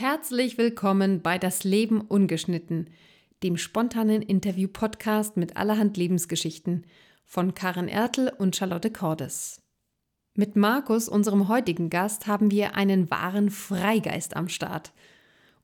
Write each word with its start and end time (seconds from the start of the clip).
Herzlich 0.00 0.56
willkommen 0.56 1.20
bei 1.20 1.36
Das 1.36 1.62
Leben 1.62 2.00
ungeschnitten, 2.00 2.88
dem 3.42 3.58
spontanen 3.58 4.22
Interview-Podcast 4.22 5.36
mit 5.36 5.58
allerhand 5.58 5.98
Lebensgeschichten 5.98 6.86
von 7.26 7.52
Karen 7.52 7.86
Ertel 7.86 8.32
und 8.38 8.56
Charlotte 8.56 8.90
Cordes. 8.90 9.60
Mit 10.32 10.56
Markus, 10.56 11.06
unserem 11.06 11.48
heutigen 11.48 11.90
Gast, 11.90 12.26
haben 12.26 12.50
wir 12.50 12.76
einen 12.76 13.10
wahren 13.10 13.50
Freigeist 13.50 14.36
am 14.36 14.48
Start. 14.48 14.94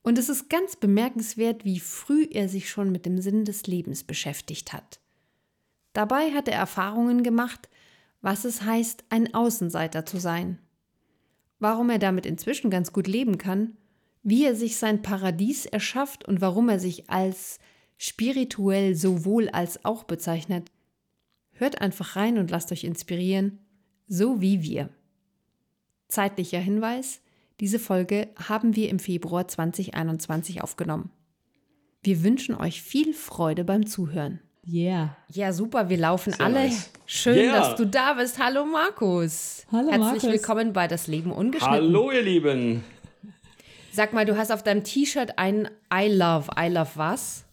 Und 0.03 0.19
es 0.19 0.29
ist 0.29 0.51
ganz 0.51 0.77
bemerkenswert, 0.77 1.65
wie 1.65 1.81
früh 1.81 2.27
er 2.31 2.51
sich 2.51 2.69
schon 2.69 2.93
mit 2.93 3.07
dem 3.07 3.23
Sinn 3.23 3.47
des 3.47 3.67
Lebens 3.67 4.05
beschäftigt 4.05 4.75
hat. 4.75 5.01
Dabei 5.95 6.33
hat 6.33 6.47
er 6.47 6.59
Erfahrungen 6.59 7.23
gemacht, 7.23 7.71
was 8.21 8.45
es 8.45 8.61
heißt, 8.61 9.05
ein 9.09 9.33
Außenseiter 9.33 10.05
zu 10.05 10.19
sein. 10.19 10.59
Warum 11.59 11.89
er 11.89 11.99
damit 11.99 12.27
inzwischen 12.27 12.69
ganz 12.69 12.93
gut 12.93 13.07
leben 13.07 13.39
kann, 13.39 13.79
wie 14.29 14.45
er 14.45 14.57
sich 14.57 14.77
sein 14.77 15.03
Paradies 15.03 15.67
erschafft 15.67 16.25
und 16.27 16.41
warum 16.41 16.69
er 16.69 16.81
sich 16.81 17.09
als 17.09 17.61
spirituell 17.97 18.97
sowohl 18.97 19.49
als 19.51 19.85
auch 19.85 20.03
bezeichnet. 20.03 20.73
Hört 21.53 21.81
einfach 21.81 22.17
rein 22.17 22.37
und 22.37 22.51
lasst 22.51 22.73
euch 22.73 22.83
inspirieren, 22.83 23.61
so 24.09 24.41
wie 24.41 24.63
wir. 24.63 24.89
Zeitlicher 26.09 26.59
Hinweis, 26.59 27.21
diese 27.61 27.79
Folge 27.79 28.29
haben 28.49 28.75
wir 28.75 28.89
im 28.91 28.99
Februar 28.99 29.47
2021 29.47 30.61
aufgenommen. 30.61 31.11
Wir 32.03 32.25
wünschen 32.25 32.57
euch 32.57 32.83
viel 32.83 33.15
Freude 33.15 33.63
beim 33.65 33.87
Zuhören. 33.87 34.41
Yeah. 34.69 35.17
Ja, 35.33 35.53
super, 35.53 35.89
wir 35.89 35.97
laufen 35.99 36.33
Sehr 36.33 36.45
alle. 36.47 36.55
nice. 36.67 36.91
Schön, 37.07 37.37
Yeah. 37.37 37.61
dass 37.61 37.77
du 37.77 37.87
da 37.87 38.15
bist. 38.15 38.41
Hallo 38.41 38.65
Markus. 38.67 39.65
Hallo, 39.71 39.87
Herzlich 39.91 40.01
Markus. 40.01 40.23
willkommen 40.25 40.73
bei 40.73 40.89
Das 40.89 41.07
Leben 41.07 41.31
ungeschnitten. 41.31 41.71
Hallo, 41.77 42.11
ihr 42.11 42.23
Lieben. 42.23 42.83
Sag 43.97 44.13
mal, 44.13 44.27
du 44.27 44.37
hast 44.37 44.53
auf 44.53 44.63
deinem 44.63 44.85
T-Shirt 44.85 45.39
ein 45.39 45.71
I 45.91 46.07
love. 46.15 46.51
I 46.63 46.69
love 46.69 46.91
was? 46.97 47.47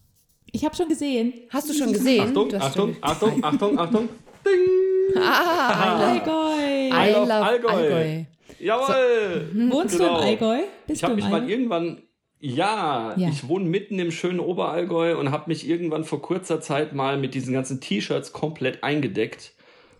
Ich 0.51 0.65
habe 0.65 0.75
schon 0.75 0.89
gesehen. 0.89 1.31
Hast 1.49 1.69
du 1.69 1.73
schon 1.73 1.93
gesehen? 1.93 2.19
Achtung, 2.27 2.53
Achtung, 2.55 2.93
schon- 2.95 2.97
Achtung, 3.01 3.43
Achtung, 3.45 3.79
Achtung. 3.79 4.09
Ding. 4.45 5.23
Allgäu. 5.23 6.89
I 6.91 6.91
I 6.91 7.11
love 7.13 7.31
Allgäu. 7.31 7.69
Allgäu. 7.69 8.23
Jawohl. 8.59 9.51
Wohnst 9.71 9.97
Genau. 9.97 10.15
du 10.15 10.19
im 10.19 10.27
Allgäu? 10.27 10.57
Bist 10.85 10.97
Ich 10.99 11.03
habe 11.05 11.15
mich 11.15 11.29
mal 11.29 11.49
irgendwann, 11.49 12.01
ja, 12.41 13.13
Ja. 13.15 13.29
ich 13.29 13.47
wohne 13.47 13.63
mitten 13.63 13.97
im 13.99 14.11
schönen 14.11 14.41
Oberallgäu 14.41 15.17
und 15.17 15.31
habe 15.31 15.45
mich 15.47 15.65
irgendwann 15.65 16.03
vor 16.03 16.21
kurzer 16.21 16.59
Zeit 16.59 16.91
mal 16.91 17.17
mit 17.17 17.35
diesen 17.35 17.53
ganzen 17.53 17.79
T-Shirts 17.79 18.33
komplett 18.33 18.83
eingedeckt. 18.83 19.53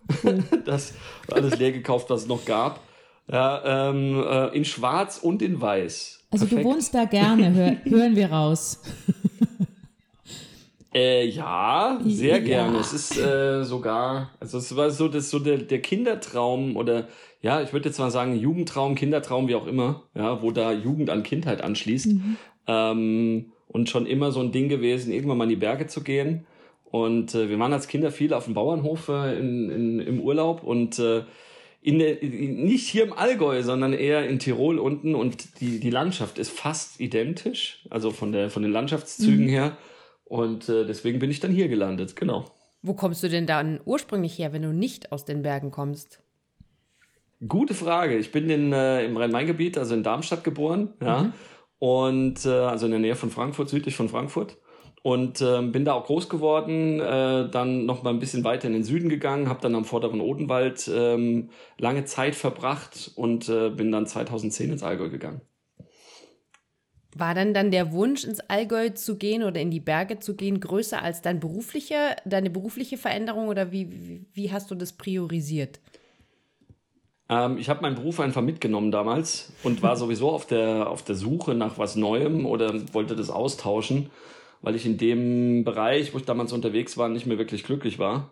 das 0.66 0.94
alles 1.31 1.58
leer 1.58 1.72
gekauft, 1.72 2.09
was 2.09 2.23
es 2.23 2.28
noch 2.28 2.44
gab. 2.44 2.81
Ja, 3.31 3.90
ähm, 3.90 4.22
äh, 4.22 4.48
in 4.50 4.66
Schwarz 4.66 5.20
und 5.20 5.42
in 5.42 5.62
Weiß. 5.62 6.20
Also 6.34 6.45
du 6.45 6.56
Perfekt. 6.56 6.66
wohnst 6.73 6.94
da 6.95 7.06
gerne, 7.06 7.53
hör, 7.53 7.76
hören 7.86 8.16
wir 8.16 8.31
raus. 8.31 8.81
Äh, 10.95 11.25
ja, 11.25 12.00
sehr 12.06 12.38
Ja. 12.38 12.44
gerne. 12.44 12.78
Es 12.78 12.94
ist 12.94 13.17
äh, 13.17 13.64
sogar, 13.64 14.30
also 14.40 14.59
es 14.59 14.75
war 14.75 14.92
so, 14.92 15.08
das 15.08 15.31
so 15.31 15.40
der, 15.40 15.58
der 15.58 15.81
Kindertraum 15.81 16.78
oder 16.78 17.08
ja, 17.42 17.64
ich 17.64 17.73
würde 17.73 17.90
jetzt 17.90 17.98
mal 17.98 18.12
sagen 18.12 18.36
Jugendtraum, 18.36 18.94
Kindertraum, 18.94 19.48
wie 19.48 19.56
auch 19.56 19.66
immer, 19.66 20.03
ja, 20.14 20.44
wo 20.44 20.52
da 20.52 20.72
Jugend 20.72 21.09
an 21.09 21.23
Kindheit 21.23 21.64
anschließt. 21.64 22.09
Ähm, 22.68 23.45
und 23.70 23.90
schon 23.90 24.06
immer 24.06 24.31
so 24.31 24.40
ein 24.42 24.52
Ding 24.52 24.70
gewesen, 24.70 25.12
irgendwann 25.12 25.40
mal 25.40 25.45
in 25.45 25.50
die 25.50 25.56
Berge 25.56 25.88
zu 25.88 26.03
gehen. 26.03 26.45
Und 26.92 27.34
äh, 27.34 27.50
wir 27.50 27.58
waren 27.58 27.73
als 27.73 27.88
Kinder 27.88 28.12
viel 28.12 28.31
auf 28.31 28.45
dem 28.45 28.53
Bauernhof 28.53 29.09
äh, 29.09 29.36
in, 29.40 29.72
in, 29.72 30.00
im 30.00 30.20
Urlaub 30.22 30.62
und 30.62 31.00
äh, 31.00 31.23
in 31.84 32.00
der, 32.00 32.23
nicht 32.23 32.88
hier 32.88 33.03
im 33.03 33.12
Allgäu, 33.12 33.62
sondern 33.62 33.92
eher 33.92 34.28
in 34.28 34.39
Tirol 34.39 34.80
unten 34.80 35.16
und 35.16 35.59
die, 35.59 35.81
die 35.81 35.90
Landschaft 35.90 36.40
ist 36.40 36.52
fast 36.52 37.02
identisch, 37.02 37.86
also 37.90 38.12
von, 38.12 38.31
der, 38.31 38.50
von 38.50 38.64
den 38.64 38.72
Landschaftszügen 38.72 39.48
her. 39.50 39.78
Und 40.23 40.70
äh, 40.70 40.86
deswegen 40.86 41.20
bin 41.20 41.30
ich 41.30 41.42
dann 41.42 41.52
hier 41.52 41.67
gelandet, 41.67 42.16
genau. 42.16 42.45
Wo 42.81 42.94
kommst 42.94 43.22
du 43.22 43.30
denn 43.30 43.45
dann 43.45 43.81
ursprünglich 43.84 44.40
her, 44.40 44.53
wenn 44.53 44.62
du 44.62 44.72
nicht 44.72 45.12
aus 45.12 45.25
den 45.25 45.41
Bergen 45.41 45.72
kommst? 45.72 46.22
Gute 47.46 47.74
Frage. 47.74 48.18
Ich 48.18 48.31
bin 48.31 48.50
in, 48.50 48.72
äh, 48.72 49.03
im 49.03 49.18
Rhein-Main-Gebiet, 49.18 49.78
also 49.78 49.94
in 49.94 50.03
Darmstadt 50.03 50.46
geboren, 50.46 50.94
ja. 51.02 51.34
Und 51.79 52.46
äh, 52.46 52.50
also 52.50 52.85
in 52.85 52.91
der 52.91 53.02
Nähe 53.02 53.16
von 53.16 53.29
Frankfurt, 53.29 53.68
südlich 53.68 53.97
von 53.97 54.08
Frankfurt. 54.08 54.58
Und 55.03 55.41
ähm, 55.41 55.74
bin 55.74 55.84
da 55.84 55.94
auch 55.94 56.06
groß 56.06 56.30
geworden, 56.30 57.02
äh, 57.02 57.50
dann 57.50 57.86
noch 57.86 58.03
mal 58.03 58.12
ein 58.12 58.19
bisschen 58.19 58.46
weiter 58.46 58.68
in 58.68 58.74
den 58.74 58.86
Süden 58.86 59.09
gegangen, 59.09 59.50
habe 59.50 59.59
dann 59.59 59.75
am 59.75 59.84
vorderen 59.84 60.22
Odenwald 60.22 60.90
ähm, 60.91 61.50
lange 61.78 62.06
Zeit 62.06 62.36
verbracht 62.36 63.12
und 63.16 63.50
äh, 63.50 63.69
bin 63.69 63.91
dann 63.91 64.08
2010 64.08 64.72
ins 64.72 64.81
Allgäu 64.81 65.09
gegangen. 65.09 65.41
War 67.14 67.36
dann 67.36 67.53
dann 67.53 67.69
der 67.69 67.91
Wunsch, 67.91 68.24
ins 68.24 68.40
Allgäu 68.40 68.91
zu 68.91 69.18
gehen 69.18 69.44
oder 69.44 69.59
in 69.59 69.72
die 69.72 69.81
Berge 69.81 70.19
zu 70.19 70.38
gehen, 70.38 70.62
größer 70.62 71.02
als 71.02 71.22
dein 71.22 71.41
berufliche, 71.41 72.16
deine 72.24 72.50
berufliche 72.50 72.97
Veränderung 72.97 73.50
oder 73.50 73.74
wie, 73.74 73.91
wie, 73.91 74.25
wie 74.31 74.52
hast 74.53 74.72
du 74.72 74.75
das 74.75 74.94
priorisiert? 74.94 75.81
Ähm, 77.28 77.58
ich 77.58 77.70
habe 77.70 77.81
meinen 77.81 77.96
Beruf 77.96 78.22
einfach 78.22 78.41
mitgenommen 78.41 78.91
damals 78.91 79.52
und 79.64 79.81
war 79.84 79.97
sowieso 79.97 80.30
auf 80.30 80.47
der, 80.47 80.90
auf 80.90 81.03
der 81.03 81.16
Suche 81.16 81.56
nach 81.56 81.78
was 81.78 81.97
Neuem 81.97 82.46
oder 82.46 82.74
wollte 82.94 83.18
das 83.18 83.30
austauschen, 83.30 84.09
weil 84.63 84.75
ich 84.75 84.88
in 84.88 84.97
dem 84.97 85.63
Bereich, 85.63 86.13
wo 86.13 86.18
ich 86.18 86.25
damals 86.25 86.53
unterwegs 86.53 86.97
war, 86.97 87.09
nicht 87.09 87.28
mehr 87.28 87.38
wirklich 87.38 87.63
glücklich 87.63 88.00
war. 88.00 88.31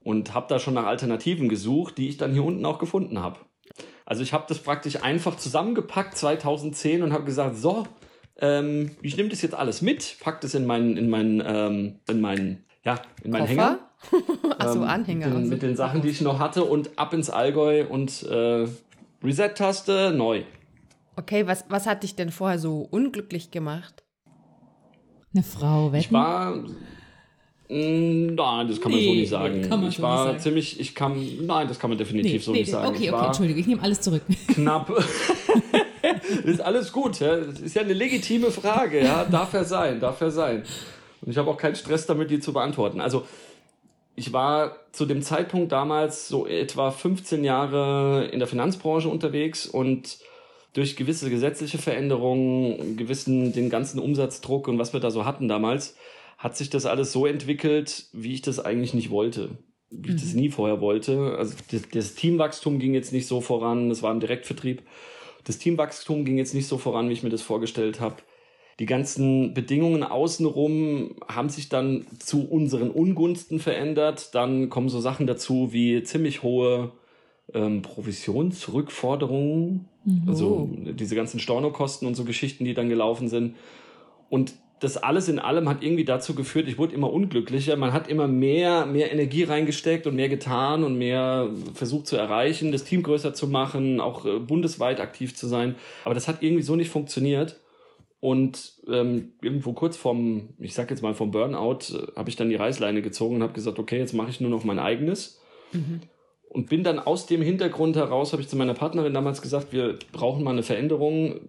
Und 0.00 0.32
habe 0.32 0.46
da 0.48 0.58
schon 0.58 0.74
nach 0.74 0.86
Alternativen 0.86 1.48
gesucht, 1.48 1.98
die 1.98 2.08
ich 2.08 2.16
dann 2.16 2.32
hier 2.32 2.44
unten 2.44 2.64
auch 2.64 2.78
gefunden 2.78 3.20
habe. 3.20 3.40
Also 4.06 4.22
ich 4.22 4.32
habe 4.32 4.44
das 4.48 4.58
praktisch 4.58 5.02
einfach 5.02 5.36
zusammengepackt 5.36 6.16
2010 6.16 7.02
und 7.02 7.12
habe 7.12 7.24
gesagt, 7.24 7.56
so, 7.56 7.86
ähm, 8.38 8.92
ich 9.02 9.16
nehme 9.16 9.28
das 9.28 9.42
jetzt 9.42 9.54
alles 9.54 9.82
mit, 9.82 10.16
pack 10.20 10.40
das 10.40 10.54
in 10.54 10.66
meinen, 10.66 10.96
in 10.96 11.10
meinen, 11.10 11.42
ähm, 11.44 12.00
in 12.08 12.20
meinen, 12.20 12.64
ja, 12.84 13.00
in 13.22 13.32
meinen 13.32 13.46
Hänger. 13.46 13.78
Achso, 14.58 14.82
Ähm, 14.82 14.84
Anhänger. 14.84 15.28
Mit 15.28 15.36
den, 15.36 15.48
mit 15.48 15.62
den 15.62 15.76
Sachen, 15.76 16.02
die 16.02 16.08
ich 16.08 16.20
noch 16.20 16.38
hatte 16.38 16.64
und 16.64 16.98
ab 16.98 17.12
ins 17.12 17.30
Allgäu 17.30 17.86
und 17.88 18.22
äh, 18.24 18.66
Reset-Taste 19.22 20.12
neu. 20.16 20.42
Okay, 21.16 21.46
was, 21.46 21.64
was 21.68 21.86
hat 21.86 22.02
dich 22.02 22.16
denn 22.16 22.30
vorher 22.30 22.58
so 22.58 22.86
unglücklich 22.90 23.50
gemacht? 23.50 24.01
Eine 25.34 25.42
Frau, 25.42 25.92
wetten? 25.92 26.04
Ich 26.04 26.12
war. 26.12 26.54
Mm, 27.68 28.34
Nein, 28.34 28.68
das 28.68 28.80
kann 28.80 28.92
man 28.92 29.00
so 29.00 29.06
Nee, 29.06 29.20
nicht 29.20 29.30
sagen. 29.30 29.62
kann 29.62 29.80
man 29.80 29.88
ich 29.88 29.96
so 29.96 30.02
war 30.02 30.24
nicht 30.24 30.32
sagen. 30.32 30.40
ziemlich, 30.40 30.80
ich 30.80 30.94
kam, 30.94 31.46
nein, 31.46 31.68
das 31.68 31.78
kann 31.78 31.88
man 31.90 31.98
definitiv 31.98 32.32
nee, 32.32 32.38
so 32.38 32.52
nee, 32.52 32.58
nicht 32.60 32.70
sagen. 32.70 32.88
Okay, 32.88 33.04
ich 33.04 33.12
okay, 33.12 33.26
Entschuldige, 33.26 33.60
ich 33.60 33.66
nehme 33.66 33.82
alles 33.82 34.00
zurück. 34.00 34.22
knapp. 34.48 34.90
ist 36.44 36.60
alles 36.60 36.92
gut, 36.92 37.20
ja. 37.20 37.36
Das 37.36 37.60
ist 37.60 37.74
ja 37.74 37.82
eine 37.82 37.94
legitime 37.94 38.50
Frage, 38.50 39.02
ja. 39.02 39.24
Darf 39.24 39.54
er 39.54 39.64
sein, 39.64 40.00
darf 40.00 40.20
er 40.20 40.30
sein. 40.30 40.64
Und 41.22 41.30
ich 41.30 41.38
habe 41.38 41.50
auch 41.50 41.56
keinen 41.56 41.76
Stress 41.76 42.04
damit, 42.06 42.30
die 42.30 42.40
zu 42.40 42.52
beantworten. 42.52 43.00
Also, 43.00 43.24
ich 44.16 44.34
war 44.34 44.76
zu 44.92 45.06
dem 45.06 45.22
Zeitpunkt 45.22 45.72
damals 45.72 46.28
so 46.28 46.46
etwa 46.46 46.90
15 46.90 47.44
Jahre 47.44 48.26
in 48.30 48.38
der 48.40 48.48
Finanzbranche 48.48 49.08
unterwegs 49.08 49.66
und 49.66 50.18
durch 50.72 50.96
gewisse 50.96 51.30
gesetzliche 51.30 51.78
Veränderungen, 51.78 52.96
gewissen, 52.96 53.52
den 53.52 53.70
ganzen 53.70 53.98
Umsatzdruck 53.98 54.68
und 54.68 54.78
was 54.78 54.92
wir 54.92 55.00
da 55.00 55.10
so 55.10 55.24
hatten 55.24 55.48
damals, 55.48 55.96
hat 56.38 56.56
sich 56.56 56.70
das 56.70 56.86
alles 56.86 57.12
so 57.12 57.26
entwickelt, 57.26 58.06
wie 58.12 58.34
ich 58.34 58.42
das 58.42 58.58
eigentlich 58.58 58.94
nicht 58.94 59.10
wollte. 59.10 59.58
Wie 59.90 60.14
ich 60.14 60.22
das 60.22 60.32
nie 60.32 60.48
vorher 60.48 60.80
wollte. 60.80 61.36
Also 61.36 61.54
das, 61.70 61.82
das 61.92 62.14
Teamwachstum 62.14 62.78
ging 62.78 62.94
jetzt 62.94 63.12
nicht 63.12 63.26
so 63.26 63.42
voran, 63.42 63.90
das 63.90 64.02
war 64.02 64.10
im 64.10 64.20
Direktvertrieb. 64.20 64.82
Das 65.44 65.58
Teamwachstum 65.58 66.24
ging 66.24 66.38
jetzt 66.38 66.54
nicht 66.54 66.66
so 66.66 66.78
voran, 66.78 67.08
wie 67.08 67.12
ich 67.12 67.22
mir 67.22 67.28
das 67.28 67.42
vorgestellt 67.42 68.00
habe. 68.00 68.16
Die 68.78 68.86
ganzen 68.86 69.52
Bedingungen 69.54 70.02
außenrum 70.02 71.16
haben 71.28 71.50
sich 71.50 71.68
dann 71.68 72.06
zu 72.18 72.48
unseren 72.48 72.90
Ungunsten 72.90 73.60
verändert. 73.60 74.34
Dann 74.34 74.70
kommen 74.70 74.88
so 74.88 75.00
Sachen 75.00 75.26
dazu 75.26 75.72
wie 75.72 76.02
ziemlich 76.02 76.42
hohe 76.42 76.92
ähm, 77.52 77.82
Provisionsrückforderungen, 77.82 79.90
also 80.26 80.68
diese 80.72 81.14
ganzen 81.14 81.40
Stornokosten 81.40 82.08
und 82.08 82.14
so 82.14 82.24
Geschichten, 82.24 82.64
die 82.64 82.74
dann 82.74 82.88
gelaufen 82.88 83.28
sind. 83.28 83.56
Und 84.28 84.54
das 84.82 84.96
alles 84.96 85.28
in 85.28 85.38
allem 85.38 85.68
hat 85.68 85.82
irgendwie 85.82 86.04
dazu 86.04 86.34
geführt, 86.34 86.66
ich 86.66 86.76
wurde 86.76 86.94
immer 86.94 87.12
unglücklicher. 87.12 87.76
Man 87.76 87.92
hat 87.92 88.08
immer 88.08 88.26
mehr, 88.26 88.84
mehr 88.84 89.12
Energie 89.12 89.44
reingesteckt 89.44 90.08
und 90.08 90.16
mehr 90.16 90.28
getan 90.28 90.82
und 90.82 90.98
mehr 90.98 91.50
versucht 91.74 92.08
zu 92.08 92.16
erreichen, 92.16 92.72
das 92.72 92.82
Team 92.82 93.04
größer 93.04 93.32
zu 93.32 93.46
machen, 93.46 94.00
auch 94.00 94.26
äh, 94.26 94.40
bundesweit 94.40 94.98
aktiv 94.98 95.36
zu 95.36 95.46
sein. 95.46 95.76
Aber 96.04 96.14
das 96.14 96.26
hat 96.26 96.42
irgendwie 96.42 96.64
so 96.64 96.74
nicht 96.74 96.90
funktioniert. 96.90 97.60
Und 98.18 98.74
ähm, 98.88 99.32
irgendwo 99.40 99.72
kurz 99.72 99.96
vorm, 99.96 100.50
ich 100.58 100.74
sag 100.74 100.90
jetzt 100.90 101.02
mal 101.02 101.14
vom 101.14 101.30
Burnout, 101.30 101.94
äh, 101.94 102.16
habe 102.16 102.30
ich 102.30 102.36
dann 102.36 102.50
die 102.50 102.56
Reißleine 102.56 103.02
gezogen 103.02 103.36
und 103.36 103.42
habe 103.42 103.52
gesagt, 103.52 103.78
okay, 103.78 103.98
jetzt 103.98 104.14
mache 104.14 104.30
ich 104.30 104.40
nur 104.40 104.50
noch 104.50 104.64
mein 104.64 104.80
eigenes. 104.80 105.40
Und 106.52 106.68
bin 106.68 106.84
dann 106.84 106.98
aus 106.98 107.24
dem 107.24 107.40
Hintergrund 107.40 107.96
heraus, 107.96 108.32
habe 108.32 108.42
ich 108.42 108.48
zu 108.48 108.56
meiner 108.56 108.74
Partnerin 108.74 109.14
damals 109.14 109.40
gesagt, 109.40 109.72
wir 109.72 109.98
brauchen 110.12 110.44
mal 110.44 110.50
eine 110.50 110.62
Veränderung. 110.62 111.40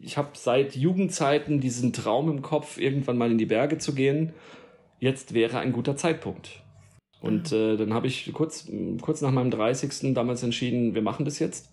Ich 0.00 0.16
habe 0.16 0.30
seit 0.32 0.74
Jugendzeiten 0.74 1.60
diesen 1.60 1.92
Traum 1.92 2.30
im 2.30 2.40
Kopf, 2.40 2.78
irgendwann 2.78 3.18
mal 3.18 3.30
in 3.30 3.36
die 3.36 3.44
Berge 3.44 3.76
zu 3.76 3.94
gehen. 3.94 4.32
Jetzt 4.98 5.34
wäre 5.34 5.58
ein 5.58 5.72
guter 5.72 5.94
Zeitpunkt. 5.94 6.62
Und 7.20 7.52
äh, 7.52 7.76
dann 7.76 7.92
habe 7.92 8.06
ich 8.06 8.32
kurz, 8.32 8.66
kurz 9.02 9.20
nach 9.20 9.30
meinem 9.30 9.50
30. 9.50 10.14
damals 10.14 10.42
entschieden, 10.42 10.94
wir 10.94 11.02
machen 11.02 11.26
das 11.26 11.38
jetzt. 11.38 11.70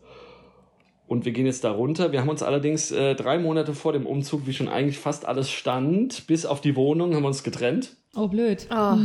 Und 1.08 1.24
wir 1.24 1.32
gehen 1.32 1.46
jetzt 1.46 1.64
da 1.64 1.72
runter. 1.72 2.12
Wir 2.12 2.20
haben 2.20 2.28
uns 2.28 2.44
allerdings 2.44 2.92
äh, 2.92 3.16
drei 3.16 3.40
Monate 3.40 3.76
vor 3.76 3.94
dem 3.94 4.06
Umzug, 4.06 4.46
wie 4.46 4.52
schon 4.52 4.68
eigentlich 4.68 4.98
fast 4.98 5.26
alles 5.26 5.50
stand, 5.50 6.28
bis 6.28 6.46
auf 6.46 6.60
die 6.60 6.76
Wohnung, 6.76 7.16
haben 7.16 7.24
wir 7.24 7.28
uns 7.30 7.44
getrennt. 7.44 7.96
Oh, 8.14 8.28
blöd. 8.28 8.68
Oh, 8.70 8.98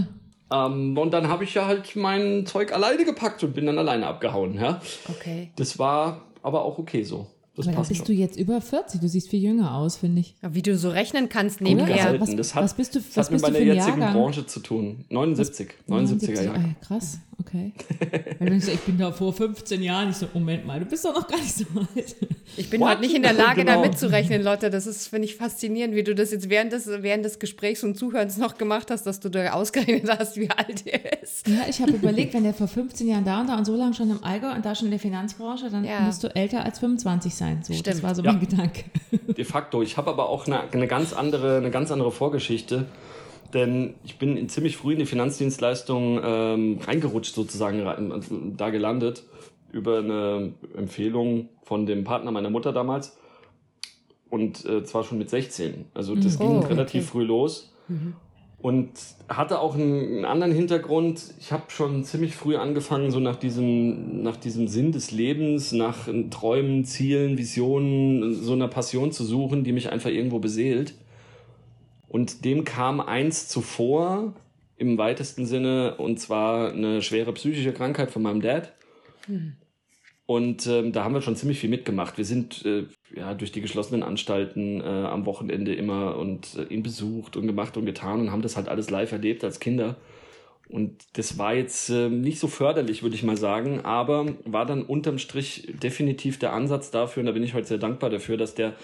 Ähm, 0.52 0.96
und 0.98 1.12
dann 1.12 1.28
habe 1.28 1.44
ich 1.44 1.54
ja 1.54 1.66
halt 1.66 1.96
mein 1.96 2.44
Zeug 2.46 2.72
alleine 2.72 3.04
gepackt 3.04 3.42
und 3.44 3.54
bin 3.54 3.66
dann 3.66 3.78
alleine 3.78 4.06
abgehauen. 4.06 4.54
Ja? 4.54 4.80
okay. 5.08 5.50
Das 5.56 5.78
war 5.78 6.22
aber 6.42 6.64
auch 6.64 6.78
okay 6.78 7.02
so. 7.04 7.26
Das 7.54 7.66
Aber 7.68 7.76
passt 7.76 7.90
bist 7.90 7.98
schon. 8.06 8.16
du 8.16 8.20
jetzt 8.20 8.38
über 8.38 8.62
40. 8.62 8.98
Du 9.00 9.08
siehst 9.08 9.28
viel 9.28 9.42
jünger 9.42 9.74
aus, 9.74 9.96
finde 9.98 10.20
ich. 10.22 10.34
Ja, 10.42 10.54
Wie 10.54 10.62
du 10.62 10.74
so 10.76 10.88
rechnen 10.88 11.28
kannst 11.28 11.60
nebenher. 11.60 12.18
Was- 12.18 12.34
das 12.34 12.54
hat, 12.54 12.64
was 12.64 12.72
bist 12.74 12.94
du- 12.94 12.98
das 13.00 13.14
was 13.16 13.26
hat 13.26 13.32
mit 13.32 13.42
meiner 13.42 13.58
jetzigen 13.58 14.00
Jahrgang? 14.00 14.14
Branche 14.14 14.46
zu 14.46 14.60
tun. 14.60 15.04
79, 15.10 15.68
79er 15.86 15.90
79. 15.90 16.34
Jahre. 16.46 16.56
Ah, 16.58 16.60
ja, 16.62 16.74
krass, 16.86 17.18
okay. 17.44 17.72
Weil 18.38 18.50
du 18.50 18.56
ich 18.56 18.80
bin 18.80 18.98
da 18.98 19.12
vor 19.12 19.32
15 19.32 19.82
Jahren, 19.82 20.10
ich 20.10 20.16
so, 20.16 20.26
Moment 20.32 20.66
mal, 20.66 20.80
du 20.80 20.86
bist 20.86 21.04
doch 21.04 21.14
noch 21.14 21.26
gar 21.28 21.38
nicht 21.38 21.54
so 21.54 21.64
alt. 21.78 22.16
Ich 22.56 22.68
bin 22.70 22.80
What? 22.80 22.90
heute 22.90 23.00
nicht 23.02 23.14
in 23.14 23.22
der 23.22 23.32
Lage, 23.32 23.64
da 23.64 23.74
Genau. 23.76 23.86
mitzurechnen, 23.86 24.42
Lotte. 24.42 24.68
Das 24.70 24.86
ist, 24.86 25.08
finde 25.08 25.26
ich, 25.26 25.36
faszinierend, 25.36 25.94
wie 25.94 26.02
du 26.02 26.14
das 26.14 26.30
jetzt 26.32 26.48
während 26.50 26.72
des, 26.72 26.86
während 26.86 27.24
des 27.24 27.38
Gesprächs 27.38 27.82
und 27.84 27.96
Zuhörens 27.98 28.36
noch 28.36 28.56
gemacht 28.58 28.90
hast, 28.90 29.04
dass 29.06 29.20
du 29.20 29.28
da 29.28 29.52
ausgerechnet 29.52 30.08
hast, 30.18 30.36
wie 30.36 30.50
alt 30.50 30.86
er 30.86 31.22
ist. 31.22 31.46
Ja, 31.48 31.62
ich 31.68 31.80
habe 31.80 31.92
überlegt, 31.92 32.34
wenn 32.34 32.44
der 32.44 32.54
vor 32.54 32.68
15 32.68 33.08
Jahren 33.08 33.24
da 33.24 33.40
und 33.40 33.48
da 33.48 33.56
und 33.56 33.64
so 33.64 33.74
lange 33.76 33.94
schon 33.94 34.10
im 34.10 34.22
Allgäu 34.22 34.50
und 34.54 34.64
da 34.64 34.74
schon 34.74 34.86
in 34.86 34.90
der 34.92 35.00
Finanzbranche, 35.00 35.70
dann 35.70 35.84
Ja. 35.84 36.00
musst 36.00 36.22
du 36.24 36.28
älter 36.34 36.64
als 36.64 36.78
25 36.78 37.34
sein. 37.34 37.60
So, 37.62 37.72
das 37.72 37.80
Stimmt. 37.80 38.02
war 38.02 38.14
so 38.14 38.22
Ja. 38.22 38.32
mein 38.32 38.40
Gedanke. 38.40 38.84
De 39.36 39.44
facto. 39.44 39.82
Ich 39.82 39.96
habe 39.96 40.10
aber 40.10 40.28
auch 40.28 40.46
eine, 40.46 40.60
eine, 40.72 40.86
ganz 40.86 41.12
andere, 41.12 41.56
eine 41.56 41.70
ganz 41.70 41.90
andere 41.90 42.12
Vorgeschichte. 42.12 42.86
Denn 43.54 43.94
ich 44.04 44.18
bin 44.18 44.36
in 44.36 44.48
ziemlich 44.48 44.76
früh 44.76 44.92
in 44.94 44.98
die 44.98 45.06
Finanzdienstleistung 45.06 46.20
ähm, 46.24 46.78
reingerutscht, 46.86 47.34
sozusagen, 47.34 47.86
also 47.86 48.38
da 48.56 48.70
gelandet, 48.70 49.24
über 49.72 49.98
eine 49.98 50.52
Empfehlung 50.76 51.48
von 51.62 51.86
dem 51.86 52.04
Partner 52.04 52.30
meiner 52.30 52.50
Mutter 52.50 52.72
damals. 52.72 53.18
Und 54.30 54.64
äh, 54.64 54.82
zwar 54.84 55.04
schon 55.04 55.18
mit 55.18 55.28
16. 55.28 55.86
Also 55.92 56.14
das 56.14 56.36
Oh, 56.40 56.44
ging 56.44 56.56
okay. 56.58 56.66
relativ 56.68 57.06
früh 57.10 57.24
los. 57.24 57.72
Und 58.62 58.90
hatte 59.28 59.58
auch 59.58 59.74
einen, 59.74 60.00
einen 60.02 60.24
anderen 60.24 60.52
Hintergrund. 60.52 61.34
Ich 61.40 61.52
habe 61.52 61.64
schon 61.68 62.04
ziemlich 62.04 62.34
früh 62.36 62.56
angefangen, 62.56 63.10
so 63.10 63.18
nach 63.18 63.36
diesem, 63.36 64.22
nach 64.22 64.36
diesem 64.36 64.68
Sinn 64.68 64.92
des 64.92 65.10
Lebens, 65.10 65.72
nach 65.72 66.08
Träumen, 66.30 66.84
Zielen, 66.84 67.36
Visionen, 67.36 68.32
so 68.34 68.52
einer 68.52 68.68
Passion 68.68 69.10
zu 69.12 69.24
suchen, 69.24 69.64
die 69.64 69.72
mich 69.72 69.90
einfach 69.90 70.10
irgendwo 70.10 70.38
beseelt. 70.38 70.94
Und 72.12 72.44
dem 72.44 72.64
kam 72.64 73.00
eins 73.00 73.48
zuvor, 73.48 74.34
im 74.76 74.98
weitesten 74.98 75.46
Sinne, 75.46 75.96
und 75.96 76.20
zwar 76.20 76.70
eine 76.70 77.00
schwere 77.00 77.32
psychische 77.32 77.72
Krankheit 77.72 78.10
von 78.10 78.20
meinem 78.20 78.42
Dad. 78.42 78.74
Und 80.26 80.66
ähm, 80.66 80.92
da 80.92 81.04
haben 81.04 81.14
wir 81.14 81.22
schon 81.22 81.36
ziemlich 81.36 81.58
viel 81.58 81.70
mitgemacht. 81.70 82.18
Wir 82.18 82.26
sind 82.26 82.66
äh, 82.66 82.84
ja 83.16 83.32
durch 83.32 83.50
die 83.50 83.62
geschlossenen 83.62 84.02
Anstalten 84.02 84.82
äh, 84.82 84.84
am 84.84 85.24
Wochenende 85.24 85.74
immer 85.74 86.16
und 86.16 86.54
äh, 86.56 86.64
ihn 86.64 86.82
besucht 86.82 87.38
und 87.38 87.46
gemacht 87.46 87.78
und 87.78 87.86
getan 87.86 88.20
und 88.20 88.30
haben 88.30 88.42
das 88.42 88.58
halt 88.58 88.68
alles 88.68 88.90
live 88.90 89.12
erlebt 89.12 89.42
als 89.42 89.58
Kinder. 89.58 89.96
Und 90.68 91.02
das 91.14 91.38
war 91.38 91.54
jetzt 91.54 91.88
äh, 91.88 92.10
nicht 92.10 92.38
so 92.38 92.46
förderlich, 92.46 93.02
würde 93.02 93.16
ich 93.16 93.22
mal 93.22 93.38
sagen, 93.38 93.80
aber 93.86 94.26
war 94.44 94.66
dann 94.66 94.82
unterm 94.82 95.16
Strich 95.16 95.66
definitiv 95.82 96.38
der 96.38 96.52
Ansatz 96.52 96.90
dafür, 96.90 97.22
und 97.22 97.26
da 97.26 97.32
bin 97.32 97.42
ich 97.42 97.54
heute 97.54 97.68
sehr 97.68 97.78
dankbar 97.78 98.10
dafür, 98.10 98.36
dass 98.36 98.54
der, 98.54 98.74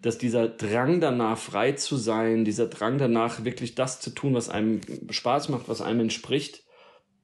dass 0.00 0.18
dieser 0.18 0.48
Drang 0.48 1.00
danach 1.00 1.38
frei 1.38 1.72
zu 1.72 1.96
sein, 1.96 2.44
dieser 2.44 2.66
Drang 2.66 2.98
danach 2.98 3.44
wirklich 3.44 3.74
das 3.74 4.00
zu 4.00 4.10
tun, 4.10 4.34
was 4.34 4.48
einem 4.48 4.80
Spaß 5.10 5.48
macht, 5.48 5.68
was 5.68 5.80
einem 5.80 6.00
entspricht, 6.00 6.62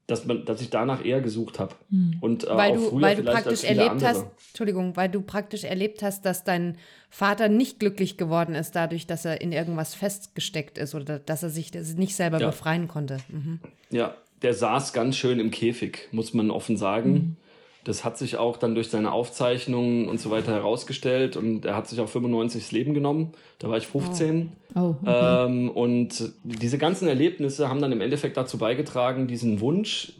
dass 0.06 0.26
man, 0.26 0.44
dass 0.44 0.60
ich 0.60 0.70
danach 0.70 1.04
eher 1.04 1.20
gesucht 1.20 1.58
habe. 1.58 1.76
Und 2.20 2.44
äh, 2.44 2.48
weil 2.48 2.72
auch 2.72 2.74
du, 2.74 2.88
früher 2.88 3.02
weil 3.02 3.16
du 3.16 3.22
praktisch 3.22 3.64
erlebt 3.64 3.90
andere. 3.90 4.08
hast, 4.08 4.26
Entschuldigung, 4.48 4.96
weil 4.96 5.08
du 5.08 5.20
praktisch 5.20 5.64
erlebt 5.64 6.02
hast, 6.02 6.24
dass 6.24 6.42
dein 6.42 6.78
Vater 7.10 7.48
nicht 7.48 7.78
glücklich 7.78 8.16
geworden 8.16 8.54
ist, 8.54 8.74
dadurch, 8.74 9.06
dass 9.06 9.24
er 9.24 9.40
in 9.40 9.52
irgendwas 9.52 9.94
festgesteckt 9.94 10.78
ist 10.78 10.94
oder 10.94 11.18
dass 11.18 11.42
er 11.42 11.50
sich 11.50 11.72
nicht 11.96 12.16
selber 12.16 12.40
Ja. 12.40 12.46
befreien 12.48 12.88
konnte. 12.88 13.18
Mhm. 13.28 13.60
Ja, 13.90 14.16
der 14.42 14.54
saß 14.54 14.92
ganz 14.92 15.16
schön 15.16 15.38
im 15.38 15.50
Käfig, 15.50 16.08
muss 16.12 16.34
man 16.34 16.50
offen 16.50 16.76
sagen. 16.76 17.36
Das 17.84 18.04
hat 18.04 18.18
sich 18.18 18.36
auch 18.36 18.58
dann 18.58 18.74
durch 18.74 18.88
seine 18.88 19.10
Aufzeichnungen 19.10 20.08
und 20.08 20.20
so 20.20 20.30
weiter 20.30 20.52
herausgestellt 20.52 21.36
und 21.36 21.64
er 21.64 21.76
hat 21.76 21.88
sich 21.88 21.98
auch 22.00 22.08
95 22.08 22.62
das 22.62 22.72
Leben 22.72 22.92
genommen. 22.92 23.32
Da 23.58 23.70
war 23.70 23.78
ich 23.78 23.86
15. 23.86 24.52
Oh, 24.74 24.94
okay. 25.00 25.46
Ähm, 25.46 25.70
und 25.70 26.32
diese 26.44 26.76
ganzen 26.76 27.08
Erlebnisse 27.08 27.68
haben 27.68 27.80
dann 27.80 27.92
im 27.92 28.02
Endeffekt 28.02 28.36
dazu 28.36 28.58
beigetragen, 28.58 29.26
diesen 29.26 29.60
Wunsch, 29.60 30.12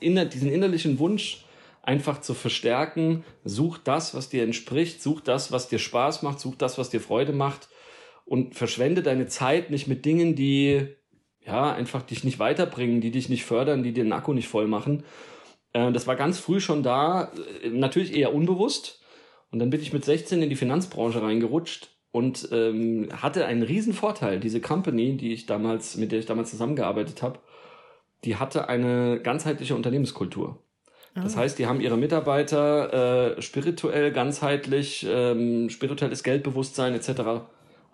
äh, 0.00 0.04
inner, 0.04 0.24
diesen 0.24 0.50
innerlichen 0.50 0.98
Wunsch 0.98 1.44
einfach 1.82 2.22
zu 2.22 2.32
verstärken. 2.32 3.22
Such 3.44 3.78
das, 3.78 4.14
was 4.14 4.30
dir 4.30 4.42
entspricht, 4.42 5.02
such 5.02 5.20
das, 5.20 5.52
was 5.52 5.68
dir 5.68 5.78
Spaß 5.78 6.22
macht, 6.22 6.40
such 6.40 6.56
das, 6.56 6.78
was 6.78 6.88
dir 6.88 7.00
Freude 7.00 7.32
macht 7.32 7.68
und 8.24 8.54
verschwende 8.54 9.02
deine 9.02 9.28
Zeit 9.28 9.70
nicht 9.70 9.86
mit 9.86 10.04
Dingen, 10.04 10.34
die 10.34 10.88
ja 11.46 11.72
einfach 11.72 12.02
dich 12.02 12.24
nicht 12.24 12.38
weiterbringen, 12.38 13.00
die 13.00 13.12
dich 13.12 13.28
nicht 13.28 13.44
fördern, 13.44 13.82
die 13.82 13.92
dir 13.92 14.04
den 14.04 14.12
Akku 14.12 14.32
nicht 14.32 14.48
voll 14.48 14.66
machen. 14.66 15.04
Äh, 15.76 15.92
das 15.92 16.06
war 16.06 16.16
ganz 16.16 16.38
früh 16.38 16.60
schon 16.60 16.82
da, 16.82 17.30
äh, 17.62 17.68
natürlich 17.68 18.16
eher 18.16 18.34
unbewusst. 18.34 19.00
Und 19.50 19.58
dann 19.58 19.70
bin 19.70 19.80
ich 19.80 19.92
mit 19.92 20.04
16 20.04 20.42
in 20.42 20.48
die 20.48 20.56
Finanzbranche 20.56 21.22
reingerutscht 21.22 21.90
und 22.10 22.48
ähm, 22.50 23.08
hatte 23.12 23.46
einen 23.46 23.62
riesen 23.62 23.92
Vorteil. 23.92 24.40
Diese 24.40 24.60
Company, 24.60 25.16
die 25.16 25.32
ich 25.32 25.46
damals, 25.46 25.96
mit 25.96 26.12
der 26.12 26.18
ich 26.18 26.26
damals 26.26 26.50
zusammengearbeitet 26.50 27.22
habe, 27.22 27.38
die 28.24 28.36
hatte 28.36 28.68
eine 28.68 29.20
ganzheitliche 29.20 29.74
Unternehmenskultur. 29.74 30.62
Das 31.14 31.34
heißt, 31.34 31.58
die 31.58 31.66
haben 31.66 31.80
ihre 31.80 31.96
Mitarbeiter 31.96 33.36
äh, 33.38 33.40
spirituell, 33.40 34.12
ganzheitlich, 34.12 35.06
ähm, 35.08 35.70
spirituelles 35.70 36.22
Geldbewusstsein 36.22 36.92
etc. 36.92 37.46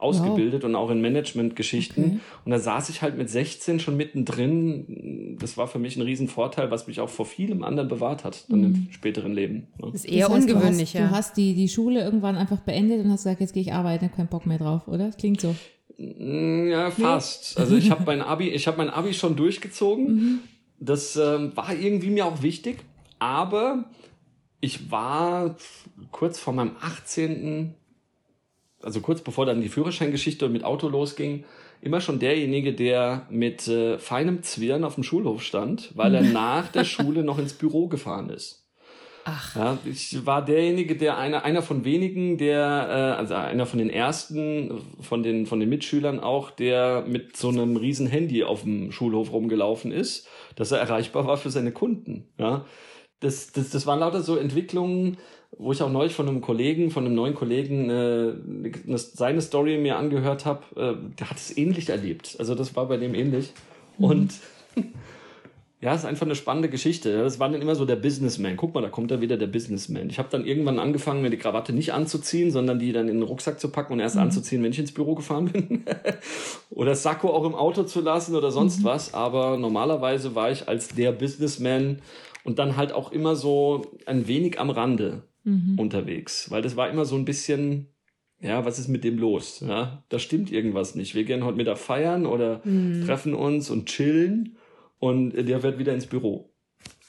ausgebildet 0.03 0.65
und 0.65 0.75
auch 0.75 0.91
in 0.91 1.01
Managementgeschichten. 1.01 2.05
Okay. 2.05 2.19
Und 2.45 2.51
da 2.51 2.59
saß 2.59 2.89
ich 2.91 3.03
halt 3.03 3.17
mit 3.17 3.31
16 3.31 3.81
schon 3.81 3.97
mittendrin. 3.97 5.37
Das 5.41 5.57
war 5.57 5.69
für 5.69 5.79
mich 5.79 5.97
ein 5.97 6.03
Riesenvorteil, 6.03 6.71
was 6.71 6.87
mich 6.87 7.01
auch 7.01 7.09
vor 7.09 7.27
vielem 7.27 7.63
anderen 7.65 7.89
bewahrt 7.89 8.25
hat, 8.25 8.51
dann 8.51 8.65
im 8.65 8.89
späteren 8.91 9.33
Leben. 9.33 9.69
Ne? 9.81 9.91
Ist 9.93 10.05
eher 10.05 10.27
Das 10.29 10.37
heißt, 10.37 10.49
ungewöhnlich, 10.51 10.93
du 10.93 10.99
hast, 10.99 11.03
ja. 11.03 11.09
Du 11.09 11.15
hast 11.15 11.37
die, 11.37 11.55
die 11.55 11.69
Schule 11.69 12.03
irgendwann 12.03 12.37
einfach 12.37 12.61
beendet 12.61 13.05
und 13.05 13.11
hast 13.11 13.25
gesagt, 13.25 13.41
jetzt 13.41 13.53
gehe 13.55 13.63
ich 13.63 13.73
arbeiten, 13.73 14.11
keinen 14.11 14.29
Bock 14.29 14.47
mehr 14.47 14.59
drauf, 14.59 14.89
oder? 14.89 15.07
Das 15.07 15.17
klingt 15.17 15.41
so. 15.41 15.55
Mm, 15.99 16.69
Ja, 16.69 16.91
fast. 16.91 17.59
Also 17.59 17.77
ich 17.77 17.91
habe 17.91 18.03
mein 18.07 18.23
Abi, 18.23 18.49
ich 18.49 18.67
habe 18.67 18.79
mein 18.79 18.91
Abi 18.91 19.15
schon 19.15 19.37
durchgezogen. 19.37 20.41
Das 20.81 21.17
ähm, 21.17 21.53
war 21.57 21.75
irgendwie 21.75 22.11
mir 22.11 22.27
auch 22.27 22.43
wichtig, 22.43 22.79
aber 23.19 23.85
ich 24.61 24.91
war 24.91 25.57
kurz 26.11 26.39
vor 26.39 26.53
meinem 26.53 26.73
18., 26.81 27.75
also 28.83 29.01
kurz 29.01 29.21
bevor 29.21 29.47
dann 29.47 29.61
die 29.61 29.69
Führerscheingeschichte 29.69 30.49
mit 30.49 30.65
Auto 30.65 30.89
losging, 30.89 31.45
immer 31.81 32.01
schon 32.01 32.19
derjenige, 32.19 32.73
der 32.73 33.27
mit 33.31 33.67
äh, 33.69 33.99
feinem 33.99 34.43
Zwirn 34.43 34.85
auf 34.85 34.95
dem 34.95 35.05
Schulhof 35.05 35.43
stand, 35.43 35.91
weil 35.95 36.15
er 36.15 36.23
nach 36.33 36.69
der 36.69 36.85
Schule 36.85 37.25
noch 37.25 37.39
ins 37.39 37.55
Büro 37.55 37.89
gefahren 37.89 38.31
ist. 38.31 38.63
Ach, 39.25 39.55
Ja, 39.55 39.79
ich 39.85 40.27
war 40.27 40.45
derjenige, 40.45 40.97
der 40.97 41.17
einer, 41.17 41.45
einer 41.45 41.63
von 41.63 41.85
wenigen, 41.85 42.39
der, 42.39 42.57
äh, 42.59 43.19
also 43.19 43.35
einer 43.35 43.67
von 43.67 43.79
den 43.79 43.91
ersten, 43.91 44.81
von 45.01 45.23
den, 45.23 45.47
von 45.47 45.61
den 45.61 45.69
Mitschülern 45.69 46.19
auch, 46.19 46.51
der 46.51 47.05
mit 47.07 47.37
so 47.37 47.49
einem 47.49 47.77
riesen 47.77 48.09
Handy 48.09 48.43
auf 48.43 48.63
dem 48.63 48.91
Schulhof 48.91 49.33
rumgelaufen 49.33 49.93
ist, 49.93 50.27
dass 50.57 50.73
er 50.73 50.79
erreichbar 50.79 51.27
war 51.27 51.37
für 51.37 51.51
seine 51.51 51.73
Kunden. 51.73 52.29
Ja, 52.39 52.65
das, 53.21 53.53
das, 53.53 53.71
das 53.71 53.87
waren 53.87 54.01
lauter 54.01 54.23
so 54.23 54.37
Entwicklungen, 54.37 55.19
wo 55.59 55.73
ich 55.73 55.83
auch 55.83 55.91
neulich 55.91 56.15
von 56.15 56.29
einem 56.29 56.41
Kollegen, 56.41 56.91
von 56.91 57.05
einem 57.05 57.15
neuen 57.15 57.35
Kollegen, 57.35 57.91
äh, 57.91 58.33
eine, 58.87 58.99
seine 58.99 59.41
Story 59.41 59.79
mir 59.79 59.97
angehört 59.97 60.47
habe. 60.47 60.63
Äh, 60.77 61.19
der 61.19 61.31
hat 61.31 61.37
es 61.37 61.57
ähnlich 61.57 61.89
erlebt. 61.89 62.37
Also 62.39 62.55
das 62.55 62.75
war 62.75 62.87
bei 62.89 62.97
dem 62.97 63.15
ähnlich. 63.15 63.53
Und 63.99 64.33
ja, 65.81 65.95
ist 65.95 66.07
einfach 66.07 66.27
eine 66.27 66.37
spannende 66.37 66.71
Geschichte. 66.71 67.23
Das 67.23 67.39
war 67.39 67.51
dann 67.51 67.61
immer 67.61 67.75
so 67.75 67.85
der 67.85 67.97
Businessman. 67.97 68.57
Guck 68.57 68.75
mal, 68.75 68.81
da 68.81 68.89
kommt 68.89 69.11
da 69.11 69.21
wieder 69.21 69.37
der 69.37 69.47
Businessman. 69.47 70.09
Ich 70.09 70.19
habe 70.19 70.29
dann 70.31 70.47
irgendwann 70.47 70.79
angefangen, 70.79 71.21
mir 71.21 71.31
die 71.31 71.37
Krawatte 71.37 71.75
nicht 71.75 71.93
anzuziehen, 71.93 72.51
sondern 72.51 72.79
die 72.79 72.93
dann 72.93 73.09
in 73.09 73.17
den 73.17 73.23
Rucksack 73.23 73.61
zu 73.61 73.69
packen 73.69 73.93
und 73.93 74.01
erst 74.01 74.17
anzuziehen, 74.17 74.63
wenn 74.63 74.73
ich 74.73 74.79
ins 74.79 74.93
Büro 74.93 75.15
gefahren 75.15 75.47
bin. 75.53 75.85
oder 76.71 76.95
Sakko 76.95 77.29
auch 77.29 77.45
im 77.45 77.55
Auto 77.55 77.83
zu 77.83 78.01
lassen 78.01 78.35
oder 78.35 78.51
sonst 78.51 78.85
was. 78.85 79.13
Aber 79.13 79.59
normalerweise 79.59 80.35
war 80.35 80.51
ich 80.51 80.67
als 80.67 80.89
der 80.89 81.13
Businessman 81.13 81.99
und 82.43 82.59
dann 82.59 82.77
halt 82.77 82.93
auch 82.93 83.13
immer 83.13 83.37
so 83.37 83.83
ein 84.07 84.27
wenig 84.27 84.59
am 84.59 84.71
Rande 84.71 85.23
unterwegs. 85.79 86.51
Weil 86.51 86.63
das 86.63 86.77
war 86.77 86.89
immer 86.91 87.05
so 87.05 87.17
ein 87.17 87.25
bisschen, 87.25 87.89
ja, 88.41 88.65
was 88.65 88.79
ist 88.79 88.89
mit 88.89 89.05
dem 89.05 89.19
los? 89.19 89.61
Ja, 89.61 90.05
da 90.09 90.19
stimmt 90.19 90.53
irgendwas 90.53 90.95
nicht. 90.95 91.15
Wir 91.15 91.25
gehen 91.25 91.45
heute 91.45 91.57
Mittag 91.57 91.79
feiern 91.79 92.27
oder 92.27 92.63
treffen 93.07 93.35
uns 93.35 93.71
und 93.71 93.87
chillen 93.87 94.57
und 94.99 95.33
der 95.33 95.63
wird 95.63 95.79
wieder 95.79 95.95
ins 95.95 96.07
Büro. 96.07 96.52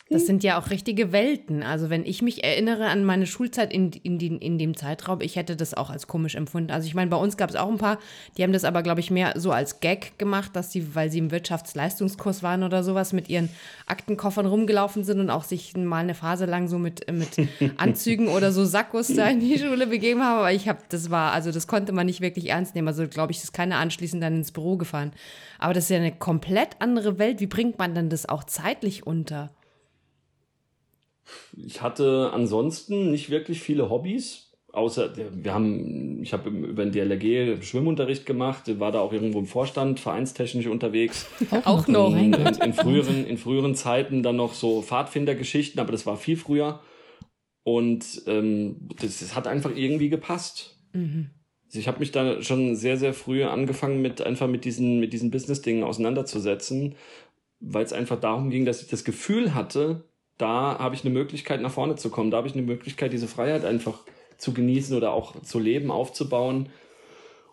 Das 0.10 0.28
sind 0.28 0.44
ja 0.44 0.60
auch 0.60 0.70
richtige 0.70 1.12
Welten. 1.12 1.64
Also 1.64 1.90
wenn 1.90 2.06
ich 2.06 2.22
mich 2.22 2.44
erinnere 2.44 2.88
an 2.88 3.06
meine 3.06 3.26
Schulzeit 3.26 3.74
in, 3.74 3.92
in, 3.92 4.20
den, 4.20 4.38
in 4.38 4.58
dem 4.58 4.76
Zeitraum, 4.76 5.22
ich 5.22 5.38
hätte 5.38 5.56
das 5.56 5.74
auch 5.74 5.90
als 5.90 6.08
komisch 6.08 6.36
empfunden. 6.36 6.72
Also 6.72 6.88
ich 6.88 6.94
meine, 6.94 7.10
bei 7.10 7.18
uns 7.18 7.38
gab 7.38 7.50
es 7.50 7.56
auch 7.56 7.70
ein 7.70 7.78
paar, 7.78 7.98
die 8.38 8.44
haben 8.44 8.52
das 8.52 8.66
aber, 8.66 8.84
glaube 8.84 9.00
ich, 9.00 9.12
mehr 9.12 9.34
so 9.38 9.52
als 9.52 9.80
Gag 9.80 10.20
gemacht, 10.20 10.56
dass 10.56 10.72
sie, 10.72 10.94
weil 10.94 11.10
sie 11.10 11.20
im 11.20 11.32
Wirtschaftsleistungskurs 11.32 12.44
waren 12.44 12.64
oder 12.64 12.84
sowas, 12.84 13.14
mit 13.14 13.30
ihren 13.30 13.50
Aktenkoffern 13.88 14.46
rumgelaufen 14.46 15.04
sind 15.06 15.20
und 15.20 15.30
auch 15.30 15.46
sich 15.46 15.76
mal 15.76 16.00
eine 16.00 16.16
Phase 16.16 16.46
lang 16.46 16.68
so 16.68 16.78
mit, 16.78 17.10
mit 17.12 17.48
Anzügen 17.78 18.28
oder 18.28 18.52
so 18.52 18.66
Sackos 18.66 19.08
da 19.08 19.28
in 19.28 19.40
die 19.40 19.58
Schule 19.58 19.88
begeben 19.88 20.22
haben. 20.22 20.40
Aber 20.40 20.52
ich 20.52 20.68
habe, 20.68 20.80
das 20.90 21.10
war, 21.12 21.32
also 21.32 21.52
das 21.52 21.66
konnte 21.66 21.94
man 21.94 22.06
nicht 22.06 22.20
wirklich 22.20 22.50
ernst 22.50 22.76
nehmen. 22.76 22.90
Also 22.90 23.08
glaube 23.08 23.32
ich, 23.32 23.42
ist 23.42 23.54
keiner 23.54 23.78
anschließend 23.78 24.22
dann 24.22 24.36
ins 24.36 24.52
Büro 24.52 24.76
gefahren. 24.76 25.12
Aber 25.60 25.74
das 25.74 25.86
ist 25.86 25.90
ja 25.92 25.98
eine 25.98 26.12
komplett 26.12 26.76
andere 26.80 27.18
Welt. 27.20 27.40
Wie 27.40 27.48
bringt 27.48 27.80
man 27.80 27.96
denn 27.96 28.10
das 28.10 28.28
auch 28.28 28.44
zeitlich 28.44 29.08
unter? 29.08 29.50
Ich 31.56 31.82
hatte 31.82 32.32
ansonsten 32.34 33.12
nicht 33.12 33.30
wirklich 33.30 33.62
viele 33.62 33.90
Hobbys. 33.90 34.52
Außer, 34.74 35.14
wir 35.16 35.54
haben, 35.54 36.24
ich 36.24 36.34
habe 36.34 36.50
über 36.50 36.84
den 36.84 36.92
DLRG 36.92 37.64
Schwimmunterricht 37.64 38.26
gemacht, 38.26 38.80
war 38.80 38.92
da 38.92 39.02
auch 39.02 39.14
irgendwo 39.14 39.38
im 39.38 39.46
Vorstand, 39.46 40.00
vereinstechnisch 40.00 40.66
unterwegs. 40.66 41.28
Auch 41.64 41.88
noch. 41.88 42.16
In, 42.16 42.34
in, 42.34 42.74
früheren, 42.74 43.28
in 43.28 43.38
früheren 43.38 43.76
Zeiten 43.76 44.24
dann 44.24 44.36
noch 44.36 44.56
so 44.56 44.82
Pfadfindergeschichten, 44.82 45.80
aber 45.80 45.92
das 45.92 46.08
war 46.08 46.18
viel 46.18 46.38
früher. 46.38 46.80
Und 47.64 48.24
ähm, 48.26 48.90
das, 49.00 49.20
das 49.20 49.36
hat 49.36 49.46
einfach 49.46 49.72
irgendwie 49.76 50.10
gepasst. 50.10 50.80
Mhm. 50.94 51.30
Also 51.68 51.80
ich 51.80 51.88
habe 51.88 52.00
mich 52.00 52.12
da 52.12 52.42
schon 52.42 52.76
sehr, 52.76 52.98
sehr 52.98 53.14
früh 53.14 53.44
angefangen, 53.44 54.02
mit 54.02 54.22
einfach 54.22 54.48
mit 54.48 54.66
diesen, 54.66 55.00
mit 55.00 55.14
diesen 55.14 55.32
Business-Dingen 55.32 55.84
auseinanderzusetzen, 55.84 56.96
weil 57.60 57.86
es 57.86 57.94
einfach 57.94 58.20
darum 58.20 58.50
ging, 58.50 58.66
dass 58.66 58.82
ich 58.82 58.90
das 58.90 59.04
Gefühl 59.04 59.54
hatte, 59.54 60.04
da 60.38 60.78
habe 60.80 60.96
ich 60.96 61.06
eine 61.06 61.14
Möglichkeit, 61.14 61.62
nach 61.62 61.72
vorne 61.72 61.96
zu 61.96 62.10
kommen. 62.10 62.32
Da 62.32 62.38
habe 62.38 62.48
ich 62.48 62.54
eine 62.54 62.64
Möglichkeit, 62.64 63.14
diese 63.14 63.28
Freiheit 63.28 63.66
einfach 63.66 64.00
zu 64.38 64.54
genießen 64.54 64.96
oder 64.96 65.14
auch 65.14 65.42
zu 65.42 65.60
leben, 65.60 65.92
aufzubauen, 65.92 66.70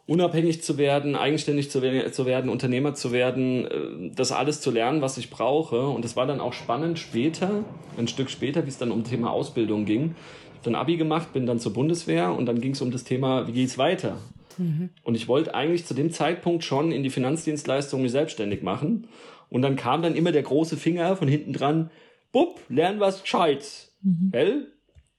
unabhängig 0.07 0.63
zu 0.63 0.77
werden, 0.77 1.15
eigenständig 1.15 1.71
zu 1.71 1.83
werden, 1.83 2.49
Unternehmer 2.49 2.95
zu 2.95 3.13
werden, 3.13 3.67
äh, 3.67 4.15
das 4.15 4.33
alles 4.33 4.61
zu 4.61 4.71
lernen, 4.71 5.03
was 5.03 5.19
ich 5.19 5.31
brauche. 5.31 5.87
Und 5.87 6.05
es 6.05 6.17
war 6.17 6.27
dann 6.27 6.41
auch 6.41 6.53
spannend 6.53 6.99
später, 6.99 7.65
ein 7.97 8.09
Stück 8.09 8.31
später, 8.31 8.65
wie 8.65 8.71
es 8.71 8.79
dann 8.79 8.91
um 8.91 9.03
das 9.03 9.11
Thema 9.11 9.31
Ausbildung 9.31 9.85
ging. 9.85 10.15
Ich 10.53 10.67
habe 10.67 10.73
dann 10.73 10.75
Abi 10.75 10.97
gemacht, 10.97 11.33
bin 11.33 11.47
dann 11.47 11.61
zur 11.61 11.73
Bundeswehr 11.73 12.33
und 12.33 12.47
dann 12.47 12.61
ging 12.61 12.73
es 12.73 12.83
um 12.83 12.91
das 12.91 13.05
Thema, 13.05 13.47
wie 13.47 13.53
geht 13.53 13.69
es 13.69 13.79
weiter? 13.79 14.17
Mhm. 14.59 14.91
Und 15.05 15.15
ich 15.15 15.29
wollte 15.29 15.55
eigentlich 15.55 15.87
zu 15.87 15.95
dem 15.95 16.11
Zeitpunkt 16.11 16.65
schon 16.65 16.93
in 16.93 17.03
die 17.03 17.11
Finanzdienstleistung 17.11 18.03
mich 18.03 18.13
selbstständig 18.13 18.63
machen. 18.63 19.07
Und 19.49 19.63
dann 19.63 19.77
kam 19.77 20.03
dann 20.03 20.17
immer 20.17 20.33
der 20.33 20.43
große 20.43 20.77
Finger 20.77 21.17
von 21.17 21.29
hinten 21.29 21.53
dran, 21.53 21.91
Bub, 22.33 22.61
lern 22.69 23.01
was 23.01 23.23
Gescheites. 23.23 23.93
Mhm. 24.03 24.31
Gell? 24.33 24.73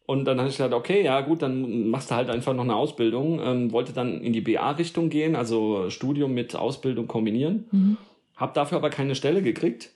Und 0.06 0.26
dann 0.26 0.40
habe 0.40 0.50
ich 0.50 0.58
gesagt, 0.58 0.74
okay, 0.74 1.04
ja 1.04 1.22
gut, 1.22 1.42
dann 1.42 1.88
machst 1.90 2.12
du 2.12 2.16
halt 2.16 2.30
einfach 2.30 2.54
noch 2.54 2.64
eine 2.64 2.76
Ausbildung. 2.76 3.40
Ähm, 3.42 3.72
wollte 3.72 3.94
dann 3.94 4.22
in 4.22 4.34
die 4.34 4.42
BA-Richtung 4.42 5.10
gehen, 5.10 5.36
also 5.36 5.90
Studium 5.90 6.34
mit 6.34 6.56
Ausbildung 6.56 7.08
kombinieren. 7.08 7.66
Mhm. 7.72 7.98
Hab 8.36 8.54
dafür 8.54 8.78
aber 8.78 8.90
keine 8.90 9.16
Stelle 9.16 9.42
gekriegt. 9.42 9.92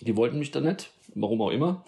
Die 0.00 0.16
wollten 0.16 0.38
mich 0.38 0.50
dann 0.50 0.64
nicht, 0.64 0.90
warum 1.14 1.42
auch 1.42 1.50
immer. 1.50 1.84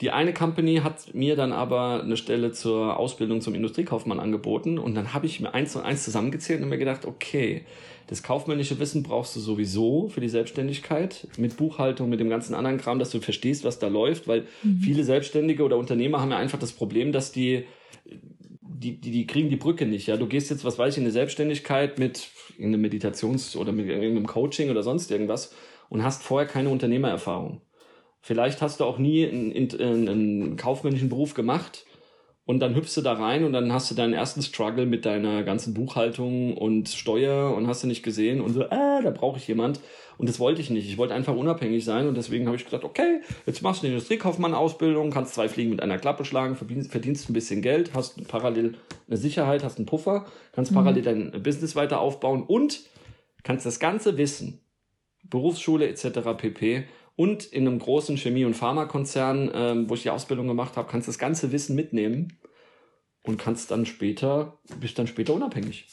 Die 0.00 0.10
eine 0.10 0.32
Company 0.32 0.76
hat 0.76 1.14
mir 1.14 1.34
dann 1.34 1.52
aber 1.52 2.02
eine 2.02 2.16
Stelle 2.16 2.52
zur 2.52 2.96
Ausbildung 2.98 3.40
zum 3.40 3.54
Industriekaufmann 3.54 4.20
angeboten 4.20 4.78
und 4.78 4.94
dann 4.94 5.12
habe 5.12 5.26
ich 5.26 5.40
mir 5.40 5.54
eins 5.54 5.74
und 5.74 5.82
eins 5.82 6.04
zusammengezählt 6.04 6.62
und 6.62 6.68
mir 6.68 6.78
gedacht, 6.78 7.04
okay, 7.04 7.64
das 8.08 8.22
kaufmännische 8.22 8.78
Wissen 8.78 9.02
brauchst 9.02 9.36
du 9.36 9.40
sowieso 9.40 10.08
für 10.08 10.20
die 10.20 10.30
Selbstständigkeit 10.30 11.28
mit 11.36 11.56
Buchhaltung, 11.56 12.08
mit 12.08 12.20
dem 12.20 12.30
ganzen 12.30 12.54
anderen 12.54 12.78
Kram, 12.78 12.98
dass 12.98 13.10
du 13.10 13.20
verstehst, 13.20 13.64
was 13.64 13.78
da 13.78 13.88
läuft, 13.88 14.26
weil 14.26 14.46
mhm. 14.62 14.80
viele 14.80 15.04
Selbstständige 15.04 15.62
oder 15.62 15.76
Unternehmer 15.76 16.20
haben 16.20 16.30
ja 16.30 16.38
einfach 16.38 16.58
das 16.58 16.72
Problem, 16.72 17.12
dass 17.12 17.32
die 17.32 17.64
die, 18.60 19.00
die, 19.00 19.10
die 19.10 19.26
kriegen 19.26 19.50
die 19.50 19.56
Brücke 19.56 19.86
nicht. 19.86 20.06
Ja, 20.06 20.16
du 20.16 20.26
gehst 20.26 20.50
jetzt, 20.50 20.64
was 20.64 20.78
weiß 20.78 20.94
ich, 20.94 20.98
in 20.98 21.04
eine 21.04 21.12
Selbstständigkeit 21.12 21.98
mit 21.98 22.28
in 22.56 22.66
einem 22.66 22.80
Meditations- 22.80 23.56
oder 23.56 23.72
mit 23.72 23.86
irgendeinem 23.88 24.26
Coaching 24.26 24.70
oder 24.70 24.82
sonst 24.82 25.10
irgendwas 25.10 25.52
und 25.88 26.02
hast 26.02 26.22
vorher 26.22 26.48
keine 26.48 26.68
Unternehmererfahrung. 26.68 27.60
Vielleicht 28.20 28.62
hast 28.62 28.80
du 28.80 28.84
auch 28.84 28.98
nie 28.98 29.26
einen, 29.26 29.52
einen, 29.52 30.08
einen 30.08 30.56
kaufmännischen 30.56 31.08
Beruf 31.08 31.34
gemacht 31.34 31.84
und 32.48 32.60
dann 32.60 32.74
hüpfst 32.74 32.96
du 32.96 33.02
da 33.02 33.12
rein 33.12 33.44
und 33.44 33.52
dann 33.52 33.74
hast 33.74 33.90
du 33.90 33.94
deinen 33.94 34.14
ersten 34.14 34.40
Struggle 34.40 34.86
mit 34.86 35.04
deiner 35.04 35.42
ganzen 35.42 35.74
Buchhaltung 35.74 36.56
und 36.56 36.88
Steuer 36.88 37.54
und 37.54 37.66
hast 37.66 37.82
du 37.82 37.86
nicht 37.86 38.02
gesehen 38.02 38.40
und 38.40 38.54
so, 38.54 38.64
ah, 38.70 39.02
da 39.02 39.10
brauche 39.10 39.36
ich 39.36 39.46
jemand. 39.46 39.80
Und 40.16 40.30
das 40.30 40.40
wollte 40.40 40.62
ich 40.62 40.70
nicht. 40.70 40.88
Ich 40.88 40.96
wollte 40.96 41.12
einfach 41.12 41.36
unabhängig 41.36 41.84
sein 41.84 42.08
und 42.08 42.16
deswegen 42.16 42.46
habe 42.46 42.56
ich 42.56 42.64
gesagt, 42.64 42.84
okay, 42.84 43.20
jetzt 43.44 43.60
machst 43.60 43.82
du 43.82 43.86
eine 43.86 43.96
Industriekaufmann-Ausbildung, 43.96 45.10
kannst 45.10 45.34
zwei 45.34 45.50
Fliegen 45.50 45.68
mit 45.68 45.82
einer 45.82 45.98
Klappe 45.98 46.24
schlagen, 46.24 46.56
verdienst, 46.56 47.28
ein 47.28 47.34
bisschen 47.34 47.60
Geld, 47.60 47.90
hast 47.92 48.26
parallel 48.28 48.76
eine 49.08 49.18
Sicherheit, 49.18 49.62
hast 49.62 49.76
einen 49.76 49.84
Puffer, 49.84 50.24
kannst 50.52 50.70
mhm. 50.70 50.76
parallel 50.76 51.02
dein 51.02 51.42
Business 51.42 51.76
weiter 51.76 52.00
aufbauen 52.00 52.44
und 52.44 52.80
kannst 53.42 53.66
das 53.66 53.78
ganze 53.78 54.16
Wissen, 54.16 54.62
Berufsschule 55.22 55.86
etc. 55.86 56.20
pp 56.38 56.84
und 57.18 57.46
in 57.46 57.66
einem 57.66 57.80
großen 57.80 58.16
Chemie- 58.16 58.44
und 58.44 58.54
Pharmakonzern, 58.54 59.50
ähm, 59.52 59.90
wo 59.90 59.94
ich 59.94 60.02
die 60.02 60.10
Ausbildung 60.10 60.46
gemacht 60.46 60.76
habe, 60.76 60.88
kannst 60.88 61.08
du 61.08 61.10
das 61.10 61.18
ganze 61.18 61.50
Wissen 61.50 61.74
mitnehmen 61.74 62.38
und 63.24 63.38
kannst 63.38 63.72
dann 63.72 63.86
später, 63.86 64.60
bist 64.78 65.00
dann 65.00 65.08
später 65.08 65.34
unabhängig. 65.34 65.88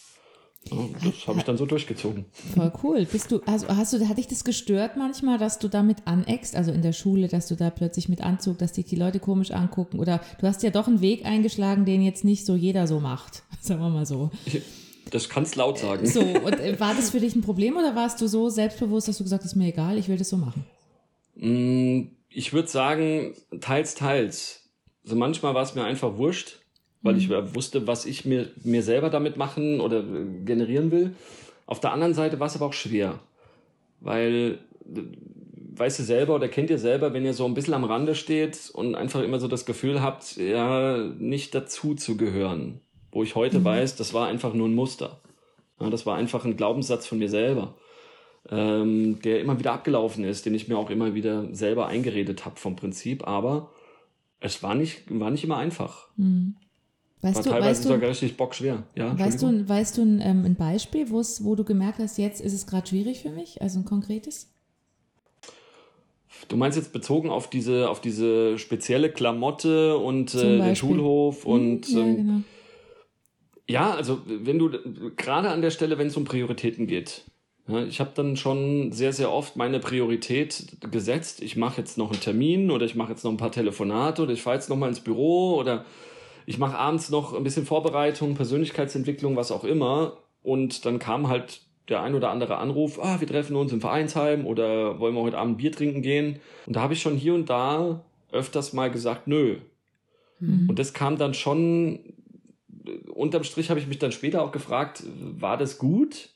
Das 0.70 1.28
habe 1.28 1.40
ich 1.40 1.44
dann 1.44 1.58
so 1.58 1.66
durchgezogen. 1.66 2.26
Voll 2.54 2.72
cool. 2.84 3.06
Bist 3.12 3.32
du, 3.32 3.42
also 3.48 3.68
hast 3.70 3.94
du, 3.94 4.08
hat 4.08 4.20
dich 4.20 4.28
das 4.28 4.44
gestört 4.44 4.98
manchmal, 4.98 5.40
dass 5.40 5.58
du 5.58 5.68
damit 5.68 6.06
aneckst, 6.06 6.56
also 6.56 6.72
in 6.72 6.84
der 6.84 6.94
Schule, 6.94 7.28
dass 7.28 7.48
du 7.48 7.56
da 7.56 7.72
plötzlich 7.72 8.08
mit 8.08 8.22
Anzug, 8.22 8.60
dass 8.60 8.74
dich 8.74 8.86
die 8.86 8.96
Leute 8.96 9.20
komisch 9.20 9.50
angucken? 9.50 9.98
Oder 9.98 10.22
du 10.40 10.46
hast 10.46 10.62
ja 10.62 10.70
doch 10.70 10.88
einen 10.88 11.02
Weg 11.02 11.26
eingeschlagen, 11.26 11.86
den 11.86 12.04
jetzt 12.04 12.24
nicht 12.24 12.46
so 12.46 12.56
jeder 12.56 12.86
so 12.86 13.00
macht, 13.00 13.42
sagen 13.62 13.82
wir 13.82 13.90
mal 13.90 14.06
so. 14.06 14.30
Das 15.10 15.28
kannst 15.30 15.56
laut 15.56 15.80
sagen. 15.80 16.06
So, 16.06 16.20
und 16.20 16.60
äh, 16.60 16.80
war 16.80 16.94
das 16.94 17.10
für 17.10 17.20
dich 17.20 17.36
ein 17.36 17.42
Problem 17.42 17.78
oder 17.78 17.96
warst 17.96 18.22
du 18.22 18.28
so 18.28 18.50
selbstbewusst, 18.50 19.08
dass 19.08 19.18
du 19.18 19.24
gesagt 19.24 19.44
hast, 19.44 19.56
mir 19.56 19.70
egal, 19.70 19.98
ich 19.98 20.08
will 20.08 20.18
das 20.18 20.30
so 20.30 20.38
machen? 20.38 20.66
Mm, 21.36 22.04
ich 22.30 22.54
würde 22.54 22.68
sagen, 22.68 23.34
teils, 23.62 23.96
teils. 23.96 24.70
Also 25.04 25.16
manchmal 25.16 25.54
war 25.54 25.64
es 25.64 25.76
mir 25.76 25.84
einfach 25.84 26.18
wurscht, 26.18 26.60
weil 27.02 27.14
mhm. 27.14 27.20
ich 27.20 27.30
wusste, 27.56 27.88
was 27.88 28.06
ich 28.06 28.26
mir, 28.26 28.50
mir 28.64 28.84
selber 28.84 29.10
damit 29.10 29.38
machen 29.38 29.80
oder 29.80 30.04
generieren 30.04 30.92
will. 30.92 31.16
Auf 31.66 31.80
der 31.80 31.94
anderen 31.94 32.14
Seite 32.14 32.40
war 32.40 32.48
es 32.48 32.56
aber 32.56 32.66
auch 32.66 32.74
schwer, 32.74 33.20
weil 34.00 34.60
weißt 35.78 36.00
du 36.00 36.04
selber 36.04 36.36
oder 36.36 36.48
kennt 36.48 36.70
ihr 36.70 36.78
selber, 36.78 37.14
wenn 37.14 37.26
ihr 37.26 37.34
so 37.34 37.46
ein 37.46 37.54
bisschen 37.54 37.74
am 37.74 37.84
Rande 37.84 38.16
steht 38.16 38.70
und 38.74 38.96
einfach 38.96 39.22
immer 39.22 39.40
so 39.40 39.48
das 39.48 39.66
Gefühl 39.66 40.02
habt, 40.02 40.38
ja, 40.38 40.98
nicht 40.98 41.54
dazu 41.54 41.96
zu 41.96 42.16
gehören. 42.18 42.82
Wo 43.12 43.24
ich 43.24 43.36
heute 43.36 43.60
mhm. 43.60 43.66
weiß, 43.66 43.96
das 43.96 44.14
war 44.14 44.28
einfach 44.28 44.54
nur 44.54 44.68
ein 44.68 44.76
Muster. 44.76 45.22
Ja, 45.80 45.90
das 45.90 46.06
war 46.06 46.16
einfach 46.16 46.46
ein 46.46 46.56
Glaubenssatz 46.56 47.08
von 47.08 47.18
mir 47.18 47.30
selber 47.30 47.76
ähm, 48.50 49.20
der 49.22 49.42
immer 49.42 49.60
wieder 49.60 49.74
abgelaufen 49.74 50.24
ist, 50.24 50.46
den 50.46 50.54
ich 50.54 50.68
mir 50.68 50.78
auch 50.78 50.90
immer 50.90 51.16
wieder 51.16 51.54
selber 51.54 51.88
eingeredet 51.88 52.46
habe 52.46 52.60
vom 52.60 52.76
Prinzip, 52.76 53.28
aber 53.28 53.72
es 54.40 54.62
war 54.62 54.76
nicht, 54.76 55.04
war 55.10 55.32
nicht 55.32 55.44
immer 55.44 55.58
einfach. 55.58 56.08
Mhm. 56.18 56.56
Weißt 57.22 57.38
war 57.38 57.44
du, 57.44 57.50
teilweise 57.50 57.80
weißt 57.80 57.84
sogar 57.84 58.10
richtig 58.10 58.38
bockschwer. 58.38 58.84
Ja, 58.96 59.18
weißt 59.18 59.42
du, 59.42 59.68
weißt 59.68 59.98
du 59.98 60.04
ein, 60.04 60.22
ähm, 60.22 60.46
ein 60.46 60.56
Beispiel, 60.56 61.10
wo 61.10 61.56
du 61.56 61.64
gemerkt 61.64 62.00
hast, 62.00 62.18
jetzt 62.18 62.40
ist 62.40 62.54
es 62.54 62.68
gerade 62.68 62.88
schwierig 62.88 63.22
für 63.22 63.32
mich? 63.32 63.62
Also 63.62 63.80
ein 63.80 63.86
konkretes? 63.86 64.52
Du 66.48 66.58
meinst 66.58 66.78
jetzt 66.78 66.94
bezogen 66.94 67.30
auf 67.30 67.50
diese, 67.50 67.90
auf 67.90 68.02
diese 68.02 68.60
spezielle 68.60 69.10
Klamotte 69.10 69.98
und 69.98 70.36
äh, 70.36 70.60
den 70.60 70.76
Schulhof 70.76 71.46
mhm, 71.46 71.52
und. 71.52 71.90
Ja, 71.90 72.00
ähm, 72.00 72.16
genau. 72.16 72.42
ja, 73.68 73.94
also 73.96 74.22
wenn 74.26 74.60
du 74.60 74.70
gerade 75.16 75.50
an 75.50 75.62
der 75.64 75.72
Stelle, 75.72 75.98
wenn 75.98 76.08
es 76.08 76.18
um 76.18 76.26
Prioritäten 76.26 76.86
geht, 76.86 77.24
ich 77.68 78.00
habe 78.00 78.12
dann 78.14 78.38
schon 78.38 78.92
sehr, 78.92 79.12
sehr 79.12 79.32
oft 79.32 79.56
meine 79.56 79.80
Priorität 79.80 80.78
gesetzt. 80.92 81.42
Ich 81.42 81.56
mache 81.56 81.82
jetzt 81.82 81.98
noch 81.98 82.12
einen 82.12 82.22
Termin 82.22 82.70
oder 82.70 82.86
ich 82.86 82.96
mache 82.96 83.12
jetzt 83.12 83.24
noch 83.24 83.32
ein 83.32 83.38
paar 83.38 83.52
Telefonate 83.52 84.22
oder 84.22 84.34
ich 84.34 84.44
fahre 84.44 84.58
jetzt 84.58 84.70
noch 84.70 84.78
mal 84.78 84.88
ins 84.88 85.00
Büro 85.00 85.56
oder 85.56 85.84
ich 86.46 86.60
mache 86.60 86.78
abends 86.78 87.10
noch 87.10 87.34
ein 87.34 87.44
bisschen 87.44 87.66
Vorbereitung, 87.66 88.36
Persönlichkeitsentwicklung, 88.36 89.36
was 89.36 89.52
auch 89.52 89.64
immer. 89.64 90.18
Und 90.44 90.86
dann 90.86 91.00
kam 91.00 91.28
halt 91.28 91.62
der 91.90 92.02
ein 92.02 92.14
oder 92.14 92.30
andere 92.30 92.58
Anruf, 92.58 93.00
ah, 93.02 93.20
wir 93.20 93.28
treffen 93.28 93.56
uns 93.56 93.72
im 93.72 93.82
Vereinsheim 93.82 94.46
oder 94.46 95.00
wollen 95.00 95.16
wir 95.16 95.22
heute 95.22 95.38
Abend 95.38 95.58
Bier 95.58 95.72
trinken 95.72 96.04
gehen. 96.04 96.40
Und 96.68 96.76
da 96.76 96.82
habe 96.82 96.94
ich 96.94 97.02
schon 97.02 97.16
hier 97.16 97.34
und 97.34 97.50
da 97.50 98.04
öfters 98.32 98.74
mal 98.74 98.92
gesagt, 98.92 99.28
nö. 99.28 99.58
Mhm. 100.40 100.70
Und 100.70 100.78
das 100.78 100.94
kam 100.94 101.18
dann 101.18 101.34
schon, 101.34 102.00
unterm 103.12 103.44
Strich 103.44 103.70
habe 103.72 103.80
ich 103.80 103.88
mich 103.88 104.00
dann 104.00 104.12
später 104.12 104.44
auch 104.44 104.52
gefragt, 104.52 105.04
war 105.20 105.58
das 105.58 105.80
gut? 105.80 106.30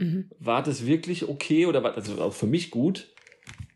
Mhm. 0.00 0.30
War 0.38 0.62
das 0.62 0.86
wirklich 0.86 1.28
okay 1.28 1.66
oder 1.66 1.82
war 1.82 1.94
also 1.94 2.20
auch 2.20 2.32
für 2.32 2.46
mich 2.46 2.70
gut? 2.70 3.08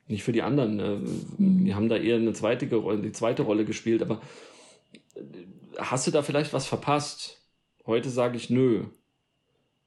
Nicht 0.06 0.24
für 0.24 0.32
die 0.32 0.42
anderen. 0.42 0.80
Äh, 0.80 0.96
mhm. 1.38 1.64
Die 1.64 1.74
haben 1.74 1.88
da 1.88 1.96
eher 1.96 2.16
eine 2.16 2.32
zweite, 2.32 2.66
die 2.66 3.12
zweite 3.12 3.42
Rolle 3.42 3.64
gespielt, 3.64 4.02
aber 4.02 4.20
äh, 5.14 5.20
hast 5.78 6.06
du 6.06 6.10
da 6.10 6.22
vielleicht 6.22 6.52
was 6.52 6.66
verpasst? 6.66 7.40
Heute 7.86 8.10
sage 8.10 8.36
ich 8.36 8.50
nö. 8.50 8.84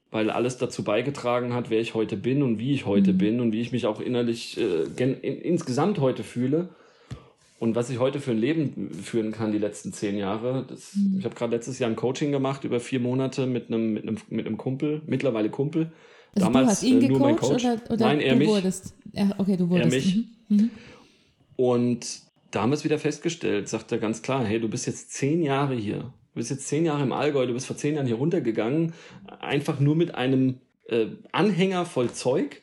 Weil 0.09 0.29
alles 0.29 0.57
dazu 0.57 0.83
beigetragen 0.83 1.53
hat, 1.53 1.69
wer 1.69 1.81
ich 1.81 1.93
heute 1.93 2.15
bin 2.15 2.41
und 2.41 2.59
wie 2.59 2.73
ich 2.73 2.85
heute 2.85 3.13
mhm. 3.13 3.17
bin 3.17 3.39
und 3.41 3.51
wie 3.51 3.61
ich 3.61 3.71
mich 3.71 3.85
auch 3.85 3.99
innerlich 3.99 4.57
äh, 4.57 4.83
in, 4.97 5.15
insgesamt 5.21 5.99
heute 5.99 6.23
fühle. 6.23 6.69
und 7.59 7.75
was 7.75 7.89
ich 7.89 7.99
heute 7.99 8.19
für 8.19 8.31
ein 8.31 8.37
Leben 8.37 8.91
führen 8.93 9.31
kann, 9.31 9.51
die 9.51 9.57
letzten 9.57 9.91
zehn 9.91 10.17
Jahre. 10.17 10.65
Das, 10.67 10.95
mhm. 10.95 11.17
Ich 11.19 11.25
habe 11.25 11.35
gerade 11.35 11.55
letztes 11.55 11.79
Jahr 11.79 11.89
ein 11.89 11.95
Coaching 11.95 12.31
gemacht 12.31 12.63
über 12.63 12.79
vier 12.79 12.99
Monate 12.99 13.47
mit 13.47 13.67
einem, 13.67 13.93
mit 13.93 14.03
einem, 14.03 14.17
mit 14.29 14.45
einem 14.45 14.57
Kumpel, 14.57 15.01
mittlerweile 15.05 15.49
Kumpel. 15.49 15.91
Also 16.37 16.51
Damals 16.51 16.65
du 16.65 16.71
hast 16.71 16.83
ihn 16.83 17.01
äh, 17.01 17.07
nur 17.07 17.19
mein 17.19 17.35
Coach. 17.35 17.65
Oder, 17.65 17.81
oder 17.89 18.05
Nein, 18.05 18.19
er 18.19 18.33
du 18.33 18.39
mich. 18.39 18.47
Wurdest. 18.47 18.93
Ja, 19.11 19.31
okay, 19.39 19.57
du 19.57 19.69
wurdest. 19.69 19.91
Er 19.91 19.99
mich. 19.99 20.15
Mhm. 20.15 20.55
Mhm. 20.55 20.71
Und 21.55 22.21
damals 22.51 22.83
wieder 22.83 22.99
festgestellt, 22.99 23.67
sagt 23.67 23.91
er 23.91 23.97
ganz 23.97 24.21
klar, 24.21 24.45
hey, 24.45 24.59
du 24.59 24.69
bist 24.69 24.85
jetzt 24.85 25.11
zehn 25.13 25.41
Jahre 25.41 25.73
hier. 25.73 25.97
Du 25.97 26.39
bist 26.39 26.51
jetzt 26.51 26.67
zehn 26.67 26.85
Jahre 26.85 27.01
im 27.01 27.11
Allgäu, 27.11 27.47
du 27.47 27.53
bist 27.53 27.65
vor 27.65 27.75
zehn 27.75 27.95
Jahren 27.95 28.05
hier 28.05 28.17
runtergegangen, 28.17 28.93
einfach 29.39 29.79
nur 29.79 29.95
mit 29.95 30.13
einem 30.13 30.59
äh, 30.87 31.07
Anhänger 31.31 31.85
voll 31.85 32.11
Zeug 32.11 32.61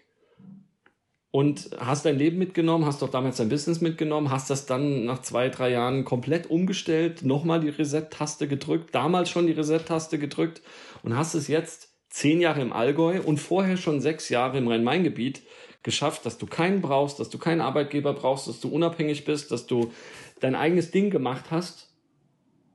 und 1.33 1.71
hast 1.81 2.04
dein 2.04 2.16
Leben 2.16 2.38
mitgenommen, 2.38 2.87
hast 2.87 3.02
doch 3.02 3.11
damals 3.11 3.38
dein 3.38 3.49
Business 3.49 3.81
mitgenommen, 3.81 4.31
hast 4.31 4.50
das 4.50 4.66
dann 4.66 5.04
nach 5.04 5.23
zwei, 5.23 5.49
drei 5.49 5.71
Jahren 5.73 6.04
komplett 6.04 6.49
umgestellt, 6.49 7.25
nochmal 7.25 7.59
die 7.59 7.71
Reset-Taste 7.71 8.47
gedrückt, 8.47 8.95
damals 8.95 9.31
schon 9.31 9.49
die 9.49 9.52
Reset-Taste 9.52 10.21
gedrückt 10.21 10.62
und 11.02 11.16
hast 11.16 11.35
es 11.35 11.49
jetzt 11.49 11.93
zehn 12.14 12.40
Jahre 12.40 12.62
im 12.62 12.73
Allgäu 12.73 13.21
und 13.21 13.38
vorher 13.38 13.76
schon 13.76 14.00
sechs 14.00 14.28
Jahre 14.28 14.56
im 14.59 14.68
Rhein-Main-Gebiet 14.68 15.42
geschafft, 15.83 16.25
dass 16.25 16.38
du 16.38 16.47
keinen 16.47 16.80
brauchst, 16.80 17.18
dass 17.18 17.28
du 17.28 17.38
keinen 17.38 17.61
Arbeitgeber 17.61 18.14
brauchst, 18.14 18.47
dass 18.47 18.61
du 18.61 18.68
unabhängig 18.68 19.25
bist, 19.25 19.50
dass 19.50 19.66
du 19.66 19.92
dein 20.38 20.54
eigenes 20.54 20.92
Ding 20.92 21.11
gemacht 21.11 21.50
hast 21.50 21.92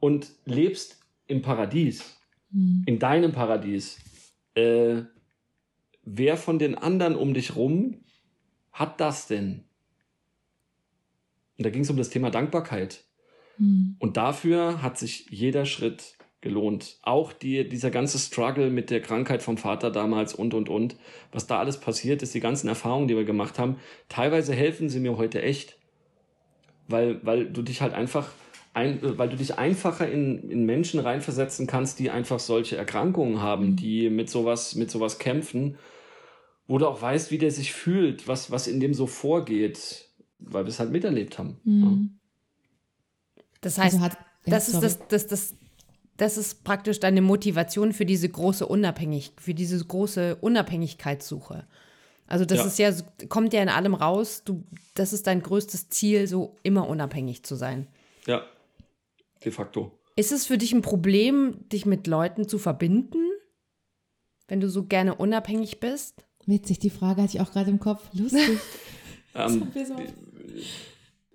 und 0.01 0.29
lebst 0.43 0.99
im 1.27 1.41
Paradies, 1.41 2.19
mhm. 2.51 2.83
in 2.85 2.99
deinem 2.99 3.31
Paradies. 3.31 3.99
Äh, 4.55 5.03
wer 6.03 6.35
von 6.35 6.59
den 6.59 6.75
anderen 6.75 7.15
um 7.15 7.33
dich 7.33 7.55
rum 7.55 8.03
hat 8.73 8.99
das 8.99 9.27
denn? 9.27 9.63
Und 11.57 11.65
da 11.65 11.69
ging 11.69 11.83
es 11.83 11.89
um 11.89 11.97
das 11.97 12.09
Thema 12.09 12.29
Dankbarkeit. 12.29 13.05
Mhm. 13.57 13.95
Und 13.99 14.17
dafür 14.17 14.81
hat 14.81 14.97
sich 14.97 15.27
jeder 15.29 15.65
Schritt 15.65 16.18
gelohnt. 16.41 16.97
Auch 17.01 17.33
die, 17.33 17.67
dieser 17.67 17.91
ganze 17.91 18.17
Struggle 18.17 18.69
mit 18.69 18.89
der 18.89 19.01
Krankheit 19.01 19.43
vom 19.43 19.57
Vater 19.57 19.91
damals 19.91 20.33
und, 20.33 20.53
und, 20.53 20.69
und. 20.69 20.95
Was 21.31 21.47
da 21.47 21.59
alles 21.59 21.79
passiert 21.79 22.21
ist, 22.21 22.33
die 22.33 22.39
ganzen 22.39 22.67
Erfahrungen, 22.67 23.07
die 23.07 23.15
wir 23.15 23.25
gemacht 23.25 23.59
haben. 23.59 23.77
Teilweise 24.07 24.53
helfen 24.53 24.89
sie 24.89 24.99
mir 24.99 25.17
heute 25.17 25.41
echt. 25.41 25.77
Weil, 26.87 27.19
weil 27.23 27.45
du 27.45 27.61
dich 27.61 27.81
halt 27.81 27.93
einfach, 27.93 28.29
ein, 28.73 28.99
weil 29.01 29.29
du 29.29 29.35
dich 29.35 29.57
einfacher 29.57 30.09
in, 30.09 30.49
in 30.49 30.65
Menschen 30.65 30.99
reinversetzen 30.99 31.67
kannst, 31.67 31.99
die 31.99 32.09
einfach 32.09 32.39
solche 32.39 32.77
Erkrankungen 32.77 33.41
haben, 33.41 33.71
mhm. 33.71 33.75
die 33.75 34.09
mit 34.09 34.29
sowas, 34.29 34.75
mit 34.75 34.89
sowas 34.89 35.19
kämpfen 35.19 35.77
wo 36.69 36.77
du 36.77 36.87
auch 36.87 37.01
weißt, 37.01 37.31
wie 37.31 37.39
der 37.39 37.49
sich 37.49 37.73
fühlt, 37.73 38.27
was, 38.27 38.51
was 38.51 38.67
in 38.67 38.79
dem 38.79 38.93
so 38.93 39.07
vorgeht, 39.07 40.07
weil 40.37 40.65
wir 40.65 40.69
es 40.69 40.79
halt 40.79 40.91
miterlebt 40.91 41.39
haben. 41.39 41.59
Mhm. 41.63 42.11
Ja. 43.35 43.43
Das 43.61 43.79
heißt, 43.79 43.95
also 43.95 44.05
hat, 44.05 44.13
ja, 44.45 44.51
das, 44.51 44.69
ist 44.69 44.79
das, 44.79 45.07
das, 45.07 45.27
das, 45.27 45.55
das 46.19 46.37
ist 46.37 46.65
praktisch 46.65 46.99
deine 46.99 47.21
Motivation 47.21 47.93
für 47.93 48.05
diese 48.05 48.27
große 48.27 48.65
Unabhängig, 48.65 49.31
für 49.39 49.53
diese 49.53 49.83
große 49.83 50.35
Unabhängigkeitssuche. 50.35 51.65
Also 52.27 52.43
das 52.45 52.77
ja. 52.77 52.89
ist 52.89 52.99
ja, 52.99 53.27
kommt 53.29 53.53
ja 53.53 53.61
in 53.63 53.69
allem 53.69 53.95
raus, 53.95 54.43
du, 54.43 54.63
das 54.95 55.13
ist 55.13 55.27
dein 55.27 55.41
größtes 55.41 55.89
Ziel, 55.89 56.27
so 56.27 56.57
immer 56.61 56.87
unabhängig 56.87 57.43
zu 57.43 57.55
sein. 57.55 57.87
Ja, 58.27 58.43
de 59.43 59.51
facto. 59.51 59.97
Ist 60.17 60.33
es 60.33 60.45
für 60.45 60.57
dich 60.57 60.73
ein 60.73 60.81
Problem, 60.81 61.69
dich 61.69 61.85
mit 61.85 62.05
Leuten 62.05 62.49
zu 62.49 62.59
verbinden, 62.59 63.23
wenn 64.49 64.59
du 64.59 64.69
so 64.69 64.83
gerne 64.83 65.15
unabhängig 65.15 65.79
bist? 65.79 66.25
Witzig, 66.45 66.79
die 66.79 66.89
Frage 66.89 67.21
hatte 67.21 67.37
ich 67.37 67.41
auch 67.41 67.51
gerade 67.51 67.69
im 67.69 67.79
Kopf. 67.79 68.09
Lustig. 68.11 68.59
ähm, 69.35 69.71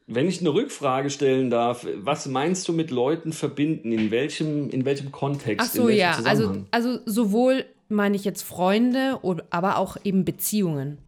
wenn 0.07 0.29
ich 0.29 0.41
eine 0.41 0.53
Rückfrage 0.53 1.09
stellen 1.09 1.51
darf, 1.51 1.87
was 1.97 2.27
meinst 2.27 2.69
du 2.69 2.73
mit 2.73 2.91
Leuten 2.91 3.33
verbinden? 3.33 3.91
In 3.91 4.11
welchem, 4.11 4.69
in 4.71 4.85
welchem 4.85 5.13
Kontext? 5.13 5.67
Ach 5.71 5.75
so, 5.75 5.89
ja. 5.89 6.19
Also, 6.25 6.65
also 6.71 6.99
sowohl 7.07 7.65
meine 7.89 8.17
ich 8.17 8.25
jetzt 8.25 8.43
Freunde, 8.43 9.19
aber 9.51 9.79
auch 9.79 9.97
eben 10.05 10.25
Beziehungen. 10.25 10.99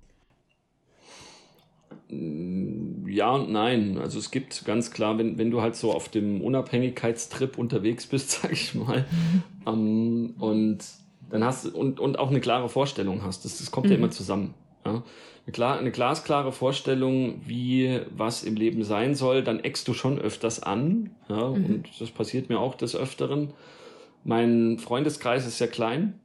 Ja 2.09 3.35
und 3.35 3.51
nein. 3.51 3.99
Also 3.99 4.19
es 4.19 4.31
gibt 4.31 4.65
ganz 4.65 4.91
klar, 4.93 5.19
wenn, 5.19 5.39
wenn 5.39 5.51
du 5.51 5.61
halt 5.61 5.77
so 5.77 5.93
auf 5.93 6.09
dem 6.09 6.41
Unabhängigkeitstrip 6.41 7.59
unterwegs 7.59 8.07
bist, 8.07 8.31
sag 8.43 8.53
ich 8.53 8.75
mal, 8.75 9.05
ähm, 9.67 10.35
und 10.39 10.79
dann 11.29 11.45
hast 11.45 11.67
du 11.67 11.77
und, 11.77 11.99
und 12.01 12.19
auch 12.19 12.31
eine 12.31 12.41
klare 12.41 12.69
Vorstellung 12.69 13.23
hast. 13.25 13.45
Das, 13.45 13.59
das 13.59 13.71
kommt 13.71 13.87
mhm. 13.87 13.93
ja 13.93 13.99
immer 13.99 14.11
zusammen. 14.11 14.55
Ja? 14.87 15.03
Eine, 15.45 15.53
klar, 15.53 15.79
eine 15.79 15.91
glasklare 15.91 16.53
Vorstellung, 16.53 17.41
wie 17.47 18.01
was 18.17 18.43
im 18.45 18.57
Leben 18.57 18.83
sein 18.85 19.15
soll, 19.15 19.43
dann 19.43 19.61
eckst 19.61 19.87
du 19.89 19.95
schon 19.95 20.19
öfters 20.19 20.63
an. 20.63 21.11
Ja? 21.29 21.49
Mhm. 21.49 21.65
Und 21.67 22.01
das 22.01 22.11
passiert 22.11 22.49
mir 22.49 22.59
auch 22.59 22.75
des 22.75 22.97
Öfteren. 22.97 23.53
Mein 24.25 24.79
Freundeskreis 24.79 25.47
ist 25.47 25.59
sehr 25.59 25.69
klein. 25.69 26.19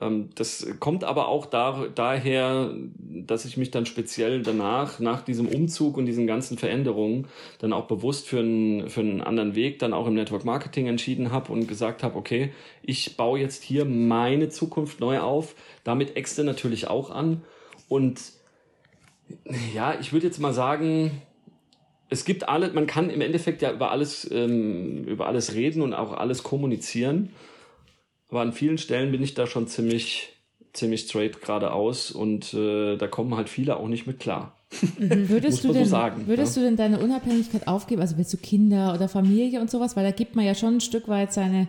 Ähm, 0.00 0.30
das 0.34 0.66
kommt 0.80 1.04
aber 1.04 1.28
auch 1.28 1.46
da, 1.46 1.86
daher, 1.94 2.70
dass 2.98 3.44
ich 3.44 3.56
mich 3.56 3.70
dann 3.70 3.86
speziell 3.86 4.42
danach, 4.42 4.98
nach 4.98 5.22
diesem 5.22 5.48
Umzug 5.48 5.96
und 5.96 6.06
diesen 6.06 6.26
ganzen 6.26 6.58
Veränderungen, 6.58 7.28
dann 7.58 7.72
auch 7.72 7.86
bewusst 7.86 8.26
für 8.26 8.40
einen, 8.40 8.90
für 8.90 9.00
einen 9.00 9.20
anderen 9.20 9.54
Weg 9.54 9.78
dann 9.78 9.92
auch 9.92 10.06
im 10.06 10.14
Network 10.14 10.44
Marketing 10.44 10.86
entschieden 10.86 11.30
habe 11.30 11.52
und 11.52 11.68
gesagt 11.68 12.02
habe, 12.02 12.16
okay, 12.16 12.52
ich 12.82 13.16
baue 13.16 13.38
jetzt 13.38 13.62
hier 13.62 13.84
meine 13.84 14.48
Zukunft 14.48 15.00
neu 15.00 15.20
auf. 15.20 15.54
Damit 15.84 16.16
eckste 16.16 16.44
natürlich 16.44 16.88
auch 16.88 17.10
an. 17.10 17.42
Und 17.88 18.20
ja, 19.74 19.98
ich 19.98 20.12
würde 20.12 20.26
jetzt 20.26 20.40
mal 20.40 20.52
sagen, 20.52 21.22
es 22.08 22.24
gibt 22.24 22.48
alle, 22.48 22.72
man 22.72 22.86
kann 22.86 23.10
im 23.10 23.20
Endeffekt 23.20 23.62
ja 23.62 23.72
über 23.72 23.90
alles, 23.90 24.30
ähm, 24.30 25.04
über 25.04 25.26
alles 25.26 25.54
reden 25.54 25.82
und 25.82 25.94
auch 25.94 26.12
alles 26.12 26.42
kommunizieren. 26.42 27.30
Aber 28.28 28.40
an 28.40 28.52
vielen 28.52 28.78
Stellen 28.78 29.12
bin 29.12 29.22
ich 29.22 29.34
da 29.34 29.46
schon 29.46 29.68
ziemlich, 29.68 30.32
ziemlich 30.72 31.02
straight 31.02 31.40
geradeaus 31.40 32.10
und 32.10 32.54
äh, 32.54 32.96
da 32.96 33.06
kommen 33.06 33.36
halt 33.36 33.48
viele 33.48 33.76
auch 33.76 33.88
nicht 33.88 34.06
mit 34.06 34.20
klar. 34.20 34.56
Mhm. 34.98 35.28
Würdest, 35.28 35.64
du 35.64 35.72
denn, 35.72 35.84
so 35.84 35.90
sagen, 35.90 36.26
würdest 36.26 36.56
ja? 36.56 36.62
du 36.62 36.68
denn 36.68 36.76
deine 36.76 36.98
Unabhängigkeit 36.98 37.68
aufgeben? 37.68 38.00
Also 38.00 38.16
willst 38.16 38.32
du 38.32 38.38
Kinder 38.38 38.94
oder 38.94 39.08
Familie 39.08 39.60
und 39.60 39.70
sowas? 39.70 39.96
Weil 39.96 40.04
da 40.04 40.10
gibt 40.10 40.34
man 40.36 40.44
ja 40.44 40.54
schon 40.54 40.76
ein 40.76 40.80
Stück 40.80 41.08
weit 41.08 41.32
seine, 41.32 41.68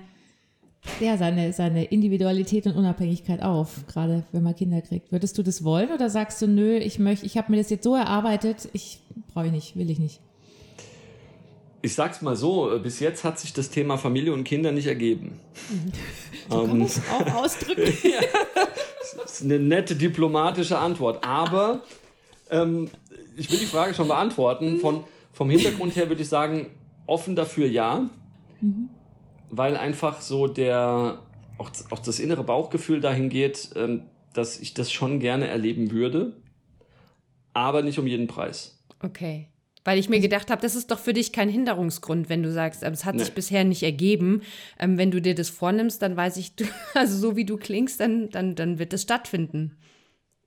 ja, 1.00 1.18
seine, 1.18 1.54
seine 1.54 1.86
Individualität 1.86 2.66
und 2.66 2.76
Unabhängigkeit 2.76 3.42
auf, 3.42 3.86
gerade 3.88 4.24
wenn 4.32 4.44
man 4.44 4.56
Kinder 4.56 4.82
kriegt. 4.82 5.12
Würdest 5.12 5.38
du 5.38 5.44
das 5.44 5.64
wollen 5.64 5.92
oder 5.92 6.10
sagst 6.10 6.42
du, 6.42 6.48
nö, 6.48 6.78
ich 6.78 7.00
möchte, 7.00 7.26
ich 7.26 7.38
habe 7.38 7.52
mir 7.52 7.58
das 7.58 7.70
jetzt 7.70 7.84
so 7.84 7.96
erarbeitet, 7.96 8.70
ich 8.74 9.00
brauche 9.34 9.48
ich 9.48 9.52
nicht, 9.52 9.76
will 9.76 9.90
ich 9.90 10.00
nicht? 10.00 10.20
Ich 11.86 11.94
sag's 11.94 12.22
mal 12.22 12.36
so, 12.36 12.74
äh, 12.74 12.80
bis 12.80 13.00
jetzt 13.00 13.24
hat 13.24 13.40
sich 13.40 13.54
das 13.54 13.70
Thema 13.70 13.98
Familie 13.98 14.34
und 14.34 14.44
Kinder 14.44 14.72
nicht 14.72 14.88
ergeben. 14.88 15.40
So 16.50 16.62
kann 16.66 16.80
man 16.80 16.82
es 16.82 17.00
auch 17.12 17.36
ausdrücken. 17.36 17.82
ja, 18.04 18.22
das 19.18 19.34
ist 19.34 19.44
eine 19.44 19.60
nette 19.60 19.96
diplomatische 19.96 20.78
Antwort. 20.78 21.24
Aber 21.24 21.82
ähm, 22.50 22.90
ich 23.38 23.52
will 23.52 23.60
die 23.60 23.66
Frage 23.66 23.94
schon 23.94 24.08
beantworten. 24.08 24.80
Von, 24.80 25.04
vom 25.32 25.50
Hintergrund 25.50 25.96
her 25.96 26.10
würde 26.10 26.24
ich 26.24 26.30
sagen, 26.30 26.72
offen 27.06 27.36
dafür 27.36 27.68
ja. 27.68 28.10
Mhm. 28.62 28.90
Weil 29.52 29.78
einfach 29.78 30.22
so 30.22 30.48
der, 30.48 31.20
auch, 31.60 31.70
auch 31.92 32.00
das 32.00 32.20
innere 32.20 32.44
Bauchgefühl 32.44 33.00
dahin 33.00 33.30
geht, 33.30 33.70
ähm, 33.76 34.04
dass 34.34 34.60
ich 34.60 34.74
das 34.74 34.92
schon 34.92 35.20
gerne 35.20 35.48
erleben 35.48 35.92
würde. 35.92 36.34
Aber 37.54 37.84
nicht 37.84 38.00
um 38.00 38.08
jeden 38.08 38.28
Preis. 38.28 38.84
Okay. 39.02 39.50
Weil 39.86 40.00
ich 40.00 40.10
mir 40.10 40.20
gedacht 40.20 40.50
habe, 40.50 40.62
das 40.62 40.76
ist 40.76 40.92
doch 40.92 41.00
für 41.00 41.14
dich 41.14 41.32
kein 41.32 41.48
Hinderungsgrund, 41.48 42.28
wenn 42.28 42.44
du 42.44 42.52
sagst, 42.52 42.84
ähm, 42.84 42.94
es 42.94 43.06
hat 43.06 43.16
nee. 43.16 43.24
sich 43.24 43.34
bisher 43.34 43.64
nicht 43.64 43.84
ergeben. 43.84 44.42
Ähm, 44.80 44.98
wenn 44.98 45.12
du 45.12 45.22
dir 45.22 45.36
das 45.36 45.50
vornimmst, 45.50 46.02
dann 46.02 46.18
weiß 46.18 46.38
ich, 46.38 46.56
du, 46.56 46.66
also 46.96 47.18
so 47.18 47.36
wie 47.38 47.46
du 47.46 47.56
klingst, 47.56 48.00
dann, 48.00 48.30
dann, 48.30 48.56
dann 48.56 48.80
wird 48.80 48.92
es 48.92 49.04
stattfinden. 49.04 49.78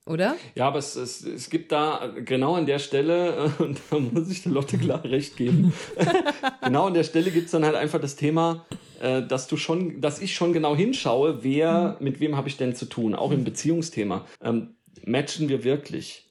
Oder? 0.07 0.37
Ja, 0.55 0.67
aber 0.67 0.79
es, 0.79 0.97
es, 0.97 1.23
es 1.23 1.51
gibt 1.51 1.71
da 1.71 2.15
genau 2.25 2.55
an 2.55 2.67
der 2.67 2.79
Stelle, 2.79 3.53
und 3.59 3.81
da 3.91 3.99
muss 3.99 4.31
ich 4.31 4.43
der 4.43 4.53
Lotte 4.53 4.77
klar 4.77 5.05
recht 5.05 5.37
geben, 5.37 5.73
genau 6.63 6.87
an 6.87 6.95
der 6.95 7.05
Stelle 7.05 7.31
gibt 7.31 7.47
es 7.47 7.53
dann 7.53 7.65
halt 7.65 7.77
einfach 7.77 8.01
das 8.01 8.17
Thema, 8.17 8.67
äh, 9.01 9.23
dass 9.23 9.47
du 9.47 9.57
schon, 9.57 10.01
dass 10.01 10.21
ich 10.21 10.35
schon 10.35 10.53
genau 10.53 10.75
hinschaue, 10.75 11.45
wer, 11.45 11.97
mhm. 11.99 12.05
mit 12.05 12.21
wem 12.21 12.37
habe 12.37 12.49
ich 12.49 12.57
denn 12.57 12.75
zu 12.75 12.87
tun, 12.87 13.15
auch 13.15 13.31
im 13.31 13.45
Beziehungsthema. 13.45 14.25
Ähm, 14.43 14.75
matchen 15.05 15.49
wir 15.49 15.63
wirklich? 15.63 16.28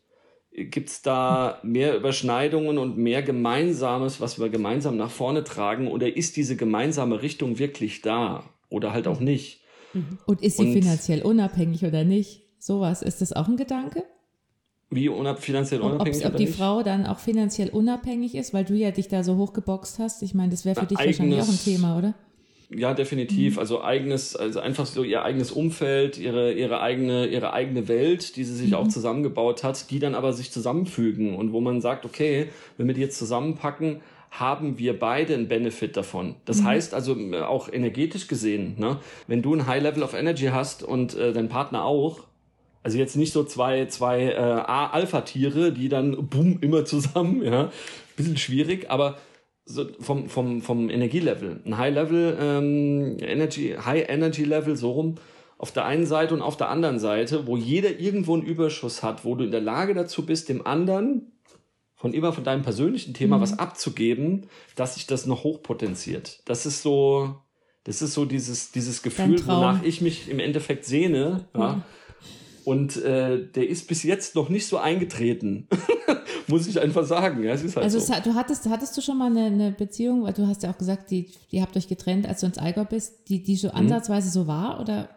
Gibt 0.58 0.90
es 0.90 1.04
da 1.04 1.60
mehr 1.62 1.96
Überschneidungen 1.96 2.80
und 2.80 2.98
mehr 2.98 3.22
Gemeinsames, 3.22 4.20
was 4.20 4.40
wir 4.40 4.50
gemeinsam 4.50 4.98
nach 4.98 5.12
vorne 5.12 5.44
tragen? 5.44 5.88
Oder 5.88 6.18
ist 6.18 6.36
diese 6.36 6.56
gemeinsame 6.56 7.22
Richtung 7.22 7.60
wirklich 7.60 8.02
da? 8.02 8.44
Oder 8.70 8.92
halt 8.92 9.08
auch 9.08 9.20
nicht? 9.20 9.62
Und 10.26 10.42
ist 10.42 10.58
sie 10.58 10.66
und, 10.66 10.74
finanziell 10.74 11.22
unabhängig 11.22 11.86
oder 11.86 12.04
nicht? 12.04 12.42
Sowas, 12.58 13.04
ist 13.04 13.22
das 13.22 13.34
auch 13.34 13.48
ein 13.48 13.56
Gedanke? 13.56 14.04
Wie 14.90 15.10
unab 15.10 15.44
finanziell 15.44 15.82
unabhängig? 15.82 16.26
Ob, 16.26 16.32
ob 16.32 16.38
die 16.38 16.46
nicht? 16.46 16.56
Frau 16.56 16.82
dann 16.82 17.06
auch 17.06 17.20
finanziell 17.20 17.70
unabhängig 17.70 18.34
ist, 18.34 18.52
weil 18.54 18.66
du 18.66 18.74
ja 18.74 18.90
dich 18.90 19.08
da 19.10 19.24
so 19.24 19.38
hochgeboxt 19.38 20.00
hast? 20.00 20.24
Ich 20.24 20.34
meine, 20.34 20.50
das 20.50 20.66
wäre 20.66 20.74
für 20.76 20.82
Na, 20.82 20.88
dich 20.88 20.98
wahrscheinlich 20.98 21.40
auch 21.40 21.50
ein 21.50 21.60
Thema, 21.64 21.98
oder? 22.00 22.16
Ja, 22.70 22.94
definitiv. 22.94 23.54
Mhm. 23.54 23.60
Also 23.60 23.82
eigenes, 23.82 24.36
also 24.36 24.60
einfach 24.60 24.86
so 24.86 25.04
ihr 25.04 25.24
eigenes 25.24 25.52
Umfeld, 25.52 26.18
ihre, 26.18 26.52
ihre 26.52 26.82
eigene, 26.82 27.28
ihre 27.28 27.54
eigene 27.54 27.88
Welt, 27.88 28.36
die 28.36 28.44
sie 28.44 28.56
sich 28.56 28.72
mhm. 28.72 28.76
auch 28.76 28.88
zusammengebaut 28.90 29.64
hat, 29.64 29.90
die 29.90 30.00
dann 30.00 30.16
aber 30.16 30.34
sich 30.34 30.52
zusammenfügen 30.52 31.36
und 31.36 31.54
wo 31.54 31.62
man 31.62 31.80
sagt, 31.80 32.04
okay, 32.04 32.50
wenn 32.78 32.88
wir 32.88 32.94
die 32.94 33.02
jetzt 33.02 33.18
zusammenpacken, 33.18 34.02
haben 34.32 34.78
wir 34.78 35.00
beide 35.00 35.34
einen 35.34 35.48
Benefit 35.48 35.96
davon. 35.96 36.36
Das 36.44 36.62
mhm. 36.62 36.66
heißt 36.66 36.94
also 36.94 37.18
äh, 37.18 37.40
auch 37.40 37.72
energetisch 37.72 38.28
gesehen, 38.28 38.76
ne, 38.78 39.00
wenn 39.28 39.42
du 39.42 39.54
ein 39.54 39.66
High 39.66 39.82
Level 39.82 40.04
of 40.04 40.14
Energy 40.14 40.48
hast 40.48 40.84
und 40.84 41.16
äh, 41.16 41.32
dein 41.32 41.48
Partner 41.48 41.86
auch, 41.86 42.26
also 42.84 42.98
jetzt 42.98 43.16
nicht 43.16 43.32
so 43.32 43.46
zwei, 43.46 43.86
zwei 43.86 44.24
äh, 44.24 44.36
Alpha-Tiere, 44.36 45.72
die 45.72 45.88
dann 45.88 46.28
boom 46.28 46.60
immer 46.60 46.84
zusammen, 46.86 47.44
ja, 47.44 47.72
bisschen 48.18 48.38
schwierig, 48.38 48.90
aber 48.90 49.18
so 49.68 49.86
vom, 50.00 50.30
vom, 50.30 50.62
vom 50.62 50.90
Energielevel. 50.90 51.62
Ein 51.66 51.78
High 51.78 51.94
Level 51.94 52.38
ähm, 52.40 53.18
Energy, 53.20 53.76
High 53.78 54.08
Energy 54.08 54.44
Level, 54.46 54.76
so 54.76 54.92
rum, 54.92 55.16
auf 55.58 55.72
der 55.72 55.86
einen 55.86 56.06
Seite 56.06 56.34
und 56.34 56.42
auf 56.42 56.56
der 56.58 56.70
anderen 56.70 57.00
Seite, 57.00 57.48
wo 57.48 57.58
jeder 57.58 58.00
irgendwo 58.00 58.34
einen 58.34 58.44
Überschuss 58.44 59.04
hat, 59.04 59.26
wo 59.26 59.36
du 59.36 59.44
in 59.44 59.52
der 59.52 59.62
Lage 59.62 59.94
dazu 59.94 60.26
bist, 60.26 60.50
dem 60.50 60.66
anderen 60.66 61.34
von 61.96 62.14
immer 62.14 62.32
von 62.32 62.44
deinem 62.44 62.62
persönlichen 62.62 63.14
Thema 63.14 63.38
mhm. 63.38 63.42
was 63.42 63.60
abzugeben, 63.60 64.48
dass 64.76 64.96
sich 64.96 65.08
das 65.08 65.26
noch 65.26 65.44
hochpotenziert. 65.44 66.42
Das 66.46 66.66
ist 66.66 66.84
so, 66.84 67.36
das 67.84 68.02
ist 68.02 68.14
so 68.14 68.26
dieses, 68.26 68.72
dieses 68.72 69.02
Gefühl, 69.02 69.46
wonach 69.48 69.84
ich 69.84 70.02
mich 70.02 70.30
im 70.30 70.40
Endeffekt 70.40 70.86
sehne. 70.86 71.46
Ja. 71.56 71.74
Mhm. 71.74 71.84
Und 72.64 72.98
äh, 72.98 73.48
der 73.48 73.68
ist 73.68 73.88
bis 73.88 74.04
jetzt 74.04 74.36
noch 74.36 74.50
nicht 74.50 74.68
so 74.68 74.78
eingetreten. 74.78 75.68
Muss 76.52 76.68
ich 76.68 76.80
einfach 76.80 77.06
sagen. 77.06 77.44
Ja, 77.44 77.52
es 77.52 77.64
ist 77.64 77.76
halt 77.76 77.84
also 77.84 78.00
so. 78.00 78.14
du 78.24 78.34
hattest, 78.34 78.70
hattest 78.70 78.96
du 78.96 79.02
schon 79.02 79.18
mal 79.18 79.30
eine, 79.30 79.46
eine, 79.46 79.72
Beziehung, 79.72 80.24
weil 80.24 80.34
du 80.34 80.48
hast 80.48 80.64
ja 80.64 80.72
auch 80.72 80.78
gesagt, 80.78 81.12
die, 81.12 81.30
die 81.52 81.62
habt 81.62 81.76
euch 81.76 81.88
getrennt, 81.88 82.28
als 82.28 82.42
du 82.42 82.48
ins 82.48 82.58
Allgäu 82.58 82.86
bist, 82.86 83.30
die, 83.30 83.44
die 83.44 83.56
so 83.56 83.68
mhm. 83.68 83.76
ansatzweise 83.76 84.30
so 84.30 84.48
war, 84.48 84.80
oder? 84.80 85.10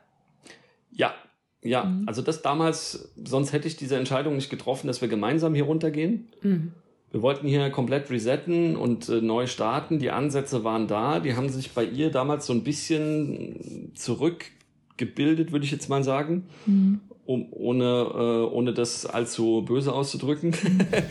Ja, 0.90 1.14
ja, 1.62 1.84
mhm. 1.84 2.08
also 2.08 2.22
das 2.22 2.42
damals, 2.42 3.12
sonst 3.24 3.52
hätte 3.52 3.68
ich 3.68 3.76
diese 3.76 3.96
Entscheidung 3.96 4.34
nicht 4.34 4.50
getroffen, 4.50 4.86
dass 4.86 5.00
wir 5.00 5.08
gemeinsam 5.08 5.54
hier 5.54 5.64
runtergehen. 5.64 6.28
Mhm. 6.42 6.72
Wir 7.12 7.22
wollten 7.22 7.48
hier 7.48 7.70
komplett 7.70 8.08
resetten 8.10 8.76
und 8.76 9.08
äh, 9.08 9.20
neu 9.20 9.46
starten. 9.46 9.98
Die 9.98 10.10
Ansätze 10.10 10.62
waren 10.62 10.86
da. 10.86 11.18
Die 11.18 11.34
haben 11.34 11.48
sich 11.48 11.72
bei 11.72 11.84
ihr 11.84 12.10
damals 12.10 12.46
so 12.46 12.52
ein 12.52 12.62
bisschen 12.62 13.92
zurückgebildet, 13.94 15.50
würde 15.50 15.64
ich 15.64 15.72
jetzt 15.72 15.88
mal 15.88 16.04
sagen. 16.04 16.46
Mhm. 16.66 17.00
Um, 17.30 17.46
ohne, 17.52 17.84
äh, 17.84 18.52
ohne 18.52 18.72
das 18.72 19.06
allzu 19.06 19.62
böse 19.62 19.92
auszudrücken. 19.92 20.52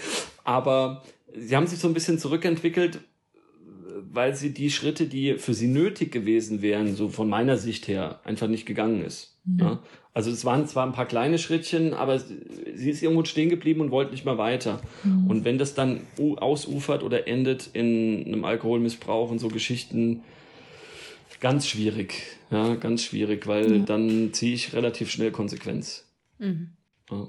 Aber 0.44 1.02
sie 1.34 1.56
haben 1.56 1.66
sich 1.66 1.80
so 1.80 1.88
ein 1.88 1.94
bisschen 1.94 2.20
zurückentwickelt, 2.20 3.00
weil 4.12 4.36
sie 4.36 4.54
die 4.54 4.70
Schritte, 4.70 5.06
die 5.06 5.36
für 5.36 5.54
sie 5.54 5.68
nötig 5.68 6.12
gewesen 6.12 6.62
wären, 6.62 6.94
so 6.94 7.08
von 7.08 7.30
meiner 7.30 7.56
Sicht 7.56 7.88
her, 7.88 8.20
einfach 8.26 8.50
nicht 8.50 8.66
gegangen 8.66 9.02
ist. 9.02 9.38
Mhm. 9.46 9.60
Ja? 9.60 9.80
Also 10.14 10.30
es 10.30 10.44
waren 10.44 10.68
zwar 10.68 10.86
ein 10.86 10.92
paar 10.92 11.06
kleine 11.06 11.38
Schrittchen, 11.38 11.94
aber 11.94 12.20
sie 12.20 12.90
ist 12.90 13.02
irgendwo 13.02 13.24
stehen 13.24 13.48
geblieben 13.48 13.80
und 13.80 13.92
wollte 13.92 14.12
nicht 14.12 14.26
mehr 14.26 14.38
weiter. 14.38 14.82
Mhm. 15.06 15.28
Und 15.28 15.46
wenn 15.46 15.58
das 15.58 15.74
dann 15.74 16.02
ausufert 16.18 17.02
oder 17.02 17.30
endet 17.30 17.70
in 17.72 18.26
einem 18.26 18.44
Alkoholmissbrauch 18.44 19.32
und 19.32 19.40
so 19.40 19.48
Geschichten, 19.48 20.22
ganz 21.40 21.66
schwierig. 21.66 22.24
Ja, 22.52 22.76
ganz 22.76 23.06
schwierig, 23.06 23.48
weil 23.48 23.72
ja. 23.72 23.86
dann 23.86 24.34
ziehe 24.34 24.54
ich 24.54 24.74
relativ 24.74 25.10
schnell 25.10 25.32
Konsequenz. 25.32 26.09
Mhm. 26.40 26.72
Ja. 27.12 27.28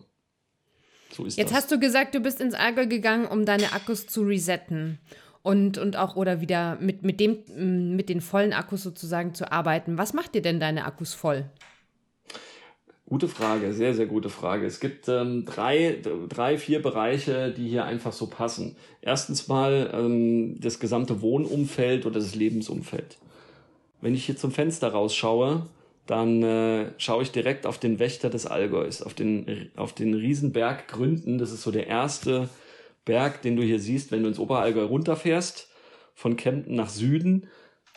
So 1.12 1.24
ist 1.24 1.36
Jetzt 1.36 1.50
das. 1.50 1.58
hast 1.58 1.72
du 1.72 1.78
gesagt, 1.78 2.14
du 2.14 2.20
bist 2.20 2.40
ins 2.40 2.54
Allgäu 2.54 2.86
gegangen, 2.86 3.26
um 3.26 3.44
deine 3.44 3.72
Akkus 3.72 4.06
zu 4.06 4.22
resetten 4.22 4.98
und, 5.42 5.78
und 5.78 5.96
auch 5.96 6.16
oder 6.16 6.40
wieder 6.40 6.76
mit, 6.80 7.02
mit, 7.02 7.20
dem, 7.20 7.96
mit 7.96 8.08
den 8.08 8.20
vollen 8.20 8.52
Akkus 8.52 8.82
sozusagen 8.82 9.34
zu 9.34 9.50
arbeiten. 9.50 9.98
Was 9.98 10.12
macht 10.12 10.34
dir 10.34 10.42
denn 10.42 10.60
deine 10.60 10.84
Akkus 10.84 11.14
voll? 11.14 11.44
Gute 13.06 13.26
Frage, 13.26 13.72
sehr, 13.72 13.92
sehr 13.92 14.06
gute 14.06 14.28
Frage. 14.28 14.66
Es 14.66 14.78
gibt 14.78 15.08
ähm, 15.08 15.44
drei, 15.44 16.00
drei, 16.28 16.58
vier 16.58 16.80
Bereiche, 16.80 17.50
die 17.50 17.68
hier 17.68 17.84
einfach 17.84 18.12
so 18.12 18.28
passen. 18.28 18.76
Erstens 19.02 19.48
mal 19.48 19.90
ähm, 19.92 20.60
das 20.60 20.78
gesamte 20.78 21.20
Wohnumfeld 21.20 22.06
oder 22.06 22.20
das 22.20 22.36
Lebensumfeld. 22.36 23.18
Wenn 24.00 24.14
ich 24.14 24.26
hier 24.26 24.36
zum 24.36 24.52
Fenster 24.52 24.92
rausschaue, 24.92 25.66
dann 26.10 26.42
äh, 26.42 26.92
schaue 26.98 27.22
ich 27.22 27.30
direkt 27.30 27.66
auf 27.66 27.78
den 27.78 27.98
Wächter 27.98 28.30
des 28.30 28.46
Allgäus, 28.46 29.00
auf 29.00 29.14
den, 29.14 29.70
auf 29.76 29.92
den 29.92 30.14
Riesenberg 30.14 30.88
Gründen. 30.88 31.38
Das 31.38 31.52
ist 31.52 31.62
so 31.62 31.70
der 31.70 31.86
erste 31.86 32.48
Berg, 33.04 33.42
den 33.42 33.56
du 33.56 33.62
hier 33.62 33.78
siehst, 33.78 34.10
wenn 34.10 34.22
du 34.22 34.28
ins 34.28 34.38
Oberallgäu 34.38 34.84
runterfährst, 34.84 35.68
von 36.14 36.36
Kempten 36.36 36.74
nach 36.74 36.88
Süden 36.88 37.46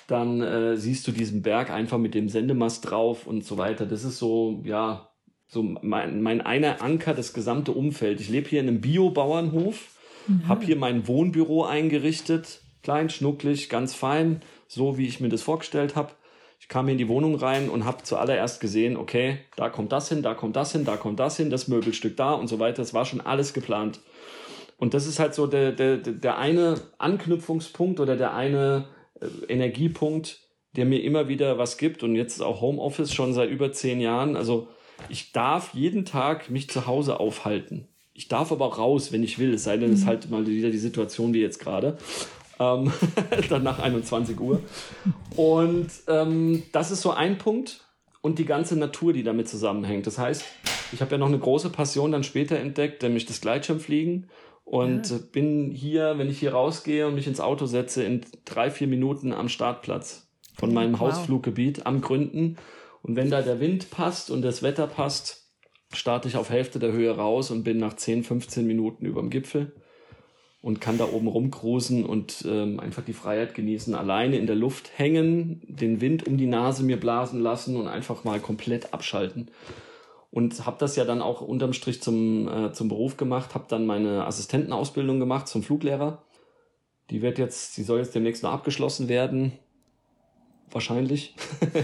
dann 0.08 0.42
äh, 0.42 0.78
siehst 0.78 1.08
du 1.08 1.12
diesen 1.12 1.42
Berg 1.42 1.70
einfach 1.70 1.98
mit 1.98 2.14
dem 2.14 2.30
Sendemast 2.30 2.90
drauf 2.90 3.26
und 3.26 3.46
so 3.46 3.58
weiter. 3.58 3.86
Das 3.86 4.04
ist 4.04 4.18
so, 4.18 4.62
ja, 4.66 5.10
so 5.48 5.64
mein, 5.64 6.22
mein 6.22 6.42
einer 6.42 6.82
Anker, 6.82 7.14
das 7.14 7.34
gesamte 7.34 7.72
Umfeld. 7.72 8.20
Ich 8.20 8.30
lebe 8.30 8.50
hier 8.50 8.60
in 8.60 8.68
einem 8.68 8.82
Bio-Bauernhof, 8.82 9.98
mhm. 10.28 10.48
habe 10.48 10.66
hier 10.66 10.76
mein 10.76 11.08
Wohnbüro 11.08 11.64
eingerichtet, 11.64 12.62
klein, 12.82 13.10
schnucklig, 13.10 13.70
ganz 13.70 13.94
fein, 13.94 14.42
so 14.68 14.98
wie 14.98 15.08
ich 15.08 15.20
mir 15.20 15.30
das 15.30 15.42
vorgestellt 15.42 15.96
habe. 15.96 16.12
Ich 16.64 16.70
kam 16.70 16.88
in 16.88 16.98
die 16.98 17.10
Wohnung 17.10 17.36
rein 17.36 17.68
und 17.68 17.84
habe 17.84 18.04
zuallererst 18.04 18.62
gesehen, 18.62 18.96
okay, 18.96 19.40
da 19.58 19.68
kommt 19.68 19.92
das 19.92 20.08
hin, 20.08 20.22
da 20.22 20.34
kommt 20.34 20.56
das 20.56 20.72
hin, 20.72 20.86
da 20.86 20.96
kommt 20.96 21.20
das 21.20 21.36
hin, 21.36 21.50
das 21.50 21.68
Möbelstück 21.68 22.16
da 22.16 22.32
und 22.32 22.48
so 22.48 22.58
weiter. 22.58 22.78
Das 22.78 22.94
war 22.94 23.04
schon 23.04 23.20
alles 23.20 23.54
geplant. 23.54 24.00
Und 24.78 24.94
das 24.94 25.06
ist 25.06 25.20
halt 25.20 25.34
so 25.36 25.46
der, 25.46 25.74
der, 25.74 25.98
der 25.98 26.38
eine 26.38 26.76
Anknüpfungspunkt 27.00 28.00
oder 28.00 28.16
der 28.16 28.34
eine 28.34 28.86
äh, 29.20 29.52
Energiepunkt, 29.52 30.40
der 30.78 30.86
mir 30.86 31.04
immer 31.04 31.28
wieder 31.28 31.58
was 31.58 31.78
gibt. 31.78 32.02
Und 32.02 32.16
jetzt 32.16 32.36
ist 32.36 32.42
auch 32.42 32.62
Homeoffice 32.62 33.14
schon 33.14 33.34
seit 33.34 33.50
über 33.50 33.74
zehn 33.74 34.00
Jahren. 34.00 34.38
Also 34.38 34.70
ich 35.10 35.34
darf 35.34 35.74
jeden 35.74 36.06
Tag 36.06 36.50
mich 36.50 36.70
zu 36.70 36.88
Hause 36.88 37.20
aufhalten. 37.20 37.90
Ich 38.14 38.30
darf 38.30 38.54
aber 38.54 38.68
auch 38.68 38.78
raus, 38.78 39.12
wenn 39.12 39.24
ich 39.24 39.38
will. 39.38 39.54
Es 39.56 39.66
sei 39.66 39.76
denn, 39.76 39.92
es 39.92 40.00
ist 40.00 40.06
mhm. 40.06 40.10
halt 40.10 40.30
mal 40.30 40.48
wieder 40.48 40.70
die 40.70 40.78
Situation 40.78 41.34
wie 41.34 41.42
jetzt 41.42 41.60
gerade. 41.60 41.98
Ähm, 42.60 42.92
dann 43.50 43.64
nach 43.64 43.80
21 43.80 44.40
Uhr. 44.40 44.62
Und 45.36 45.88
ähm, 46.08 46.64
das 46.72 46.92
ist 46.92 47.02
so 47.02 47.12
ein 47.12 47.38
Punkt. 47.38 47.82
Und 48.22 48.40
die 48.40 48.46
ganze 48.46 48.78
Natur, 48.78 49.12
die 49.12 49.24
damit 49.24 49.50
zusammenhängt. 49.50 50.08
Das 50.08 50.18
heißt, 50.18 50.46
ich 50.94 51.02
habe 51.02 51.12
ja 51.12 51.18
noch 51.18 51.28
eine 51.28 51.40
große 51.40 51.70
Passion 51.70 52.14
dann 52.14 52.24
später 52.24 52.58
entdeckt, 52.58 53.04
nämlich 53.04 53.26
das 53.26 53.42
Gleitschirmfliegen. 53.42 54.30
Und 54.64 55.10
ja. 55.10 55.18
bin 55.34 55.72
hier, 55.72 56.18
wenn 56.18 56.30
ich 56.30 56.40
hier 56.40 56.54
rausgehe 56.54 57.06
und 57.06 57.16
mich 57.16 57.28
ins 57.28 57.42
Auto 57.42 57.66
setze, 57.66 58.04
in 58.04 58.22
drei, 58.46 58.72
vier 58.72 58.88
Minuten 58.88 59.34
am 59.34 59.50
Startplatz 59.50 60.30
von 60.56 60.74
meinem 60.74 60.94
wow. 60.94 61.02
Hausfluggebiet 61.02 61.86
am 61.86 62.00
Gründen. 62.00 62.56
Und 63.02 63.18
wenn 63.18 63.30
da 63.30 63.42
der 63.42 63.60
Wind 63.60 63.92
passt 63.92 64.32
und 64.32 64.42
das 64.42 64.64
Wetter 64.64 64.88
passt, 64.88 65.52
starte 65.92 66.30
ich 66.30 66.38
auf 66.38 66.50
Hälfte 66.50 66.80
der 66.80 66.94
Höhe 66.94 67.14
raus 67.14 67.52
und 67.52 67.64
bin 67.64 67.78
nach 67.78 67.94
10, 67.94 68.24
15 68.24 68.66
Minuten 68.66 69.06
über 69.06 69.20
dem 69.20 69.30
Gipfel 69.30 69.74
und 70.64 70.82
kann 70.82 70.98
da 70.98 71.06
oben 71.06 71.28
rumcruisen 71.28 72.04
und 72.06 72.44
ähm, 72.48 72.80
einfach 72.80 73.04
die 73.04 73.14
Freiheit 73.14 73.54
genießen, 73.54 73.94
alleine 73.94 74.38
in 74.38 74.48
der 74.48 74.56
Luft 74.56 74.98
hängen, 74.98 75.62
den 75.68 76.02
Wind 76.02 76.26
um 76.26 76.38
die 76.38 76.48
Nase 76.48 76.84
mir 76.84 77.00
blasen 77.00 77.40
lassen 77.42 77.76
und 77.76 77.88
einfach 77.88 78.24
mal 78.24 78.40
komplett 78.40 78.94
abschalten 78.94 79.52
und 80.34 80.66
habe 80.66 80.78
das 80.80 80.96
ja 80.96 81.06
dann 81.06 81.22
auch 81.22 81.42
unterm 81.42 81.74
Strich 81.74 82.02
zum, 82.02 82.48
äh, 82.48 82.72
zum 82.74 82.88
Beruf 82.88 83.18
gemacht, 83.18 83.54
habe 83.54 83.66
dann 83.68 83.86
meine 83.86 84.26
Assistentenausbildung 84.26 85.20
gemacht 85.20 85.48
zum 85.48 85.62
Fluglehrer. 85.62 86.24
Die 87.12 87.22
wird 87.22 87.38
jetzt, 87.38 87.78
die 87.78 87.84
soll 87.84 88.00
jetzt 88.00 88.16
demnächst 88.16 88.42
noch 88.42 88.52
abgeschlossen 88.52 89.10
werden, 89.10 89.52
wahrscheinlich. 90.72 91.36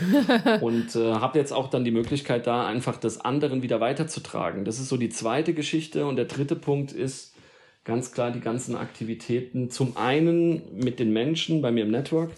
und 0.62 0.96
äh, 0.96 1.14
habe 1.14 1.38
jetzt 1.38 1.54
auch 1.54 1.70
dann 1.70 1.86
die 1.86 1.92
Möglichkeit 1.92 2.48
da 2.48 2.66
einfach 2.66 2.98
das 2.98 3.22
anderen 3.22 3.62
wieder 3.62 3.82
weiterzutragen. 3.82 4.66
Das 4.66 4.80
ist 4.80 4.90
so 4.90 4.98
die 4.98 5.10
zweite 5.10 5.54
Geschichte 5.54 6.08
und 6.08 6.16
der 6.16 6.26
dritte 6.26 6.56
Punkt 6.56 6.92
ist 6.92 7.36
ganz 7.84 8.12
klar 8.12 8.32
die 8.32 8.42
ganzen 8.42 8.76
Aktivitäten. 8.76 9.70
Zum 9.70 9.98
einen 9.98 10.62
mit 10.76 11.00
den 11.00 11.12
Menschen 11.12 11.62
bei 11.62 11.72
mir 11.72 11.84
im 11.84 11.92
Network 11.92 12.32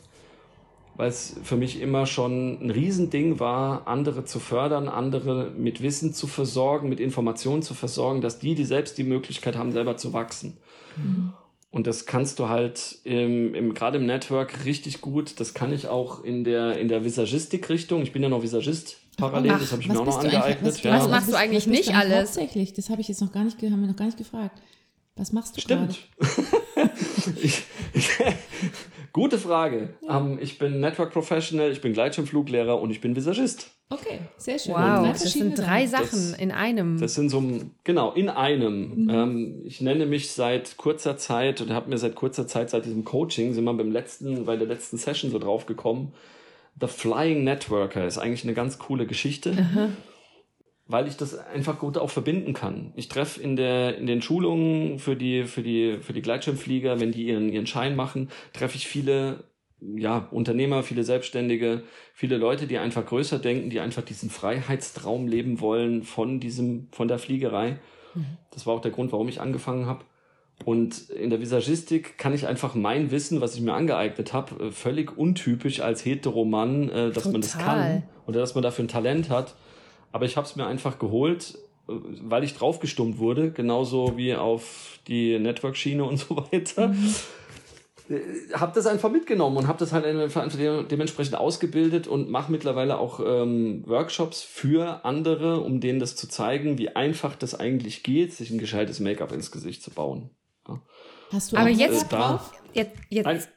weil 0.96 1.10
es 1.10 1.36
für 1.44 1.56
mich 1.56 1.82
immer 1.82 2.06
schon 2.06 2.64
ein 2.64 2.70
Riesending 2.70 3.40
war, 3.40 3.88
andere 3.88 4.26
zu 4.26 4.40
fördern, 4.40 4.88
andere 4.88 5.52
mit 5.58 5.82
Wissen 5.82 6.14
zu 6.14 6.28
versorgen, 6.28 6.90
mit 6.90 7.00
Informationen 7.00 7.62
zu 7.64 7.74
versorgen, 7.74 8.22
dass 8.22 8.40
die, 8.40 8.56
die 8.56 8.66
selbst 8.66 8.98
die 8.98 9.04
Möglichkeit 9.04 9.56
haben, 9.56 9.72
selber 9.72 9.98
zu 9.98 10.14
wachsen. 10.14 10.58
Mhm. 10.98 11.34
Und 11.72 11.88
das 11.88 12.06
kannst 12.06 12.38
du 12.38 12.50
halt 12.50 13.00
im, 13.06 13.56
im, 13.56 13.74
gerade 13.74 13.98
im 13.98 14.06
Network 14.06 14.66
richtig 14.66 15.00
gut. 15.00 15.40
Das 15.40 15.54
kann 15.54 15.74
ich 15.74 15.88
auch 15.88 16.24
in 16.24 16.44
der, 16.44 16.78
in 16.78 16.90
der 16.90 17.06
Visagistik-Richtung. 17.06 18.02
Ich 18.02 18.12
bin 18.12 18.22
ja 18.22 18.28
noch 18.28 18.44
Visagist 18.44 18.98
parallel, 19.18 19.54
Ach, 19.56 19.60
das 19.60 19.72
habe 19.72 19.82
ich 19.82 19.88
mir 19.88 20.00
auch 20.00 20.06
noch 20.06 20.20
angeeignet. 20.20 20.74
Was, 20.74 20.84
ja. 20.84 21.00
was 21.00 21.10
machst 21.10 21.32
du 21.32 21.36
eigentlich 21.36 21.68
nicht 21.68 21.90
du 21.90 21.96
alles? 21.96 22.34
Tatsächlich, 22.34 22.74
das 22.74 22.90
habe 22.90 23.00
ich 23.00 23.08
jetzt 23.08 23.22
noch 23.22 23.32
gar 23.32 23.46
nicht, 23.46 23.60
haben 23.60 23.80
wir 23.80 23.88
noch 23.88 23.96
gar 23.96 24.06
nicht 24.06 24.18
gefragt. 24.18 24.62
Was 25.16 25.34
machst 25.34 25.58
du 25.58 25.62
Stimmt. 25.62 26.08
ich, 27.42 27.64
ich, 27.94 28.10
Gute 29.14 29.38
Frage. 29.38 29.96
Ja. 30.02 30.18
Um, 30.18 30.34
ähm, 30.34 30.40
ich 30.42 30.58
bin 30.58 30.80
Network 30.80 31.12
Professional, 31.12 31.72
ich 31.72 31.82
bin 31.82 31.94
Gleitschirmfluglehrer 31.94 32.80
und 32.80 32.92
ich 32.92 33.02
bin 33.02 33.16
Visagist. 33.16 33.72
Okay, 33.90 34.20
sehr 34.38 34.58
schön. 34.58 34.74
Wow, 34.74 35.06
das 35.06 35.34
sind 35.34 35.58
drei 35.58 35.86
Sachen 35.86 36.32
das, 36.32 36.34
in 36.40 36.52
einem. 36.52 36.98
Das 36.98 37.16
sind 37.16 37.30
so, 37.30 37.44
genau, 37.84 38.14
in 38.14 38.30
einem. 38.30 39.04
Mhm. 39.04 39.10
Ähm, 39.10 39.62
ich 39.66 39.82
nenne 39.82 40.06
mich 40.06 40.32
seit 40.32 40.78
kurzer 40.78 41.18
Zeit 41.18 41.60
oder 41.62 41.76
habe 41.76 41.90
mir 41.90 41.98
seit 41.98 42.16
kurzer 42.16 42.48
Zeit, 42.48 42.70
seit 42.70 42.86
diesem 42.86 43.04
Coaching, 43.04 43.54
sind 43.54 43.66
wir 43.66 43.74
beim 43.74 43.92
letzten, 43.92 44.46
bei 44.46 44.56
der 44.56 44.68
letzten 44.68 44.98
Session 44.98 45.30
so 45.30 45.40
drauf 45.40 45.66
gekommen, 45.66 46.14
The 46.80 46.88
Flying 46.88 47.44
Networker 47.44 48.08
ist 48.08 48.18
eigentlich 48.18 48.46
eine 48.46 48.54
ganz 48.54 48.80
coole 48.80 49.06
Geschichte. 49.06 49.52
Aha 49.52 49.90
weil 50.92 51.08
ich 51.08 51.18
das 51.18 51.38
einfach 51.38 51.80
gut 51.80 51.98
auch 51.98 52.10
verbinden 52.10 52.54
kann. 52.54 52.94
Ich 52.96 53.08
treffe 53.08 53.42
in 53.42 53.56
der 53.56 53.98
in 53.98 54.08
den 54.08 54.22
Schulungen 54.22 55.00
für 55.00 55.16
die 55.16 55.46
für 55.46 55.64
die 55.64 55.98
für 56.02 56.14
die 56.14 56.22
Gleitschirmflieger, 56.22 57.00
wenn 57.00 57.12
die 57.12 57.28
ihren 57.28 57.50
ihren 57.50 57.68
Schein 57.68 57.96
machen, 57.96 58.30
treffe 58.54 58.78
ich 58.78 58.88
viele 58.88 59.44
ja, 59.82 60.28
Unternehmer, 60.32 60.84
viele 60.84 61.04
Selbstständige, 61.04 61.84
viele 62.14 62.38
Leute, 62.38 62.68
die 62.68 62.78
einfach 62.78 63.06
größer 63.06 63.40
denken, 63.40 63.70
die 63.70 63.80
einfach 63.80 64.04
diesen 64.04 64.30
Freiheitstraum 64.30 65.28
leben 65.28 65.60
wollen 65.60 66.04
von 66.04 66.40
diesem, 66.40 66.88
von 66.92 67.08
der 67.08 67.18
Fliegerei. 67.18 67.80
Mhm. 68.14 68.38
Das 68.52 68.68
war 68.68 68.76
auch 68.76 68.82
der 68.82 68.92
Grund, 68.92 69.12
warum 69.12 69.28
ich 69.28 69.42
angefangen 69.42 69.88
habe. 69.88 70.06
Und 70.66 71.10
in 71.10 71.32
der 71.32 71.42
Visagistik 71.42 72.20
kann 72.20 72.34
ich 72.34 72.46
einfach 72.46 72.76
mein 72.76 73.10
Wissen, 73.10 73.42
was 73.42 73.56
ich 73.56 73.62
mir 73.62 73.74
angeeignet 73.74 74.34
habe, 74.34 74.66
äh, 74.66 74.72
völlig 74.72 75.18
untypisch 75.18 75.82
als 75.82 76.06
Heteromann, 76.06 76.90
äh, 76.90 77.12
dass 77.12 77.24
Total. 77.24 77.32
man 77.32 77.42
das 77.42 77.58
kann 77.58 78.04
oder 78.28 78.40
dass 78.40 78.54
man 78.54 78.62
dafür 78.62 78.86
ein 78.86 78.88
Talent 78.88 79.30
hat. 79.32 79.56
Aber 80.12 80.26
ich 80.26 80.38
habe 80.38 80.48
es 80.48 80.56
mir 80.56 80.66
einfach 80.66 81.00
geholt, 81.00 81.58
weil 81.88 82.44
ich 82.44 82.56
draufgestummt 82.56 83.18
wurde, 83.18 83.52
genauso 83.52 84.18
wie 84.18 84.36
auf 84.36 85.00
die 85.08 85.38
Network-Schiene 85.40 86.04
und 86.04 86.18
so 86.20 86.38
weiter. 86.38 86.90
Mhm 86.90 87.16
habe 88.54 88.72
das 88.74 88.86
einfach 88.88 89.10
mitgenommen 89.10 89.58
und 89.58 89.68
habe 89.68 89.80
das 89.80 89.94
halt 89.94 90.06
dementsprechend 90.06 91.36
ausgebildet 91.36 92.08
und 92.08 92.30
mache 92.30 92.52
mittlerweile 92.52 92.98
auch 92.98 93.20
ähm, 93.26 93.84
Workshops 93.86 94.42
für 94.42 95.06
andere, 95.06 95.62
um 95.62 95.80
denen 95.80 96.00
das 96.00 96.16
zu 96.16 96.28
zeigen, 96.28 96.78
wie 96.78 96.96
einfach 96.96 97.36
das 97.36 97.56
eigentlich 97.60 98.04
geht, 98.04 98.34
sich 98.34 98.52
ein 98.52 98.58
gescheites 98.58 99.00
Make-up 99.00 99.32
ins 99.32 99.52
Gesicht 99.52 99.82
zu 99.84 99.92
bauen. 99.92 100.30
Ja. 100.68 100.82
Hast 101.32 101.52
du 101.52 101.58
Aber 101.58 101.70
jetzt, 101.70 102.12
äh, 102.12 102.16
drauf? 102.16 102.52
jetzt, 102.74 102.98
jetzt, 103.10 103.50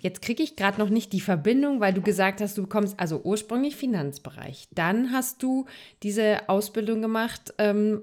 jetzt 0.00 0.22
kriege 0.22 0.42
ich 0.42 0.56
gerade 0.56 0.80
noch 0.80 0.90
nicht 0.90 1.12
die 1.12 1.20
Verbindung, 1.20 1.80
weil 1.80 1.94
du 1.94 2.02
gesagt 2.02 2.40
hast, 2.40 2.58
du 2.58 2.66
kommst 2.66 2.98
also 2.98 3.20
ursprünglich 3.22 3.76
Finanzbereich. 3.76 4.68
Dann 4.74 5.12
hast 5.12 5.42
du 5.42 5.66
diese 6.02 6.48
Ausbildung 6.48 7.02
gemacht 7.02 7.54
ähm, 7.58 8.02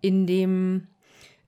in 0.00 0.26
dem 0.26 0.86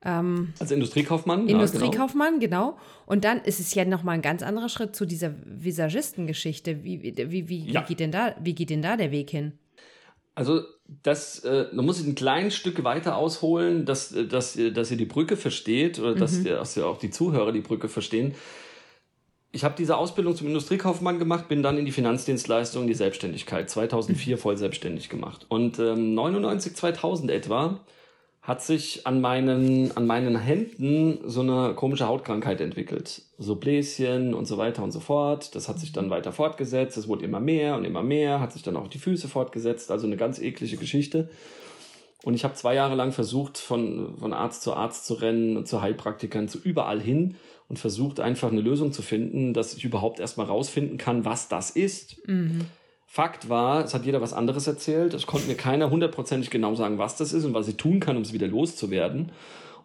ähm, 0.03 0.53
Als 0.59 0.71
Industriekaufmann? 0.71 1.47
Industriekaufmann, 1.47 2.35
ja, 2.35 2.47
genau. 2.47 2.71
genau. 2.71 2.79
Und 3.05 3.23
dann 3.23 3.39
ist 3.39 3.59
es 3.59 3.73
ja 3.73 3.85
nochmal 3.85 4.15
ein 4.15 4.21
ganz 4.21 4.43
anderer 4.43 4.69
Schritt 4.69 4.95
zu 4.95 5.05
dieser 5.05 5.33
Visagistengeschichte. 5.45 6.83
Wie, 6.83 7.01
wie, 7.03 7.49
wie, 7.49 7.71
ja. 7.71 7.81
wie, 7.81 7.87
geht 7.87 7.99
denn 7.99 8.11
da, 8.11 8.35
wie 8.41 8.53
geht 8.53 8.69
denn 8.69 8.81
da 8.81 8.95
der 8.95 9.11
Weg 9.11 9.29
hin? 9.29 9.53
Also 10.35 10.61
das, 11.03 11.39
äh, 11.39 11.65
man 11.73 11.85
muss 11.85 11.99
ein 12.05 12.13
kleines 12.13 12.55
Stück 12.55 12.83
weiter 12.83 13.17
ausholen, 13.17 13.85
dass, 13.85 14.11
äh, 14.11 14.27
dass, 14.27 14.57
dass 14.73 14.91
ihr 14.91 14.97
die 14.97 15.05
Brücke 15.05 15.35
versteht 15.35 15.99
oder 15.99 16.13
dass, 16.13 16.33
mhm. 16.33 16.45
dass 16.45 16.77
ihr 16.77 16.87
auch 16.87 16.99
die 16.99 17.09
Zuhörer 17.09 17.51
die 17.51 17.61
Brücke 17.61 17.89
verstehen. 17.89 18.35
Ich 19.51 19.63
habe 19.63 19.75
diese 19.77 19.97
Ausbildung 19.97 20.35
zum 20.35 20.47
Industriekaufmann 20.47 21.19
gemacht, 21.19 21.47
bin 21.47 21.63
dann 21.63 21.77
in 21.77 21.85
die 21.85 21.91
Finanzdienstleistung, 21.91 22.83
in 22.83 22.87
die 22.87 22.93
Selbstständigkeit, 22.93 23.69
2004 23.69 24.35
mhm. 24.35 24.39
voll 24.39 24.57
selbstständig 24.57 25.09
gemacht. 25.09 25.45
Und 25.49 25.79
ähm, 25.79 26.13
99, 26.13 26.75
2000 26.75 27.31
etwa 27.31 27.79
hat 28.47 28.61
sich 28.61 29.05
an 29.05 29.19
meinen, 29.19 29.95
an 29.97 30.07
meinen 30.07 30.37
Händen 30.39 31.19
so 31.25 31.41
eine 31.41 31.73
komische 31.75 32.07
Hautkrankheit 32.07 32.61
entwickelt. 32.61 33.23
So 33.37 33.55
Bläschen 33.57 34.33
und 34.33 34.45
so 34.45 34.57
weiter 34.57 34.83
und 34.83 34.91
so 34.91 35.01
fort. 35.01 35.53
Das 35.53 35.67
hat 35.67 35.79
sich 35.79 35.91
dann 35.91 36.09
weiter 36.09 36.31
fortgesetzt. 36.31 36.95
Es 36.95 37.09
wurde 37.09 37.25
immer 37.25 37.41
mehr 37.41 37.75
und 37.75 37.83
immer 37.83 38.03
mehr, 38.03 38.39
hat 38.39 38.53
sich 38.53 38.63
dann 38.63 38.77
auch 38.77 38.87
die 38.87 38.99
Füße 38.99 39.27
fortgesetzt. 39.27 39.91
Also 39.91 40.07
eine 40.07 40.15
ganz 40.15 40.39
eklige 40.39 40.77
Geschichte. 40.77 41.29
Und 42.27 42.33
ich 42.33 42.43
habe 42.43 42.55
zwei 42.55 42.75
Jahre 42.75 42.95
lang 42.95 43.13
versucht, 43.13 43.57
von, 43.57 44.17
von 44.19 44.33
Arzt 44.33 44.61
zu 44.61 44.73
Arzt 44.73 45.05
zu 45.05 45.13
rennen, 45.13 45.65
zu 45.65 45.81
Heilpraktikern, 45.81 46.49
zu 46.49 46.59
überall 46.61 46.99
hin 46.99 47.35
und 47.69 47.79
versucht 47.79 48.19
einfach 48.19 48.51
eine 48.51 48.59
Lösung 48.59 48.91
zu 48.91 49.01
finden, 49.01 49.53
dass 49.53 49.73
ich 49.73 49.85
überhaupt 49.85 50.19
erstmal 50.19 50.47
rausfinden 50.47 50.97
kann, 50.97 51.23
was 51.23 51.47
das 51.47 51.69
ist. 51.69 52.27
Mhm. 52.27 52.65
Fakt 53.05 53.47
war, 53.47 53.85
es 53.85 53.93
hat 53.93 54.05
jeder 54.05 54.19
was 54.19 54.33
anderes 54.33 54.67
erzählt. 54.67 55.13
Es 55.13 55.25
konnte 55.25 55.47
mir 55.47 55.55
keiner 55.55 55.89
hundertprozentig 55.89 56.49
genau 56.49 56.75
sagen, 56.75 56.97
was 56.97 57.15
das 57.15 57.31
ist 57.31 57.45
und 57.45 57.53
was 57.53 57.69
ich 57.69 57.77
tun 57.77 58.01
kann, 58.01 58.17
um 58.17 58.23
es 58.23 58.33
wieder 58.33 58.47
loszuwerden. 58.47 59.31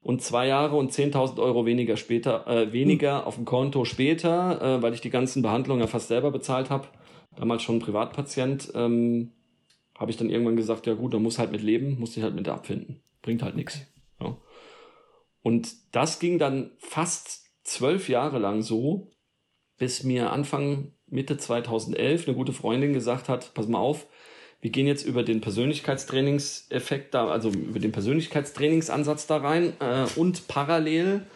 Und 0.02 0.20
zwei 0.22 0.48
Jahre 0.48 0.74
und 0.74 0.90
10.000 0.90 1.40
Euro 1.40 1.64
weniger 1.64 1.96
später, 1.96 2.48
äh, 2.48 2.72
weniger 2.72 3.24
auf 3.24 3.36
dem 3.36 3.44
Konto 3.44 3.84
später, 3.84 4.60
äh, 4.60 4.82
weil 4.82 4.94
ich 4.94 5.00
die 5.00 5.10
ganzen 5.10 5.42
Behandlungen 5.42 5.82
ja 5.82 5.86
fast 5.86 6.08
selber 6.08 6.32
bezahlt 6.32 6.70
habe, 6.70 6.88
damals 7.36 7.62
schon 7.62 7.78
Privatpatient, 7.78 8.72
ähm, 8.74 9.30
habe 9.96 10.10
ich 10.10 10.16
dann 10.16 10.30
irgendwann 10.30 10.56
gesagt, 10.56 10.86
ja 10.86 10.94
gut, 10.94 11.14
da 11.14 11.18
muss 11.18 11.38
halt 11.38 11.52
mit 11.52 11.62
leben, 11.62 11.98
muss 11.98 12.16
ich 12.16 12.22
halt 12.22 12.34
mit 12.34 12.48
abfinden. 12.48 13.02
Bringt 13.22 13.42
halt 13.42 13.56
nichts. 13.56 13.80
Ja. 14.20 14.36
Und 15.42 15.74
das 15.92 16.18
ging 16.18 16.38
dann 16.38 16.72
fast 16.78 17.46
zwölf 17.62 18.08
Jahre 18.08 18.38
lang 18.38 18.62
so, 18.62 19.10
bis 19.78 20.02
mir 20.02 20.32
Anfang 20.32 20.92
Mitte 21.06 21.36
2011 21.36 22.26
eine 22.26 22.36
gute 22.36 22.52
Freundin 22.52 22.92
gesagt 22.92 23.28
hat, 23.28 23.52
pass 23.54 23.68
mal 23.68 23.78
auf, 23.78 24.06
wir 24.60 24.70
gehen 24.70 24.86
jetzt 24.86 25.04
über 25.04 25.24
den 25.24 25.40
Persönlichkeitstrainingseffekt 25.40 27.14
da, 27.14 27.26
also 27.28 27.50
über 27.50 27.80
den 27.80 27.92
Persönlichkeitstrainingsansatz 27.92 29.26
da 29.26 29.38
rein 29.38 29.72
äh, 29.80 30.06
und 30.16 30.46
parallel 30.46 31.26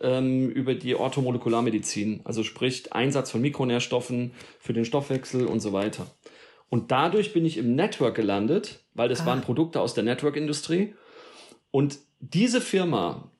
ähm, 0.00 0.50
über 0.50 0.74
die 0.74 0.94
Orthomolekularmedizin, 0.94 2.20
also 2.24 2.42
sprich 2.42 2.92
Einsatz 2.92 3.30
von 3.30 3.40
Mikronährstoffen 3.40 4.32
für 4.58 4.74
den 4.74 4.84
Stoffwechsel 4.84 5.46
und 5.46 5.60
so 5.60 5.72
weiter. 5.72 6.06
Und 6.74 6.90
dadurch 6.90 7.32
bin 7.32 7.44
ich 7.44 7.56
im 7.56 7.76
Network 7.76 8.16
gelandet, 8.16 8.80
weil 8.94 9.08
das 9.08 9.20
ah. 9.20 9.26
waren 9.26 9.42
Produkte 9.42 9.80
aus 9.80 9.94
der 9.94 10.02
Network-Industrie. 10.02 10.96
Und 11.70 11.98
diese 12.18 12.60
Firma, 12.60 13.30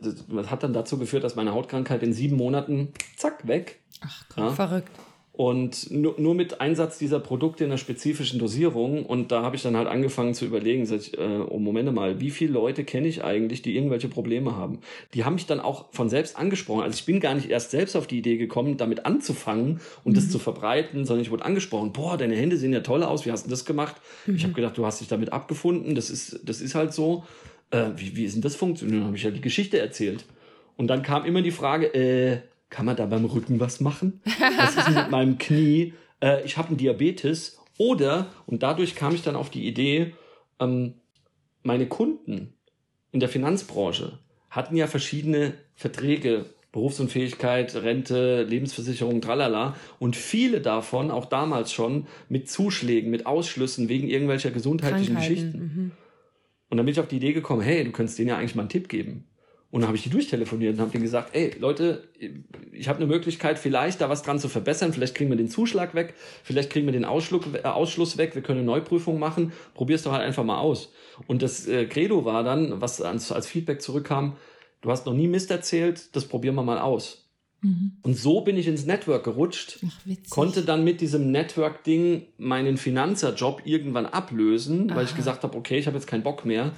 das 0.00 0.50
hat 0.50 0.64
dann 0.64 0.72
dazu 0.72 0.98
geführt, 0.98 1.22
dass 1.22 1.36
meine 1.36 1.54
Hautkrankheit 1.54 2.02
in 2.02 2.12
sieben 2.12 2.34
Monaten, 2.34 2.92
zack, 3.16 3.46
weg. 3.46 3.78
Ach, 4.00 4.24
ja. 4.36 4.50
verrückt. 4.50 4.90
Und 5.34 5.90
nur, 5.90 6.14
nur 6.18 6.34
mit 6.34 6.60
Einsatz 6.60 6.98
dieser 6.98 7.18
Produkte 7.18 7.64
in 7.64 7.70
einer 7.70 7.78
spezifischen 7.78 8.38
Dosierung. 8.38 9.06
Und 9.06 9.32
da 9.32 9.42
habe 9.42 9.56
ich 9.56 9.62
dann 9.62 9.78
halt 9.78 9.88
angefangen 9.88 10.34
zu 10.34 10.44
überlegen, 10.44 10.84
sag 10.84 10.98
ich, 10.98 11.18
äh, 11.18 11.40
oh 11.48 11.58
Moment 11.58 11.90
mal, 11.94 12.20
wie 12.20 12.30
viele 12.30 12.52
Leute 12.52 12.84
kenne 12.84 13.08
ich 13.08 13.24
eigentlich, 13.24 13.62
die 13.62 13.74
irgendwelche 13.74 14.08
Probleme 14.08 14.56
haben? 14.56 14.80
Die 15.14 15.24
haben 15.24 15.34
mich 15.34 15.46
dann 15.46 15.58
auch 15.58 15.86
von 15.92 16.10
selbst 16.10 16.36
angesprochen. 16.36 16.82
Also 16.82 16.96
ich 16.96 17.06
bin 17.06 17.18
gar 17.18 17.34
nicht 17.34 17.48
erst 17.48 17.70
selbst 17.70 17.96
auf 17.96 18.06
die 18.06 18.18
Idee 18.18 18.36
gekommen, 18.36 18.76
damit 18.76 19.06
anzufangen 19.06 19.80
und 20.04 20.12
mhm. 20.12 20.16
das 20.16 20.28
zu 20.28 20.38
verbreiten, 20.38 21.06
sondern 21.06 21.22
ich 21.22 21.30
wurde 21.30 21.46
angesprochen, 21.46 21.92
boah, 21.94 22.18
deine 22.18 22.36
Hände 22.36 22.58
sehen 22.58 22.74
ja 22.74 22.80
toll 22.80 23.02
aus, 23.02 23.24
wie 23.24 23.32
hast 23.32 23.46
du 23.46 23.50
das 23.50 23.64
gemacht? 23.64 23.96
Mhm. 24.26 24.36
Ich 24.36 24.44
habe 24.44 24.52
gedacht, 24.52 24.76
du 24.76 24.84
hast 24.84 25.00
dich 25.00 25.08
damit 25.08 25.32
abgefunden, 25.32 25.94
das 25.94 26.10
ist, 26.10 26.40
das 26.44 26.60
ist 26.60 26.74
halt 26.74 26.92
so. 26.92 27.24
Äh, 27.70 27.86
wie, 27.96 28.16
wie 28.16 28.24
ist 28.24 28.34
denn 28.34 28.42
das 28.42 28.54
funktioniert? 28.54 28.98
Dann 28.98 29.06
habe 29.06 29.16
ich 29.16 29.22
ja 29.22 29.30
die 29.30 29.40
Geschichte 29.40 29.78
erzählt. 29.78 30.26
Und 30.76 30.88
dann 30.88 31.02
kam 31.02 31.24
immer 31.24 31.40
die 31.40 31.50
Frage, 31.50 31.86
äh, 31.94 32.40
kann 32.72 32.86
man 32.86 32.96
da 32.96 33.04
beim 33.04 33.26
Rücken 33.26 33.60
was 33.60 33.80
machen? 33.80 34.22
Was 34.56 34.76
ist 34.76 34.96
mit 34.96 35.10
meinem 35.10 35.36
Knie? 35.38 35.92
Äh, 36.20 36.42
ich 36.44 36.56
habe 36.56 36.68
einen 36.68 36.78
Diabetes. 36.78 37.58
Oder, 37.78 38.28
und 38.46 38.62
dadurch 38.62 38.94
kam 38.94 39.14
ich 39.14 39.22
dann 39.22 39.36
auf 39.36 39.50
die 39.50 39.66
Idee, 39.66 40.14
ähm, 40.58 40.94
meine 41.62 41.86
Kunden 41.86 42.54
in 43.12 43.20
der 43.20 43.28
Finanzbranche 43.28 44.18
hatten 44.50 44.76
ja 44.76 44.86
verschiedene 44.86 45.54
Verträge, 45.74 46.46
Berufsunfähigkeit, 46.72 47.74
Rente, 47.76 48.42
Lebensversicherung, 48.44 49.20
tralala. 49.20 49.76
Und 49.98 50.16
viele 50.16 50.62
davon, 50.62 51.10
auch 51.10 51.26
damals 51.26 51.72
schon, 51.72 52.06
mit 52.30 52.48
Zuschlägen, 52.48 53.10
mit 53.10 53.26
Ausschlüssen 53.26 53.90
wegen 53.90 54.08
irgendwelcher 54.08 54.50
gesundheitlichen 54.50 55.16
Geschichten. 55.16 55.58
Mhm. 55.58 55.90
Und 56.70 56.76
dann 56.78 56.86
bin 56.86 56.92
ich 56.92 57.00
auf 57.00 57.08
die 57.08 57.16
Idee 57.16 57.34
gekommen, 57.34 57.60
hey, 57.60 57.84
du 57.84 57.92
könntest 57.92 58.18
denen 58.18 58.30
ja 58.30 58.38
eigentlich 58.38 58.54
mal 58.54 58.62
einen 58.62 58.70
Tipp 58.70 58.88
geben. 58.88 59.26
Und 59.72 59.80
dann 59.80 59.88
habe 59.88 59.96
ich 59.96 60.02
die 60.02 60.10
durchtelefoniert 60.10 60.74
und 60.74 60.80
habe 60.80 60.90
denen 60.90 61.02
gesagt, 61.02 61.34
ey 61.34 61.56
Leute, 61.58 62.06
ich 62.72 62.88
habe 62.88 62.98
eine 62.98 63.06
Möglichkeit, 63.06 63.58
vielleicht 63.58 64.02
da 64.02 64.10
was 64.10 64.22
dran 64.22 64.38
zu 64.38 64.50
verbessern. 64.50 64.92
Vielleicht 64.92 65.14
kriegen 65.14 65.30
wir 65.30 65.36
den 65.38 65.48
Zuschlag 65.48 65.94
weg, 65.94 66.12
vielleicht 66.44 66.68
kriegen 66.68 66.84
wir 66.84 66.92
den 66.92 67.06
Ausschluck, 67.06 67.46
äh, 67.54 67.66
Ausschluss 67.66 68.18
weg, 68.18 68.34
wir 68.34 68.42
können 68.42 68.58
eine 68.58 68.66
Neuprüfung 68.66 69.18
machen. 69.18 69.52
Probier's 69.72 70.02
doch 70.02 70.12
halt 70.12 70.24
einfach 70.24 70.44
mal 70.44 70.58
aus. 70.58 70.92
Und 71.26 71.40
das 71.40 71.66
äh, 71.66 71.86
Credo 71.86 72.26
war 72.26 72.44
dann, 72.44 72.82
was 72.82 73.00
als, 73.00 73.32
als 73.32 73.46
Feedback 73.46 73.80
zurückkam, 73.80 74.36
du 74.82 74.90
hast 74.90 75.06
noch 75.06 75.14
nie 75.14 75.26
Mist 75.26 75.50
erzählt, 75.50 76.14
das 76.14 76.26
probieren 76.26 76.54
wir 76.54 76.62
mal 76.62 76.78
aus. 76.78 77.30
Mhm. 77.62 77.92
Und 78.02 78.18
so 78.18 78.42
bin 78.42 78.58
ich 78.58 78.68
ins 78.68 78.84
Network 78.84 79.24
gerutscht, 79.24 79.78
Ach, 79.86 80.16
konnte 80.28 80.64
dann 80.64 80.84
mit 80.84 81.00
diesem 81.00 81.30
Network-Ding 81.30 82.26
meinen 82.36 82.76
Finanzerjob 82.76 83.62
irgendwann 83.64 84.04
ablösen, 84.04 84.90
Aha. 84.90 84.98
weil 84.98 85.06
ich 85.06 85.16
gesagt 85.16 85.44
habe, 85.44 85.56
okay, 85.56 85.78
ich 85.78 85.86
habe 85.86 85.96
jetzt 85.96 86.06
keinen 86.06 86.24
Bock 86.24 86.44
mehr 86.44 86.72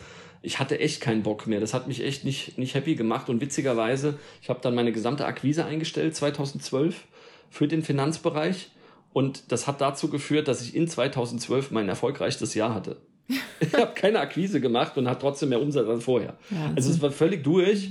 ich 0.45 0.59
hatte 0.59 0.79
echt 0.79 1.01
keinen 1.01 1.23
Bock 1.23 1.47
mehr. 1.47 1.59
Das 1.59 1.75
hat 1.75 1.89
mich 1.89 2.05
echt 2.05 2.25
nicht, 2.25 2.59
nicht 2.59 2.75
happy 2.75 2.95
gemacht. 2.95 3.29
Und 3.29 3.41
witzigerweise, 3.41 4.19
ich 4.43 4.51
habe 4.51 4.61
dann 4.63 4.75
meine 4.75 4.93
gesamte 4.93 5.25
Akquise 5.25 5.65
eingestellt 5.65 6.15
2012 6.15 7.05
für 7.51 7.67
den 7.67 7.83
Finanzbereich. 7.83 8.71
Und 9.13 9.51
das 9.53 9.67
hat 9.67 9.81
dazu 9.81 10.11
geführt, 10.11 10.49
dass 10.49 10.63
ich 10.63 10.77
in 10.77 10.87
2012 10.87 11.71
mein 11.71 11.89
erfolgreichstes 11.89 12.55
Jahr 12.55 12.75
hatte. 12.75 12.99
ich 13.61 13.73
habe 13.73 13.95
keine 13.95 14.21
Akquise 14.21 14.61
gemacht 14.61 14.99
und 14.99 15.09
hat 15.09 15.21
trotzdem 15.21 15.49
mehr 15.49 15.63
Umsatz 15.63 15.89
als 15.89 16.05
vorher. 16.05 16.37
Ja, 16.51 16.73
also 16.77 16.91
es 16.91 17.01
war 17.01 17.11
völlig 17.11 17.43
durch. 17.43 17.91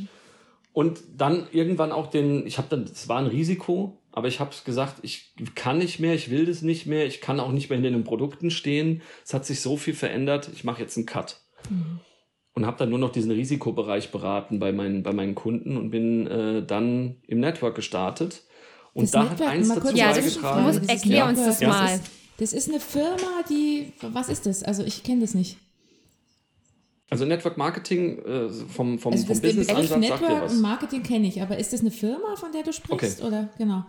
Und 0.73 1.01
dann 1.17 1.47
irgendwann 1.51 1.91
auch 1.91 2.07
den, 2.07 2.45
ich 2.45 2.57
habe 2.57 2.67
dann, 2.69 2.83
es 2.83 3.07
war 3.07 3.19
ein 3.19 3.27
Risiko, 3.27 3.97
aber 4.11 4.27
ich 4.27 4.39
habe 4.39 4.51
gesagt, 4.65 4.97
ich 5.01 5.33
kann 5.55 5.77
nicht 5.77 5.99
mehr, 5.99 6.13
ich 6.13 6.29
will 6.29 6.45
das 6.45 6.61
nicht 6.61 6.85
mehr, 6.87 7.05
ich 7.05 7.21
kann 7.21 7.39
auch 7.39 7.51
nicht 7.51 7.69
mehr 7.69 7.77
hinter 7.77 7.91
den 7.91 8.03
Produkten 8.03 8.51
stehen. 8.51 9.01
Es 9.23 9.33
hat 9.33 9.45
sich 9.45 9.61
so 9.61 9.77
viel 9.77 9.93
verändert, 9.93 10.49
ich 10.53 10.63
mache 10.63 10.81
jetzt 10.81 10.97
einen 10.97 11.05
Cut. 11.05 11.41
Mhm 11.69 11.99
und 12.55 12.65
habe 12.65 12.77
dann 12.77 12.89
nur 12.89 12.99
noch 12.99 13.11
diesen 13.11 13.31
Risikobereich 13.31 14.11
beraten 14.11 14.59
bei 14.59 14.71
meinen, 14.71 15.03
bei 15.03 15.11
meinen 15.13 15.35
Kunden 15.35 15.77
und 15.77 15.89
bin 15.89 16.27
äh, 16.27 16.63
dann 16.65 17.15
im 17.27 17.39
Network 17.39 17.75
gestartet. 17.75 18.43
Und 18.93 19.05
Das 19.05 19.11
da 19.11 19.23
Netzwerk, 19.23 19.39
hat 19.41 19.47
eins 19.57 19.67
dazu 19.69 19.81
kurz 19.81 19.97
Ja, 19.97 20.05
eine 20.11 20.15
das 20.21 20.25
beigetragen. 20.35 20.63
muss, 20.65 20.77
erklär 20.87 21.25
uns 21.25 21.37
Network, 21.39 21.47
das 21.47 21.59
Ja, 21.61 21.67
das 21.69 21.77
mal. 21.79 21.95
ist- 21.95 22.03
Das 22.37 22.53
ist 22.53 22.69
eine 22.69 22.79
Firma, 22.79 23.43
die, 23.49 23.93
was 24.01 24.27
ist 24.29 24.45
das? 24.47 24.63
Also 24.63 24.83
ich 24.83 25.03
kenne 25.03 25.21
das 25.21 25.33
nicht. 25.35 25.57
Also 27.13 27.25
Network 27.25 27.57
Marketing 27.57 28.19
äh, 28.19 28.49
vom, 28.49 28.99
vom, 28.99 29.13
Also 29.13 29.27
vom 29.27 29.39
Business-Ansatz 29.39 29.89
sagt 29.89 30.03
dir 30.03 30.09
Network 30.09 30.41
was. 30.43 30.53
und 30.53 30.61
Marketing 30.61 31.03
kenne 31.03 31.27
ich, 31.27 31.41
aber 31.41 31.57
ist 31.57 31.71
das 31.71 31.81
eine 31.81 31.91
Firma, 31.91 32.35
von 32.35 32.51
der 32.51 32.63
du 32.63 32.73
sprichst? 32.73 33.23
Oder 33.23 33.49
genau. 33.57 33.85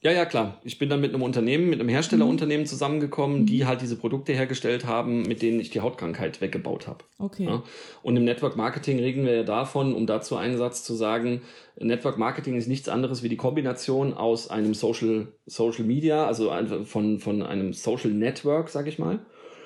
Ja, 0.00 0.12
ja, 0.12 0.24
klar. 0.26 0.60
Ich 0.62 0.78
bin 0.78 0.88
dann 0.88 1.00
mit 1.00 1.12
einem 1.12 1.22
Unternehmen, 1.22 1.68
mit 1.70 1.80
einem 1.80 1.88
Herstellerunternehmen 1.88 2.62
Mhm. 2.62 2.68
zusammengekommen, 2.68 3.46
die 3.46 3.66
halt 3.66 3.80
diese 3.80 3.96
Produkte 3.96 4.32
hergestellt 4.32 4.86
haben, 4.86 5.22
mit 5.22 5.42
denen 5.42 5.58
ich 5.58 5.70
die 5.70 5.80
Hautkrankheit 5.80 6.40
weggebaut 6.40 6.86
habe. 6.86 7.04
Okay. 7.18 7.46
Ja? 7.46 7.62
Und 8.02 8.16
im 8.16 8.24
Network 8.24 8.56
Marketing 8.56 8.98
reden 9.00 9.24
wir 9.24 9.34
ja 9.34 9.42
davon, 9.42 9.94
um 9.94 10.06
dazu 10.06 10.36
einen 10.36 10.56
Satz 10.56 10.84
zu 10.84 10.94
sagen, 10.94 11.40
Network 11.80 12.18
Marketing 12.18 12.56
ist 12.56 12.68
nichts 12.68 12.88
anderes 12.88 13.22
wie 13.22 13.28
die 13.28 13.36
Kombination 13.36 14.14
aus 14.14 14.50
einem 14.50 14.74
Social, 14.74 15.28
Social 15.46 15.84
Media, 15.84 16.26
also 16.26 16.52
von, 16.84 17.18
von 17.18 17.42
einem 17.42 17.72
Social 17.72 18.10
Network, 18.12 18.68
sag 18.68 18.86
ich 18.86 18.98
mal, 18.98 19.20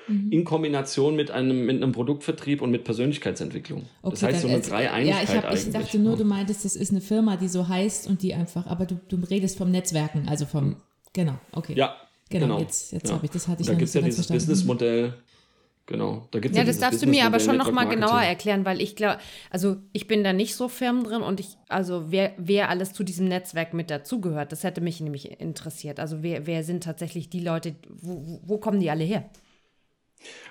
Mhm. 0.08 0.32
in 0.32 0.44
Kombination 0.44 1.14
mit 1.16 1.30
einem, 1.30 1.64
mit 1.66 1.76
einem 1.82 1.92
Produktvertrieb 1.92 2.60
und 2.62 2.70
mit 2.70 2.84
Persönlichkeitsentwicklung. 2.84 3.86
das 4.02 4.22
heißt, 4.22 4.42
so 4.42 4.48
eine 4.48 4.58
ist- 4.58 4.70
Dreieinigkeit 4.70 5.28
Ja, 5.28 5.38
ich, 5.38 5.44
hab, 5.44 5.54
ich 5.54 5.70
dachte 5.70 5.98
nur, 5.98 6.16
du 6.16 6.24
meintest, 6.24 6.64
das 6.64 6.76
ist 6.76 6.90
eine 6.90 7.00
Firma, 7.00 7.36
die 7.36 7.48
so 7.48 7.68
heißt 7.68 8.08
und 8.08 8.22
die 8.22 8.34
einfach, 8.34 8.66
aber 8.66 8.86
du, 8.86 8.98
du 9.08 9.16
redest 9.30 9.58
vom 9.58 9.70
Netzwerken, 9.70 10.28
also 10.28 10.46
vom, 10.46 10.76
genau, 11.12 11.34
okay. 11.52 11.74
Ja, 11.76 11.96
Genau, 12.30 12.46
genau. 12.46 12.60
jetzt- 12.60 12.92
jetzt 12.92 13.08
ja. 13.10 13.14
hab 13.16 13.22
ich- 13.24 13.30
das 13.30 13.46
hatte 13.46 13.62
ich 13.62 13.68
Und 13.68 13.74
noch 13.74 13.78
Da 13.78 13.82
nicht 13.84 13.92
gibt 13.92 14.06
es 14.06 14.16
ja 14.16 14.22
dieses. 14.24 14.26
Businessmodell. 14.28 15.14
Genau, 15.84 16.28
da 16.30 16.38
gibt's 16.38 16.56
Ja, 16.56 16.62
ja 16.62 16.66
das 16.68 16.78
darfst 16.78 17.02
du 17.02 17.06
mir 17.08 17.24
aber 17.26 17.40
schon 17.40 17.56
noch 17.56 17.64
Businessmodell 17.66 17.74
mal 17.74 17.96
Network 17.96 18.10
genauer 18.12 18.22
erklären, 18.28 18.64
weil 18.64 18.80
ich 18.80 18.94
glaube, 18.94 19.18
also 19.50 19.76
ich 19.92 20.06
bin 20.06 20.22
da 20.22 20.32
nicht 20.32 20.54
so 20.54 20.68
firm 20.68 21.02
drin 21.02 21.22
und 21.22 21.40
ich, 21.40 21.56
also 21.68 22.04
wer, 22.10 22.32
wer 22.38 22.70
alles 22.70 22.92
zu 22.92 23.02
diesem 23.02 23.26
Netzwerk 23.26 23.74
mit 23.74 23.90
dazugehört, 23.90 24.52
das 24.52 24.62
hätte 24.62 24.80
mich 24.80 25.00
nämlich 25.00 25.40
interessiert. 25.40 25.98
Also 25.98 26.22
wer, 26.22 26.46
wer 26.46 26.62
sind 26.62 26.84
tatsächlich 26.84 27.30
die 27.30 27.40
Leute, 27.40 27.74
wo- 28.00 28.40
wo 28.46 28.58
kommen 28.58 28.78
die 28.78 28.90
alle 28.90 29.02
her? 29.04 29.24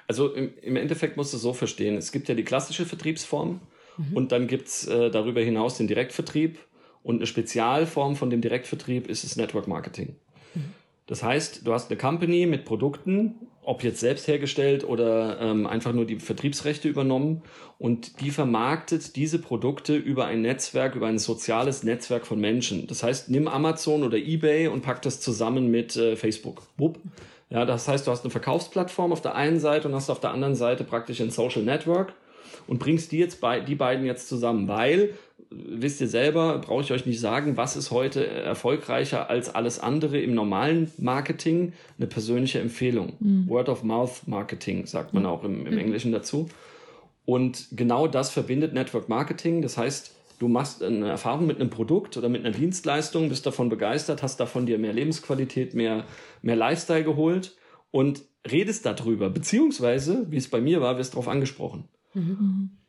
Also 0.07 0.33
im, 0.33 0.53
im 0.61 0.75
Endeffekt 0.75 1.17
musst 1.17 1.33
du 1.33 1.37
es 1.37 1.43
so 1.43 1.53
verstehen. 1.53 1.95
Es 1.95 2.11
gibt 2.11 2.27
ja 2.29 2.35
die 2.35 2.43
klassische 2.43 2.85
Vertriebsform 2.85 3.61
und 4.13 4.31
dann 4.31 4.47
gibt 4.47 4.67
es 4.67 4.87
äh, 4.87 5.09
darüber 5.11 5.41
hinaus 5.41 5.77
den 5.77 5.87
Direktvertrieb 5.87 6.57
und 7.03 7.17
eine 7.17 7.27
Spezialform 7.27 8.15
von 8.15 8.29
dem 8.29 8.41
Direktvertrieb 8.41 9.07
ist 9.07 9.23
das 9.23 9.35
Network 9.35 9.67
Marketing. 9.67 10.15
Das 11.07 11.23
heißt, 11.23 11.67
du 11.67 11.73
hast 11.73 11.89
eine 11.89 11.97
Company 11.97 12.45
mit 12.45 12.63
Produkten, 12.63 13.35
ob 13.63 13.83
jetzt 13.83 13.99
selbst 13.99 14.27
hergestellt 14.27 14.83
oder 14.83 15.39
ähm, 15.41 15.67
einfach 15.67 15.93
nur 15.93 16.05
die 16.05 16.19
Vertriebsrechte 16.19 16.87
übernommen 16.87 17.41
und 17.77 18.21
die 18.21 18.31
vermarktet 18.31 19.15
diese 19.15 19.39
Produkte 19.39 19.95
über 19.95 20.25
ein 20.25 20.41
Netzwerk, 20.41 20.95
über 20.95 21.07
ein 21.07 21.19
soziales 21.19 21.83
Netzwerk 21.83 22.25
von 22.25 22.39
Menschen. 22.39 22.87
Das 22.87 23.03
heißt, 23.03 23.29
nimm 23.29 23.47
Amazon 23.47 24.03
oder 24.03 24.17
eBay 24.17 24.67
und 24.67 24.83
pack 24.83 25.01
das 25.01 25.19
zusammen 25.19 25.69
mit 25.69 25.95
äh, 25.95 26.15
Facebook. 26.15 26.63
Wupp. 26.77 26.99
Ja, 27.51 27.65
das 27.65 27.87
heißt, 27.87 28.07
du 28.07 28.11
hast 28.11 28.23
eine 28.23 28.31
Verkaufsplattform 28.31 29.11
auf 29.11 29.21
der 29.21 29.35
einen 29.35 29.59
Seite 29.59 29.87
und 29.87 29.93
hast 29.93 30.09
auf 30.09 30.21
der 30.21 30.31
anderen 30.31 30.55
Seite 30.55 30.83
praktisch 30.83 31.19
ein 31.21 31.31
Social 31.31 31.63
Network 31.63 32.13
und 32.65 32.79
bringst 32.79 33.11
die 33.11 33.17
jetzt 33.17 33.41
bei, 33.41 33.59
die 33.59 33.75
beiden 33.75 34.05
jetzt 34.05 34.29
zusammen, 34.29 34.67
weil 34.67 35.13
wisst 35.49 35.99
ihr 35.99 36.07
selber, 36.07 36.59
brauche 36.59 36.81
ich 36.81 36.93
euch 36.93 37.05
nicht 37.05 37.19
sagen, 37.19 37.57
was 37.57 37.75
ist 37.75 37.91
heute 37.91 38.25
erfolgreicher 38.25 39.29
als 39.29 39.53
alles 39.53 39.79
andere 39.79 40.19
im 40.19 40.33
normalen 40.33 40.89
Marketing? 40.97 41.73
Eine 41.97 42.07
persönliche 42.07 42.59
Empfehlung. 42.59 43.13
Word 43.49 43.67
of 43.67 43.83
Mouth 43.83 44.27
Marketing 44.27 44.85
sagt 44.85 45.13
man 45.13 45.25
auch 45.25 45.43
im, 45.43 45.65
im 45.67 45.77
Englischen 45.77 46.13
dazu. 46.13 46.47
Und 47.25 47.67
genau 47.71 48.07
das 48.07 48.29
verbindet 48.31 48.73
Network 48.73 49.09
Marketing. 49.09 49.61
Das 49.61 49.77
heißt, 49.77 50.15
du 50.41 50.47
machst 50.47 50.81
eine 50.81 51.07
Erfahrung 51.07 51.45
mit 51.45 51.59
einem 51.59 51.69
Produkt 51.69 52.17
oder 52.17 52.27
mit 52.27 52.43
einer 52.43 52.55
Dienstleistung, 52.55 53.29
bist 53.29 53.45
davon 53.45 53.69
begeistert, 53.69 54.23
hast 54.23 54.39
davon 54.39 54.65
dir 54.65 54.79
mehr 54.79 54.91
Lebensqualität, 54.91 55.75
mehr, 55.75 56.05
mehr 56.41 56.55
Lifestyle 56.55 57.03
geholt 57.03 57.55
und 57.91 58.23
redest 58.49 58.87
darüber. 58.87 59.29
Beziehungsweise, 59.29 60.25
wie 60.31 60.37
es 60.37 60.49
bei 60.49 60.59
mir 60.59 60.81
war, 60.81 60.97
wirst 60.97 61.13
darauf 61.13 61.27
angesprochen. 61.27 61.87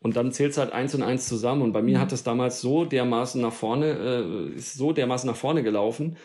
Und 0.01 0.17
dann 0.17 0.33
zählst 0.33 0.57
du 0.57 0.63
halt 0.63 0.73
eins 0.73 0.95
und 0.95 1.03
eins 1.03 1.29
zusammen. 1.29 1.61
Und 1.61 1.73
bei 1.73 1.83
mir 1.83 2.01
hat 2.01 2.13
es 2.13 2.25
damals 2.25 2.63
so 2.63 2.87
dermaßen 2.87 3.41
nach 3.41 3.53
vorne, 3.53 3.87
äh, 3.87 4.57
ist 4.57 4.75
so 4.75 4.93
dermaßen 4.93 5.29
nach 5.29 5.37
vorne 5.37 5.63
gelaufen, 5.63 6.17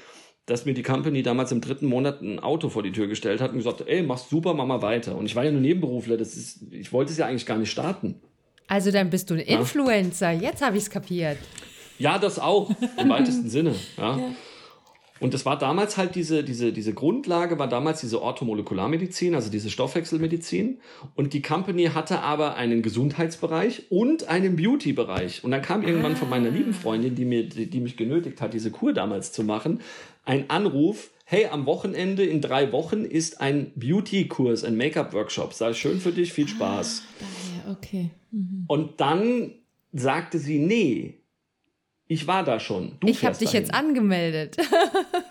dass 0.45 0.65
mir 0.65 0.73
die 0.73 0.81
Company 0.81 1.23
damals 1.23 1.51
im 1.51 1.59
dritten 1.59 1.87
Monat 1.87 2.21
ein 2.21 2.39
Auto 2.39 2.69
vor 2.69 2.83
die 2.83 2.93
Tür 2.93 3.07
gestellt 3.07 3.41
hat 3.41 3.51
und 3.51 3.57
gesagt, 3.57 3.83
ey, 3.85 4.01
machst 4.01 4.29
super, 4.29 4.53
mach 4.53 4.65
mal 4.65 4.81
weiter. 4.81 5.17
Und 5.17 5.25
ich 5.25 5.35
war 5.35 5.43
ja 5.43 5.51
nur 5.51 5.59
Nebenberufler, 5.59 6.15
das 6.15 6.37
ist, 6.37 6.71
ich 6.71 6.93
wollte 6.93 7.11
es 7.11 7.17
ja 7.17 7.25
eigentlich 7.25 7.45
gar 7.45 7.57
nicht 7.57 7.69
starten. 7.69 8.21
Also 8.67 8.91
dann 8.91 9.09
bist 9.09 9.29
du 9.29 9.35
ein 9.35 9.39
Influencer. 9.39 10.31
Jetzt 10.31 10.61
habe 10.61 10.77
ich 10.77 10.83
es 10.83 10.89
kapiert. 10.89 11.37
Ja, 11.99 12.19
das 12.19 12.37
auch, 12.37 12.69
im 12.97 13.09
weitesten 13.09 13.49
Sinne. 13.49 13.75
Ja. 13.97 14.19
Und 15.19 15.33
das 15.33 15.45
war 15.45 15.57
damals 15.57 15.97
halt 15.97 16.15
diese, 16.15 16.43
diese, 16.43 16.71
diese 16.71 16.93
Grundlage, 16.93 17.59
war 17.59 17.67
damals 17.67 18.01
diese 18.01 18.21
Orthomolekularmedizin, 18.21 19.35
also 19.35 19.49
diese 19.49 19.69
Stoffwechselmedizin. 19.69 20.79
Und 21.15 21.33
die 21.33 21.41
Company 21.41 21.85
hatte 21.85 22.21
aber 22.21 22.55
einen 22.55 22.81
Gesundheitsbereich 22.81 23.91
und 23.91 24.27
einen 24.27 24.55
Beauty-Bereich. 24.55 25.43
Und 25.43 25.51
dann 25.51 25.61
kam 25.61 25.83
irgendwann 25.83 26.15
von 26.15 26.29
meiner 26.29 26.49
lieben 26.49 26.73
Freundin, 26.73 27.15
die, 27.15 27.25
mir, 27.25 27.47
die, 27.47 27.69
die 27.69 27.79
mich 27.79 27.97
genötigt 27.97 28.41
hat, 28.41 28.53
diese 28.53 28.71
Kur 28.71 28.93
damals 28.93 29.31
zu 29.31 29.43
machen, 29.43 29.81
ein 30.23 30.49
Anruf, 30.49 31.11
hey, 31.23 31.47
am 31.47 31.65
Wochenende 31.65 32.25
in 32.25 32.41
drei 32.41 32.71
Wochen 32.71 33.03
ist 33.05 33.41
ein 33.41 33.71
Beauty-Kurs, 33.75 34.63
ein 34.63 34.77
Make-up-Workshop. 34.77 35.53
Sei 35.53 35.73
schön 35.73 35.99
für 35.99 36.11
dich, 36.11 36.33
viel 36.33 36.47
Spaß. 36.47 37.03
Daher, 37.19 37.77
okay. 37.77 38.11
Und 38.67 38.99
dann 38.99 39.53
sagte 39.93 40.37
sie, 40.37 40.59
nee, 40.59 41.21
ich 42.07 42.27
war 42.27 42.43
da 42.43 42.59
schon. 42.59 42.93
Du 42.99 43.07
Ich 43.07 43.25
habe 43.25 43.37
dich 43.37 43.49
dahin. 43.49 43.61
jetzt 43.61 43.73
angemeldet. 43.73 44.57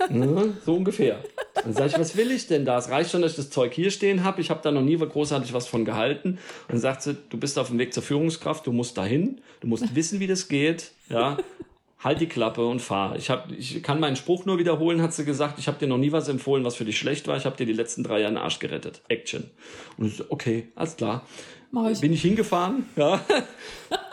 Ne? 0.08 0.56
So 0.64 0.74
ungefähr. 0.76 1.18
Dann 1.54 1.72
sage 1.72 1.88
ich, 1.88 1.98
was 1.98 2.16
will 2.16 2.30
ich 2.30 2.46
denn 2.46 2.64
da? 2.64 2.78
Es 2.78 2.90
reicht 2.90 3.10
schon, 3.10 3.22
dass 3.22 3.32
ich 3.32 3.36
das 3.38 3.50
Zeug 3.50 3.72
hier 3.74 3.90
stehen 3.90 4.22
habe. 4.22 4.40
Ich 4.40 4.50
habe 4.50 4.60
da 4.62 4.70
noch 4.70 4.82
nie 4.82 4.96
großartig 4.96 5.52
was 5.52 5.66
von 5.66 5.84
gehalten. 5.84 6.32
Und 6.32 6.38
dann 6.68 6.78
sagt 6.78 7.02
sie, 7.02 7.16
du 7.28 7.36
bist 7.38 7.58
auf 7.58 7.68
dem 7.68 7.78
Weg 7.80 7.92
zur 7.92 8.04
Führungskraft, 8.04 8.64
du 8.68 8.72
musst 8.72 8.96
dahin, 8.96 9.40
du 9.60 9.66
musst 9.66 9.96
wissen, 9.96 10.20
wie 10.20 10.28
das 10.28 10.46
geht. 10.46 10.92
Ja, 11.10 11.38
halt 11.98 12.20
die 12.20 12.28
Klappe 12.28 12.64
und 12.64 12.80
fahr. 12.80 13.16
Ich, 13.16 13.30
hab, 13.30 13.50
ich 13.50 13.82
kann 13.82 13.98
meinen 13.98 14.14
Spruch 14.14 14.44
nur 14.44 14.58
wiederholen, 14.58 15.02
hat 15.02 15.12
sie 15.12 15.24
gesagt. 15.24 15.58
Ich 15.58 15.66
habe 15.66 15.78
dir 15.78 15.88
noch 15.88 15.98
nie 15.98 16.12
was 16.12 16.28
empfohlen, 16.28 16.62
was 16.64 16.76
für 16.76 16.84
dich 16.84 16.98
schlecht 16.98 17.26
war. 17.26 17.36
Ich 17.36 17.46
habe 17.46 17.56
dir 17.56 17.66
die 17.66 17.72
letzten 17.72 18.04
drei 18.04 18.20
Jahre 18.20 18.34
den 18.34 18.38
Arsch 18.38 18.60
gerettet. 18.60 19.02
Action. 19.08 19.50
Und 19.98 20.06
ich 20.06 20.16
so, 20.18 20.24
okay, 20.28 20.68
alles 20.76 20.96
klar. 20.96 21.26
Mach 21.72 21.90
ich. 21.90 22.00
Bin 22.00 22.12
ich 22.12 22.22
hingefahren, 22.22 22.86
ja. 22.94 23.20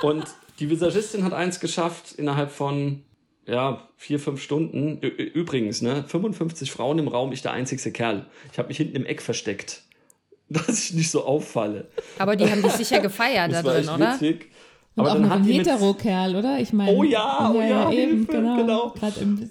Und 0.02 0.26
die 0.60 0.70
Visagistin 0.70 1.24
hat 1.24 1.34
eins 1.34 1.60
geschafft 1.60 2.14
innerhalb 2.18 2.52
von 2.52 3.04
ja, 3.46 3.88
vier, 3.98 4.20
fünf 4.20 4.42
Stunden. 4.42 5.00
Ü- 5.04 5.08
Übrigens, 5.08 5.82
ne, 5.82 6.04
55 6.08 6.72
Frauen 6.72 7.00
im 7.00 7.08
Raum, 7.08 7.32
ich 7.32 7.42
der 7.42 7.52
einzigste 7.52 7.92
Kerl. 7.92 8.26
Ich 8.52 8.58
habe 8.58 8.70
mich 8.70 8.78
hinten 8.78 8.96
im 8.96 9.06
Eck 9.06 9.22
versteckt, 9.22 9.84
dass 10.50 10.84
ich 10.86 10.94
nicht 10.94 11.12
so 11.12 11.26
auffalle. 11.26 11.88
Aber 12.20 12.36
die 12.36 12.50
haben 12.50 12.62
dich 12.62 12.72
sicher 12.74 13.00
gefeiert 13.02 13.52
da 13.52 13.62
drin, 13.62 13.90
oder? 13.90 14.14
witzig. 14.14 14.50
Und 14.96 15.02
Aber 15.02 15.10
auch 15.10 15.14
dann 15.16 15.24
noch 15.24 15.32
ein 15.32 15.44
Hetero-Kerl, 15.44 16.36
oder? 16.36 16.60
Ich 16.60 16.72
meine. 16.72 16.96
Oh 16.96 17.04
ja, 17.04 17.52
oh 17.54 17.60
ja, 17.60 17.92
eben, 17.92 18.18
Hilfe, 18.28 18.32
genau. 18.32 18.56
genau. 18.58 18.94
Im, 19.20 19.50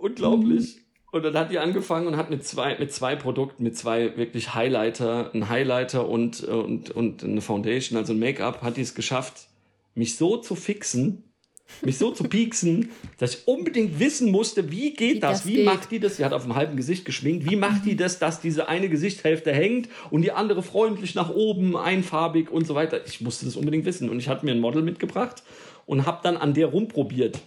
unglaublich. 0.00 0.76
Und 1.12 1.22
dann 1.24 1.36
hat 1.36 1.50
die 1.50 1.58
angefangen 1.58 2.06
und 2.06 2.16
hat 2.16 2.30
mit 2.30 2.44
zwei, 2.46 2.78
mit 2.78 2.92
zwei 2.92 3.16
Produkten, 3.16 3.62
mit 3.62 3.76
zwei 3.76 4.16
wirklich 4.16 4.54
Highlighter, 4.54 5.30
ein 5.34 5.48
Highlighter 5.48 6.08
und, 6.08 6.42
und, 6.44 6.90
und 6.90 7.24
eine 7.24 7.40
Foundation, 7.40 7.96
also 7.98 8.12
ein 8.12 8.18
Make-up, 8.18 8.62
hat 8.62 8.76
die 8.76 8.82
es 8.82 8.94
geschafft, 8.94 9.48
mich 9.96 10.16
so 10.16 10.36
zu 10.36 10.54
fixen, 10.54 11.24
mich 11.82 11.98
so 11.98 12.12
zu 12.12 12.24
pieksen, 12.24 12.90
dass 13.18 13.34
ich 13.34 13.48
unbedingt 13.48 13.98
wissen 13.98 14.30
musste, 14.30 14.70
wie 14.70 14.94
geht 14.94 15.16
Wie 15.16 15.20
das? 15.20 15.38
das 15.38 15.46
wie 15.46 15.54
geht. 15.56 15.64
macht 15.64 15.90
die 15.90 15.98
das? 15.98 16.16
Sie 16.16 16.24
hat 16.24 16.32
auf 16.32 16.44
dem 16.44 16.54
halben 16.54 16.76
Gesicht 16.76 17.04
geschminkt. 17.04 17.50
Wie 17.50 17.56
macht 17.56 17.84
die 17.84 17.96
das, 17.96 18.20
dass 18.20 18.40
diese 18.40 18.68
eine 18.68 18.88
Gesichtshälfte 18.88 19.52
hängt 19.52 19.88
und 20.10 20.22
die 20.22 20.30
andere 20.30 20.62
freundlich 20.62 21.16
nach 21.16 21.30
oben, 21.30 21.76
einfarbig 21.76 22.50
und 22.50 22.66
so 22.66 22.76
weiter? 22.76 23.04
Ich 23.06 23.20
musste 23.20 23.46
das 23.46 23.56
unbedingt 23.56 23.84
wissen. 23.84 24.08
Und 24.10 24.20
ich 24.20 24.28
hatte 24.28 24.44
mir 24.44 24.52
ein 24.52 24.60
Model 24.60 24.82
mitgebracht 24.82 25.42
und 25.86 26.06
habe 26.06 26.20
dann 26.22 26.36
an 26.36 26.54
der 26.54 26.66
rumprobiert. 26.68 27.40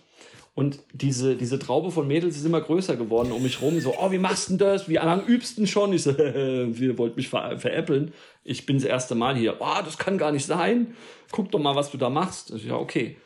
Und 0.56 0.80
diese, 0.94 1.36
diese 1.36 1.58
Traube 1.58 1.92
von 1.92 2.08
Mädels 2.08 2.36
ist 2.36 2.46
immer 2.46 2.60
größer 2.60 2.98
geworden 2.98 3.32
um 3.32 3.42
mich 3.44 3.62
rum. 3.62 3.80
So, 3.80 3.96
oh, 3.98 4.12
wie 4.12 4.18
machst 4.18 4.50
du 4.50 4.58
das? 4.58 4.90
Wie 4.90 4.96
lange 4.96 5.24
übst 5.24 5.58
denn 5.58 5.68
schon? 5.68 5.94
Ich 5.94 6.04
so, 6.04 6.12
ihr 6.12 6.98
wollt 6.98 7.16
mich 7.16 7.30
ver 7.30 7.58
veräppeln. 7.58 8.14
Ich 8.44 8.66
bin 8.66 8.78
das 8.78 8.86
erste 8.86 9.16
Mal 9.16 9.38
hier. 9.38 9.58
Oh, 9.60 9.82
das 9.84 9.98
kann 9.98 10.18
gar 10.18 10.32
nicht 10.32 10.46
sein. 10.46 10.96
Guck 11.32 11.52
doch 11.52 11.60
mal, 11.60 11.76
was 11.76 11.92
du 11.92 11.98
da 11.98 12.10
machst. 12.10 12.52
Ich 12.52 12.66
ja, 12.66 12.76
okay. 12.76 13.18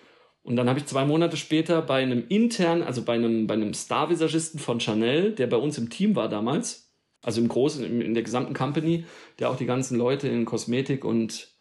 Und 0.43 0.57
dann 0.57 0.67
habe 0.67 0.77
ich 0.77 0.85
zwei 0.85 1.05
Monate 1.05 1.37
später 1.37 1.81
bei 1.81 2.03
einem 2.03 2.25
intern, 2.27 2.83
also 2.83 3.01
bei 3.01 3.13
einem, 3.13 3.47
bei 3.47 3.53
einem 3.53 3.73
Star-Visagisten 3.73 4.59
von 4.59 4.79
Chanel, 4.81 5.31
der 5.31 5.47
bei 5.47 5.57
uns 5.57 5.77
im 5.77 5.89
Team 5.89 6.17
war 6.17 6.27
damals, 6.27 6.93
also 7.21 7.39
im 7.39 7.47
Großen, 7.47 8.01
in 8.01 8.13
der 8.13 8.23
gesamten 8.23 8.53
Company, 8.53 9.05
der 9.39 9.49
auch 9.49 9.55
die 9.55 9.65
ganzen 9.65 9.97
Leute 9.97 10.27
in 10.27 10.43
Kosmetik 10.43 11.05
und 11.05 11.52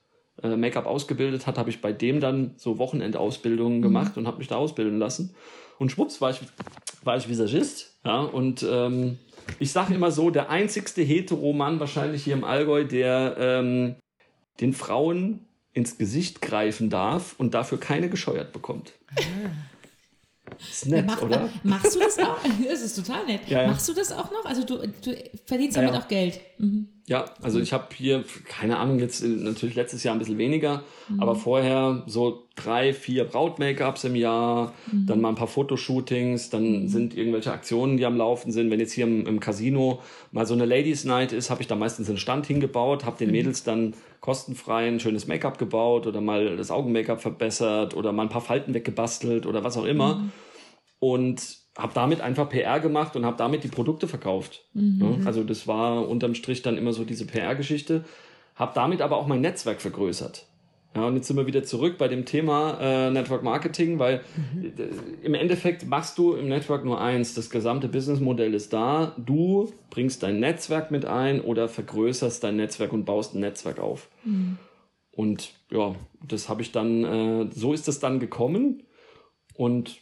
äh, 0.42 0.56
Make-up 0.56 0.86
ausgebildet 0.86 1.46
hat, 1.46 1.58
habe 1.58 1.70
ich 1.70 1.80
bei 1.80 1.92
dem 1.92 2.20
dann 2.20 2.52
so 2.56 2.78
Wochenendausbildungen 2.78 3.82
gemacht 3.82 4.16
und 4.16 4.26
habe 4.26 4.38
mich 4.38 4.48
da 4.48 4.56
ausbilden 4.56 4.98
lassen. 4.98 5.34
Und 5.78 5.90
schwupps 5.90 6.20
war 6.20 6.30
ich, 6.30 6.40
war 7.04 7.16
ich 7.16 7.28
Visagist. 7.28 7.98
Ja, 8.04 8.20
und 8.20 8.64
ähm, 8.68 9.18
ich 9.58 9.72
sage 9.72 9.94
immer 9.94 10.10
so, 10.10 10.30
der 10.30 10.50
einzigste 10.50 11.02
Hetero-Mann 11.02 11.80
wahrscheinlich 11.80 12.24
hier 12.24 12.34
im 12.34 12.44
Allgäu, 12.44 12.84
der 12.84 13.36
ähm, 13.38 13.96
den 14.60 14.72
Frauen 14.72 15.40
ins 15.72 15.98
Gesicht 15.98 16.42
greifen 16.42 16.90
darf 16.90 17.34
und 17.38 17.54
dafür 17.54 17.78
keine 17.78 18.08
gescheuert 18.08 18.52
bekommt. 18.52 18.92
Ist 20.58 20.86
nett, 20.86 21.06
Mach, 21.06 21.22
oder? 21.22 21.48
Machst 21.62 21.94
du 21.94 22.00
das 22.00 22.18
auch? 22.18 22.38
Das 22.68 22.82
ist 22.82 22.96
total 22.96 23.24
nett. 23.26 23.40
Ja, 23.48 23.62
ja. 23.62 23.68
Machst 23.68 23.88
du 23.88 23.94
das 23.94 24.12
auch 24.12 24.30
noch? 24.30 24.44
Also 24.44 24.64
du, 24.64 24.86
du 25.02 25.16
verdienst 25.46 25.76
damit 25.76 25.94
auch 25.94 26.08
Geld. 26.08 26.40
Mhm. 26.58 26.88
Ja, 27.08 27.24
also 27.42 27.58
ich 27.58 27.72
habe 27.72 27.86
hier, 27.96 28.22
keine 28.44 28.78
Ahnung, 28.78 29.00
jetzt 29.00 29.24
äh, 29.24 29.26
natürlich 29.26 29.74
letztes 29.74 30.04
Jahr 30.04 30.14
ein 30.14 30.20
bisschen 30.20 30.38
weniger, 30.38 30.84
Mhm. 31.08 31.20
aber 31.20 31.34
vorher 31.34 32.04
so 32.06 32.44
drei, 32.54 32.92
vier 32.92 33.24
Braut-Make-ups 33.24 34.04
im 34.04 34.14
Jahr, 34.14 34.72
Mhm. 34.92 35.06
dann 35.06 35.20
mal 35.20 35.30
ein 35.30 35.34
paar 35.34 35.48
Fotoshootings, 35.48 36.50
dann 36.50 36.86
sind 36.86 37.16
irgendwelche 37.16 37.50
Aktionen, 37.52 37.96
die 37.96 38.06
am 38.06 38.16
Laufen 38.16 38.52
sind. 38.52 38.70
Wenn 38.70 38.78
jetzt 38.78 38.92
hier 38.92 39.04
im, 39.06 39.26
im 39.26 39.40
Casino 39.40 40.00
mal 40.30 40.46
so 40.46 40.54
eine 40.54 40.64
Ladies 40.64 41.04
Night 41.04 41.32
ist, 41.32 41.50
habe 41.50 41.60
ich 41.60 41.66
da 41.66 41.74
meistens 41.74 42.08
einen 42.08 42.18
Stand 42.18 42.46
hingebaut, 42.46 43.04
habe 43.04 43.18
den 43.18 43.28
Mhm. 43.28 43.32
Mädels 43.32 43.64
dann 43.64 43.94
kostenfrei 44.20 44.86
ein 44.86 45.00
schönes 45.00 45.26
Make-up 45.26 45.58
gebaut 45.58 46.06
oder 46.06 46.20
mal 46.20 46.56
das 46.56 46.70
Augen-Make-up 46.70 47.20
verbessert 47.20 47.96
oder 47.96 48.12
mal 48.12 48.22
ein 48.22 48.28
paar 48.28 48.40
Falten 48.42 48.74
weggebastelt 48.74 49.44
oder 49.46 49.64
was 49.64 49.76
auch 49.76 49.86
immer. 49.86 50.16
Mhm. 50.18 50.32
Und 51.00 51.61
habe 51.76 51.94
damit 51.94 52.20
einfach 52.20 52.48
PR 52.48 52.80
gemacht 52.80 53.16
und 53.16 53.24
habe 53.24 53.36
damit 53.36 53.64
die 53.64 53.68
Produkte 53.68 54.06
verkauft. 54.06 54.64
Mhm. 54.74 55.00
Ja, 55.00 55.26
also 55.26 55.42
das 55.42 55.66
war 55.66 56.08
unterm 56.08 56.34
Strich 56.34 56.62
dann 56.62 56.76
immer 56.76 56.92
so 56.92 57.04
diese 57.04 57.26
PR-Geschichte. 57.26 58.04
Habe 58.54 58.72
damit 58.74 59.00
aber 59.00 59.16
auch 59.16 59.26
mein 59.26 59.40
Netzwerk 59.40 59.80
vergrößert. 59.80 60.46
Ja, 60.94 61.06
und 61.06 61.16
jetzt 61.16 61.26
sind 61.26 61.38
wir 61.38 61.46
wieder 61.46 61.62
zurück 61.62 61.96
bei 61.96 62.06
dem 62.06 62.26
Thema 62.26 62.78
äh, 62.78 63.10
Network 63.10 63.42
Marketing, 63.42 63.98
weil 63.98 64.20
äh, 64.62 65.24
im 65.24 65.32
Endeffekt 65.32 65.86
machst 65.86 66.18
du 66.18 66.34
im 66.34 66.48
Network 66.48 66.84
nur 66.84 67.00
eins. 67.00 67.32
Das 67.32 67.48
gesamte 67.48 67.88
Businessmodell 67.88 68.52
ist 68.52 68.74
da. 68.74 69.16
Du 69.16 69.72
bringst 69.88 70.22
dein 70.22 70.38
Netzwerk 70.38 70.90
mit 70.90 71.06
ein 71.06 71.40
oder 71.40 71.70
vergrößerst 71.70 72.44
dein 72.44 72.56
Netzwerk 72.56 72.92
und 72.92 73.06
baust 73.06 73.34
ein 73.34 73.40
Netzwerk 73.40 73.78
auf. 73.78 74.08
Und 75.12 75.54
ja, 75.70 75.94
das 76.26 76.50
habe 76.50 76.60
ich 76.60 76.72
dann, 76.72 77.04
äh, 77.04 77.50
so 77.54 77.72
ist 77.72 77.88
es 77.88 77.98
dann 77.98 78.20
gekommen. 78.20 78.82
Und 79.54 79.96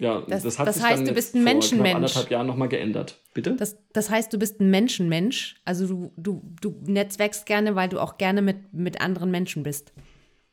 ja, 0.00 0.22
Das- 0.28 0.42
das, 0.42 0.58
hat 0.58 0.66
das 0.66 0.76
sich 0.76 0.84
heißt, 0.84 0.98
dann 0.98 1.06
du 1.06 1.12
bist 1.14 1.34
ein 1.36 1.44
Menschenmensch. 1.44 1.94
anderthalb 1.94 2.30
Jahren 2.30 2.46
nochmal 2.48 2.68
geändert. 2.68 3.20
Bitte? 3.34 3.54
Das, 3.54 3.76
das 3.92 4.10
heißt, 4.10 4.32
du 4.32 4.38
bist 4.38 4.58
ein 4.60 4.70
Menschenmensch. 4.70 5.60
Also 5.64 5.86
du, 5.86 6.12
du, 6.16 6.42
du 6.60 6.74
netzwerkst 6.90 7.46
gerne, 7.46 7.76
weil 7.76 7.88
du 7.88 8.00
auch 8.00 8.18
gerne 8.18 8.42
mit, 8.42 8.72
mit 8.72 9.00
anderen 9.00 9.30
Menschen 9.30 9.62
bist. 9.62 9.92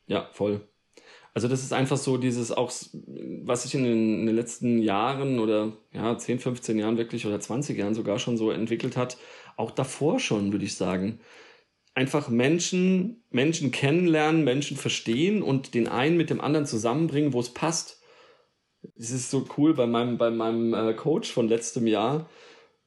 Ja, 0.05 0.29
voll. 0.33 0.61
Also 1.33 1.47
das 1.47 1.61
ist 1.63 1.71
einfach 1.73 1.97
so 1.97 2.17
dieses 2.17 2.51
auch, 2.51 2.71
was 3.43 3.63
sich 3.63 3.75
in 3.75 3.83
den, 3.83 4.19
in 4.21 4.25
den 4.25 4.35
letzten 4.35 4.79
Jahren 4.79 5.39
oder 5.39 5.73
ja, 5.93 6.17
10, 6.17 6.39
15 6.39 6.79
Jahren 6.79 6.97
wirklich 6.97 7.25
oder 7.27 7.39
20 7.39 7.77
Jahren 7.77 7.93
sogar 7.93 8.17
schon 8.19 8.37
so 8.37 8.49
entwickelt 8.51 8.97
hat. 8.97 9.17
Auch 9.55 9.71
davor 9.71 10.19
schon, 10.19 10.51
würde 10.51 10.65
ich 10.65 10.75
sagen. 10.75 11.19
Einfach 11.93 12.29
Menschen, 12.29 13.23
Menschen 13.31 13.71
kennenlernen, 13.71 14.43
Menschen 14.43 14.77
verstehen 14.77 15.41
und 15.41 15.73
den 15.73 15.87
einen 15.87 16.17
mit 16.17 16.29
dem 16.29 16.41
anderen 16.41 16.65
zusammenbringen, 16.65 17.33
wo 17.33 17.39
es 17.39 17.49
passt. 17.53 17.96
Es 18.97 19.11
ist 19.11 19.29
so 19.29 19.45
cool 19.57 19.73
bei 19.73 19.87
meinem, 19.87 20.17
bei 20.17 20.29
meinem 20.29 20.73
äh, 20.73 20.93
Coach 20.93 21.31
von 21.31 21.47
letztem 21.47 21.87
Jahr. 21.87 22.29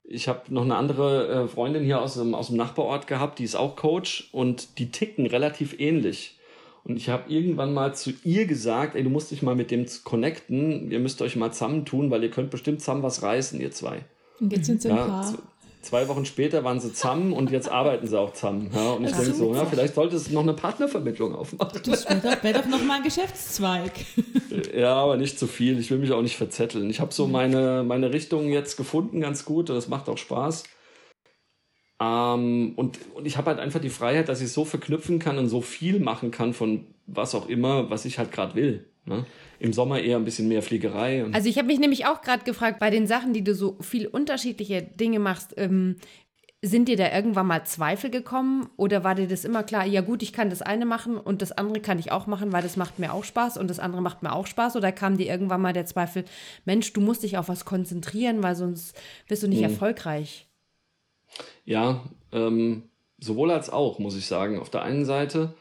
Ich 0.05 0.29
habe 0.29 0.53
noch 0.53 0.63
eine 0.63 0.77
andere 0.77 1.29
äh, 1.29 1.49
Freundin 1.49 1.85
hier 1.85 2.01
aus 2.01 2.15
dem, 2.15 2.35
aus 2.35 2.49
dem 2.49 2.57
Nachbarort 2.57 3.07
gehabt, 3.07 3.39
die 3.39 3.45
ist 3.45 3.55
auch 3.55 3.77
Coach 3.77 4.29
und 4.33 4.79
die 4.79 4.91
ticken 4.91 5.27
relativ 5.27 5.79
ähnlich. 5.79 6.39
Und 6.83 6.97
ich 6.97 7.09
habe 7.09 7.31
irgendwann 7.31 7.75
mal 7.75 7.95
zu 7.95 8.13
ihr 8.25 8.47
gesagt, 8.47 8.97
ey, 8.97 9.05
du 9.05 9.11
musst 9.11 9.31
dich 9.31 9.43
mal 9.43 9.55
mit 9.55 9.71
dem 9.71 9.87
connecten, 10.05 10.91
ihr 10.91 10.99
müsst 10.99 11.21
euch 11.23 11.37
mal 11.37 11.53
zusammentun, 11.53 12.11
weil 12.11 12.23
ihr 12.23 12.31
könnt 12.31 12.51
bestimmt 12.51 12.81
zusammen 12.81 13.03
was 13.03 13.23
reißen, 13.23 13.61
ihr 13.61 13.71
zwei. 13.71 14.05
Und 14.41 14.53
jetzt 14.53 14.67
sind 14.67 14.81
sie 14.81 14.89
ein 14.89 14.97
Ja, 14.97 15.07
Paar. 15.07 15.35
Zwei 15.81 16.09
Wochen 16.09 16.25
später 16.25 16.65
waren 16.65 16.81
sie 16.81 16.93
zusammen 16.93 17.33
und 17.33 17.51
jetzt 17.51 17.69
arbeiten 17.69 18.07
sie 18.07 18.19
auch 18.19 18.33
zusammen. 18.33 18.71
Ja, 18.75 18.93
und 18.93 19.05
ich 19.05 19.13
denke 19.13 19.35
so, 19.35 19.55
ja, 19.55 19.65
vielleicht 19.65 19.95
sollte 19.95 20.17
es 20.17 20.31
noch 20.31 20.43
eine 20.43 20.53
Partnervermittlung 20.53 21.35
aufmachen. 21.35 21.81
Das 21.85 22.09
wäre 22.09 22.21
doch, 22.21 22.43
wär 22.43 22.53
doch 22.53 22.67
noch 22.67 22.83
mal 22.85 22.99
ein 22.99 23.03
Geschäftszweig. 23.03 23.93
Ja, 24.77 24.95
aber 24.95 25.17
nicht 25.17 25.39
zu 25.39 25.47
viel. 25.47 25.79
Ich 25.79 25.91
will 25.91 25.99
mich 25.99 26.13
auch 26.13 26.23
nicht 26.23 26.37
verzetteln. 26.37 26.91
Ich 26.91 27.01
habe 27.01 27.13
so 27.13 27.27
meine, 27.27 27.83
meine 27.85 28.13
Richtung 28.13 28.49
jetzt 28.49 28.77
gefunden, 28.77 29.21
ganz 29.21 29.45
gut. 29.45 29.71
Und 29.71 29.77
das 29.77 29.89
macht 29.89 30.09
auch 30.09 30.19
Spaß. 30.19 30.65
Ähm, 32.01 32.73
und, 32.77 32.99
und 33.15 33.27
ich 33.27 33.37
habe 33.37 33.51
halt 33.51 33.61
einfach 33.61 33.81
die 33.81 33.91
Freiheit, 33.91 34.29
dass 34.29 34.41
ich 34.41 34.53
so 34.53 34.65
verknüpfen 34.65 35.19
kann 35.19 35.39
und 35.39 35.49
so 35.49 35.61
viel 35.61 36.01
machen 36.01 36.31
kann 36.31 36.55
von 36.55 36.87
was 37.07 37.35
auch 37.35 37.49
immer, 37.49 37.91
was 37.91 38.05
ich 38.05 38.19
halt 38.19 38.33
gerade 38.33 38.55
will. 38.55 38.87
Ne? 39.05 39.27
Im 39.61 39.73
Sommer 39.75 40.01
eher 40.01 40.17
ein 40.17 40.25
bisschen 40.25 40.49
mehr 40.49 40.63
Fliegerei. 40.63 41.27
Also 41.33 41.49
ich 41.49 41.59
habe 41.59 41.69
mich 41.69 41.79
nämlich 41.79 42.07
auch 42.07 42.23
gerade 42.23 42.45
gefragt, 42.45 42.79
bei 42.81 42.91
den 42.91 43.07
Sachen, 43.07 43.35
die 43.35 43.45
du 43.45 43.55
so 43.55 43.77
viel 43.81 44.07
unterschiedliche 44.07 44.83
Dinge 44.83 45.19
machst, 45.19 45.55
ähm, 45.59 45.97
sind 46.63 46.89
dir 46.89 46.97
da 46.97 47.11
irgendwann 47.11 47.47
mal 47.47 47.65
Zweifel 47.65 48.11
gekommen 48.11 48.69
oder 48.77 49.05
war 49.05 49.15
dir 49.15 49.29
das 49.29 49.45
immer 49.45 49.63
klar, 49.63 49.87
ja 49.87 50.01
gut, 50.01 50.23
ich 50.23 50.33
kann 50.33 50.51
das 50.51 50.61
eine 50.63 50.85
machen 50.85 51.17
und 51.17 51.41
das 51.43 51.53
andere 51.53 51.81
kann 51.81 51.99
ich 51.99 52.11
auch 52.11 52.27
machen, 52.27 52.53
weil 52.53 52.63
das 52.63 52.77
macht 52.77 52.99
mir 52.99 53.13
auch 53.13 53.25
Spaß 53.25 53.59
und 53.59 53.69
das 53.69 53.79
andere 53.79 54.03
macht 54.03 54.23
mir 54.23 54.33
auch 54.33 54.47
Spaß 54.47 54.77
oder 54.77 54.93
kam 54.93 55.17
dir 55.17 55.27
irgendwann 55.27 55.63
mal 55.63 55.73
der 55.73 55.87
Zweifel, 55.87 56.25
Mensch, 56.65 56.93
du 56.93 57.01
musst 57.01 57.23
dich 57.23 57.39
auf 57.39 57.49
was 57.49 57.65
konzentrieren, 57.65 58.43
weil 58.43 58.57
sonst 58.57 58.99
bist 59.29 59.43
du 59.43 59.49
nicht 59.49 59.63
erfolgreich. 59.63 60.49
Ja, 61.65 62.05
ähm, 62.33 62.85
sowohl 63.19 63.51
als 63.51 63.71
auch, 63.71 63.99
muss 63.99 64.17
ich 64.17 64.27
sagen. 64.27 64.59
Auf 64.59 64.71
der 64.71 64.83
einen 64.83 65.05
Seite 65.05 65.55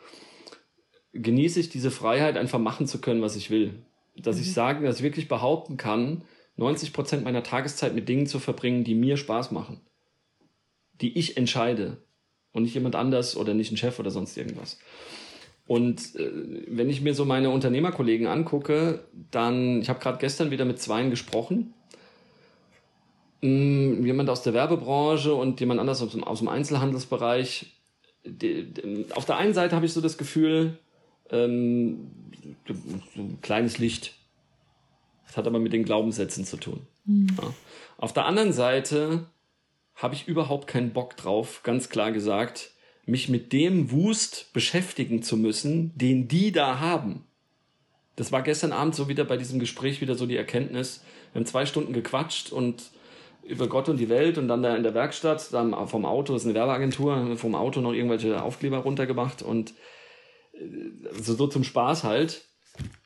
genieße 1.13 1.59
ich 1.59 1.69
diese 1.69 1.91
Freiheit, 1.91 2.37
einfach 2.37 2.59
machen 2.59 2.87
zu 2.87 2.99
können, 2.99 3.21
was 3.21 3.35
ich 3.35 3.49
will. 3.49 3.85
Dass 4.21 4.39
ich 4.39 4.53
sagen, 4.53 4.83
dass 4.85 4.97
ich 4.97 5.03
wirklich 5.03 5.27
behaupten 5.27 5.77
kann, 5.77 6.23
90 6.57 6.93
Prozent 6.93 7.23
meiner 7.23 7.43
Tageszeit 7.43 7.95
mit 7.95 8.09
Dingen 8.09 8.27
zu 8.27 8.39
verbringen, 8.39 8.83
die 8.83 8.95
mir 8.95 9.17
Spaß 9.17 9.51
machen. 9.51 9.81
Die 11.01 11.17
ich 11.17 11.37
entscheide. 11.37 11.97
Und 12.51 12.63
nicht 12.63 12.73
jemand 12.73 12.95
anders 12.95 13.37
oder 13.37 13.53
nicht 13.53 13.71
ein 13.71 13.77
Chef 13.77 13.99
oder 13.99 14.11
sonst 14.11 14.35
irgendwas. 14.35 14.79
Und 15.67 16.15
äh, 16.15 16.31
wenn 16.67 16.89
ich 16.89 17.01
mir 17.01 17.13
so 17.13 17.25
meine 17.25 17.51
Unternehmerkollegen 17.51 18.27
angucke, 18.27 19.05
dann, 19.31 19.81
ich 19.81 19.89
habe 19.89 19.99
gerade 19.99 20.17
gestern 20.17 20.51
wieder 20.51 20.65
mit 20.65 20.79
zweien 20.79 21.11
gesprochen, 21.11 21.73
Mm, 23.41 24.05
jemand 24.05 24.29
aus 24.29 24.43
der 24.43 24.53
Werbebranche 24.53 25.33
und 25.33 25.59
jemand 25.59 25.79
anders 25.79 26.01
aus 26.01 26.11
dem, 26.11 26.23
aus 26.23 26.39
dem 26.39 26.49
Einzelhandelsbereich. 26.49 27.73
Die, 28.25 28.65
die, 28.73 29.05
auf 29.11 29.25
der 29.25 29.37
einen 29.37 29.53
Seite 29.53 29.75
habe 29.75 29.85
ich 29.85 29.93
so 29.93 30.01
das 30.01 30.17
Gefühl, 30.17 30.77
ähm, 31.31 32.11
so 32.67 33.21
ein 33.21 33.39
kleines 33.41 33.77
Licht. 33.77 34.15
Das 35.27 35.37
hat 35.37 35.47
aber 35.47 35.59
mit 35.59 35.73
den 35.73 35.85
Glaubenssätzen 35.85 36.45
zu 36.45 36.57
tun. 36.57 36.87
Ja. 37.05 37.53
Auf 37.97 38.13
der 38.13 38.25
anderen 38.25 38.53
Seite 38.53 39.27
habe 39.95 40.15
ich 40.15 40.27
überhaupt 40.27 40.67
keinen 40.67 40.91
Bock 40.91 41.17
drauf, 41.17 41.61
ganz 41.63 41.89
klar 41.89 42.11
gesagt, 42.11 42.71
mich 43.05 43.29
mit 43.29 43.51
dem 43.53 43.91
Wust 43.91 44.53
beschäftigen 44.53 45.21
zu 45.21 45.35
müssen, 45.35 45.97
den 45.97 46.27
die 46.27 46.51
da 46.51 46.79
haben. 46.79 47.25
Das 48.15 48.31
war 48.31 48.41
gestern 48.41 48.71
Abend 48.71 48.95
so 48.95 49.07
wieder 49.07 49.23
bei 49.23 49.37
diesem 49.37 49.59
Gespräch 49.59 50.01
wieder 50.01 50.15
so 50.15 50.25
die 50.25 50.37
Erkenntnis. 50.37 51.03
Wir 51.31 51.39
haben 51.39 51.45
zwei 51.45 51.65
Stunden 51.65 51.93
gequatscht 51.93 52.51
und 52.51 52.91
über 53.43 53.67
Gott 53.67 53.89
und 53.89 53.97
die 53.97 54.09
Welt 54.09 54.37
und 54.37 54.47
dann 54.47 54.61
da 54.61 54.75
in 54.75 54.83
der 54.83 54.93
Werkstatt, 54.93 55.53
dann 55.53 55.87
vom 55.87 56.05
Auto, 56.05 56.33
das 56.33 56.43
ist 56.43 56.47
eine 56.47 56.55
Werbeagentur, 56.55 57.35
vom 57.37 57.55
Auto 57.55 57.81
noch 57.81 57.93
irgendwelche 57.93 58.41
Aufkleber 58.41 58.79
runtergemacht 58.79 59.41
und 59.41 59.73
so, 61.19 61.35
so 61.35 61.47
zum 61.47 61.63
Spaß 61.63 62.03
halt. 62.03 62.45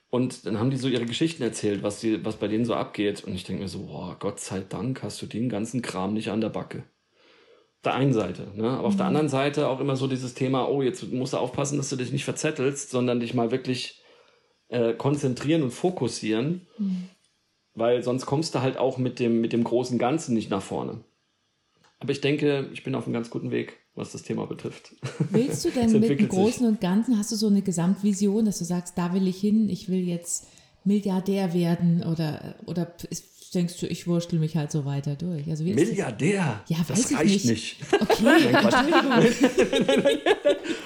Und 0.10 0.46
dann 0.46 0.60
haben 0.60 0.70
die 0.70 0.78
so 0.78 0.88
ihre 0.88 1.06
Geschichten 1.06 1.42
erzählt, 1.42 1.82
was, 1.82 2.00
die, 2.00 2.24
was 2.24 2.36
bei 2.36 2.48
denen 2.48 2.66
so 2.66 2.76
abgeht. 2.76 3.24
Und 3.24 3.34
ich 3.34 3.46
denke 3.46 3.64
mir 3.64 3.68
so, 3.68 3.88
boah, 3.88 4.16
Gott 4.20 4.40
sei 4.40 4.60
Dank 4.60 5.02
hast 5.02 5.22
du 5.22 5.26
den 5.26 5.50
ganzen 5.50 5.82
Kram 5.82 6.14
nicht 6.14 6.30
an 6.30 6.42
der 6.42 6.50
Backe. 6.50 6.80
Auf 6.80 7.84
der 7.86 7.96
einen 7.96 8.14
Seite, 8.14 8.52
ne? 8.56 8.70
Aber 8.70 8.88
auf 8.88 8.96
der 8.96 9.08
anderen 9.08 9.28
Seite 9.28 9.68
auch 9.68 9.80
immer 9.80 9.96
so 9.96 10.08
dieses 10.08 10.36
Thema, 10.36 10.70
oh, 10.70 10.82
jetzt 10.82 11.12
musst 11.12 11.34
du 11.34 11.38
aufpassen, 11.38 11.78
dass 11.78 11.90
du 11.90 11.96
dich 11.96 12.12
nicht 12.12 12.26
verzettelst, 12.26 12.92
sondern 12.92 13.20
dich 13.20 13.34
mal 13.34 13.52
wirklich 13.52 14.04
äh, 14.70 14.94
konzentrieren 14.94 15.64
und 15.64 15.72
fokussieren. 15.72 16.68
Weil 17.74 18.04
sonst 18.04 18.28
kommst 18.28 18.54
du 18.54 18.62
halt 18.62 18.78
auch 18.78 19.00
mit 19.00 19.20
dem, 19.20 19.42
mit 19.42 19.52
dem 19.52 19.64
großen 19.64 19.98
Ganzen 19.98 20.36
nicht 20.36 20.52
nach 20.52 20.62
vorne. 20.62 21.04
Aber 22.00 22.12
ich 22.12 22.22
denke, 22.22 22.70
ich 22.72 22.84
bin 22.84 22.94
auf 22.94 23.06
einem 23.06 23.14
ganz 23.14 23.30
guten 23.30 23.50
Weg, 23.50 23.80
was 23.96 24.12
das 24.12 24.24
Thema 24.24 24.46
betrifft. 24.46 24.94
Willst 25.30 25.64
du 25.66 25.70
denn 25.76 25.92
mit 26.00 26.10
dem. 26.10 26.28
Großen 26.28 26.68
und 26.68 26.82
Ganzen, 26.82 27.18
hast 27.18 27.32
du 27.32 27.36
so 27.36 27.48
eine 27.48 27.62
Gesamtvision, 27.62 28.46
dass 28.46 28.60
du 28.60 28.66
sagst, 28.66 28.98
da 28.98 29.14
will 29.14 29.28
ich 29.28 29.40
hin, 29.40 29.70
ich 29.70 29.90
will 29.90 30.08
jetzt 30.08 30.48
Milliardär 30.84 31.54
werden 31.54 32.04
oder, 32.04 32.56
oder 32.66 32.94
denkst 33.54 33.80
du, 33.80 33.88
ich 33.88 34.08
wurschtel 34.08 34.40
mich 34.40 34.58
halt 34.58 34.72
so 34.72 34.86
weiter 34.86 35.16
durch? 35.16 35.50
Also 35.50 35.64
wie 35.66 35.72
ist 35.72 35.80
das? 35.80 35.90
Milliardär? 35.90 36.62
Ja, 36.68 36.78
weiß 36.80 36.88
das 36.88 37.12
ich 37.12 37.18
reicht 37.18 37.46
nicht. 37.46 37.50
nicht. 37.50 37.78
Okay, 38.02 38.24
Nein, 38.24 38.52
Quatsch. 38.52 38.76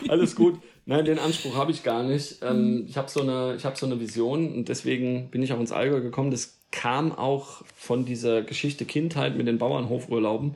Alles 0.10 0.36
gut. 0.36 0.60
Nein, 0.86 1.06
den 1.06 1.20
Anspruch 1.20 1.56
habe 1.56 1.72
ich 1.72 1.84
gar 1.84 2.04
nicht. 2.04 2.38
Ähm, 2.42 2.86
ich 2.88 2.98
habe 2.98 3.10
so, 3.10 3.22
eine, 3.22 3.56
ich 3.56 3.66
hab 3.66 3.78
so 3.78 3.86
eine 3.86 4.00
Vision 4.00 4.54
und 4.54 4.70
deswegen 4.70 5.30
bin 5.30 5.42
ich 5.44 5.52
auch 5.52 5.60
ins 5.60 5.72
Allgäu 5.72 6.02
gekommen. 6.02 6.32
Das 6.32 6.60
kam 6.72 7.12
auch 7.12 7.64
von 7.76 8.06
dieser 8.06 8.42
Geschichte 8.42 8.86
Kindheit 8.86 9.38
mit 9.38 9.48
den 9.48 9.58
Bauernhofurlauben. 9.58 10.56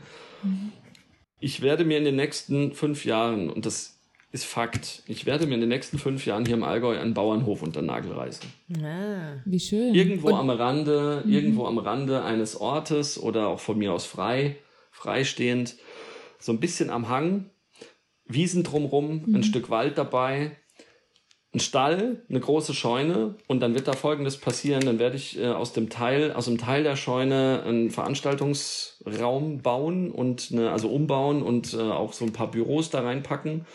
Ich 1.42 1.62
werde 1.62 1.84
mir 1.84 1.98
in 1.98 2.06
den 2.06 2.16
nächsten 2.16 2.72
fünf 2.74 3.04
Jahren, 3.04 3.50
und 3.50 3.66
das 3.66 3.98
ist 4.32 4.46
Fakt, 4.46 5.04
ich 5.08 5.26
werde 5.26 5.48
mir 5.48 5.56
in 5.56 5.60
den 5.60 5.70
nächsten 5.70 5.98
fünf 5.98 6.26
Jahren 6.26 6.46
hier 6.46 6.56
im 6.56 6.64
Allgäu 6.64 6.98
einen 6.98 7.14
Bauernhof 7.14 7.64
unter 7.64 7.82
den 7.82 7.88
Nagel 7.88 8.14
reißen. 8.14 8.48
Ah. 8.82 9.42
wie 9.44 9.60
schön. 9.60 9.94
Irgendwo 9.94 10.30
am 10.30 10.50
Rande, 10.50 11.24
irgendwo 11.28 11.66
am 11.66 11.80
Rande 11.80 12.24
eines 12.24 12.56
Ortes 12.56 13.22
oder 13.22 13.48
auch 13.48 13.60
von 13.60 13.78
mir 13.78 13.92
aus 13.92 14.06
frei, 14.06 14.56
freistehend, 14.92 15.76
so 16.40 16.54
ein 16.54 16.60
bisschen 16.60 16.90
am 16.90 17.10
Hang, 17.10 17.50
Wiesen 18.26 18.64
drumrum, 18.64 19.26
ein 19.36 19.44
Stück 19.44 19.70
Wald 19.70 19.98
dabei 19.98 20.56
ein 21.54 21.60
Stall, 21.60 22.22
eine 22.30 22.40
große 22.40 22.74
Scheune 22.74 23.36
und 23.48 23.60
dann 23.60 23.76
wird 23.76 23.88
da 23.88 23.94
folgendes 23.94 24.38
passieren, 24.38 24.86
dann 24.86 25.00
werde 25.00 25.18
ich 25.18 25.38
äh, 25.38 25.48
aus 25.48 25.74
dem 25.74 25.90
Teil, 25.90 26.32
aus 26.32 26.46
dem 26.46 26.58
Teil 26.58 26.84
der 26.84 26.96
Scheune 26.96 27.64
einen 27.66 27.90
Veranstaltungsraum 27.90 29.62
bauen 29.62 30.12
und 30.12 30.50
eine, 30.54 30.72
also 30.72 30.90
umbauen 30.90 31.44
und 31.44 31.74
äh, 31.74 31.82
auch 31.82 32.14
so 32.14 32.24
ein 32.24 32.32
paar 32.32 32.50
Büros 32.52 32.90
da 32.90 33.02
reinpacken. 33.02 33.66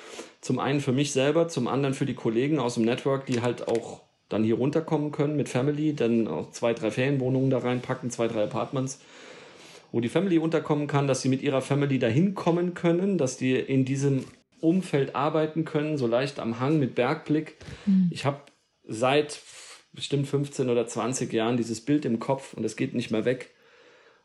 Zum 0.40 0.58
einen 0.58 0.80
für 0.80 0.92
mich 0.92 1.12
selber, 1.12 1.48
zum 1.48 1.68
anderen 1.68 1.94
für 1.94 2.06
die 2.06 2.14
Kollegen 2.14 2.58
aus 2.58 2.74
dem 2.74 2.84
Network, 2.84 3.26
die 3.26 3.42
halt 3.42 3.68
auch 3.68 4.00
dann 4.30 4.42
hier 4.42 4.56
runterkommen 4.56 5.12
können 5.12 5.36
mit 5.36 5.50
Family, 5.50 5.94
dann 5.94 6.28
auch 6.28 6.50
zwei, 6.52 6.72
drei 6.72 6.90
Ferienwohnungen 6.90 7.50
da 7.50 7.58
reinpacken, 7.58 8.10
zwei, 8.10 8.26
drei 8.26 8.44
Apartments, 8.44 9.00
wo 9.92 10.00
die 10.00 10.08
Family 10.08 10.38
unterkommen 10.38 10.86
kann, 10.86 11.06
dass 11.06 11.20
sie 11.20 11.28
mit 11.28 11.42
ihrer 11.42 11.60
Family 11.60 11.98
dahin 11.98 12.34
kommen 12.34 12.72
können, 12.72 13.18
dass 13.18 13.36
die 13.36 13.54
in 13.54 13.84
diesem 13.84 14.24
Umfeld 14.66 15.14
arbeiten 15.14 15.64
können, 15.64 15.96
so 15.96 16.06
leicht 16.06 16.40
am 16.40 16.58
Hang 16.58 16.78
mit 16.78 16.96
Bergblick. 16.96 17.56
Mhm. 17.86 18.08
Ich 18.10 18.24
habe 18.24 18.40
seit 18.82 19.40
bestimmt 19.92 20.26
15 20.26 20.68
oder 20.68 20.86
20 20.86 21.32
Jahren 21.32 21.56
dieses 21.56 21.80
Bild 21.80 22.04
im 22.04 22.18
Kopf 22.18 22.52
und 22.54 22.64
es 22.64 22.76
geht 22.76 22.92
nicht 22.92 23.10
mehr 23.10 23.24
weg. 23.24 23.54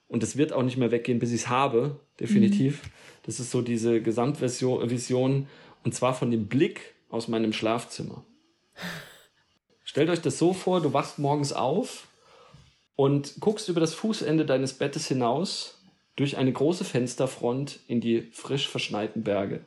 Und 0.08 0.24
es 0.24 0.36
wird 0.36 0.52
auch 0.52 0.64
nicht 0.64 0.78
mehr 0.78 0.92
weggehen, 0.92 1.20
bis 1.20 1.30
ich 1.32 1.44
es 1.44 1.48
habe, 1.48 2.00
definitiv. 2.20 2.84
Mhm. 2.84 2.90
Das 3.24 3.40
ist 3.40 3.52
so 3.52 3.62
diese 3.62 4.02
Gesamtvision 4.02 5.48
und 5.84 5.96
zwar 5.96 6.14
von 6.14 6.32
dem 6.32 6.48
Blick 6.48 6.96
aus 7.10 7.28
meinem 7.28 7.54
Schlafzimmer. 7.54 8.26
Stellt 9.84 10.10
euch 10.10 10.22
das 10.22 10.38
so 10.38 10.54
vor, 10.54 10.82
du 10.82 10.92
wachst 10.92 11.20
morgens 11.20 11.54
auf 11.54 12.08
und 12.96 13.36
guckst 13.40 13.70
über 13.70 13.80
das 13.80 13.94
Fußende 13.94 14.46
deines 14.46 14.74
Bettes 14.74 15.08
hinaus 15.08 15.82
durch 16.16 16.38
eine 16.38 16.52
große 16.52 16.84
Fensterfront 16.84 17.80
in 17.88 18.02
die 18.02 18.24
frisch 18.32 18.68
verschneiten 18.68 19.24
Berge 19.24 19.66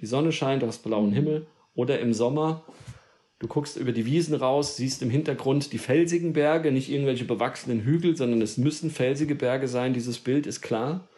die 0.00 0.06
Sonne 0.06 0.32
scheint, 0.32 0.62
du 0.62 0.66
hast 0.66 0.82
blauen. 0.82 1.12
Himmel. 1.12 1.46
Oder 1.74 2.00
im 2.00 2.12
Sommer, 2.12 2.64
du 3.38 3.46
guckst 3.46 3.76
über 3.76 3.92
die 3.92 4.06
Wiesen 4.06 4.34
raus, 4.34 4.76
siehst 4.76 5.02
im 5.02 5.10
Hintergrund 5.10 5.72
die 5.72 5.78
felsigen 5.78 6.32
Berge, 6.32 6.72
nicht 6.72 6.90
irgendwelche 6.90 7.24
bewachsenen 7.24 7.82
Hügel, 7.82 8.16
sondern 8.16 8.42
es 8.42 8.56
müssen 8.56 8.90
felsige 8.90 9.34
Berge 9.34 9.68
sein. 9.68 9.94
Dieses 9.94 10.18
Bild 10.18 10.46
ist 10.46 10.62
klar. 10.62 11.08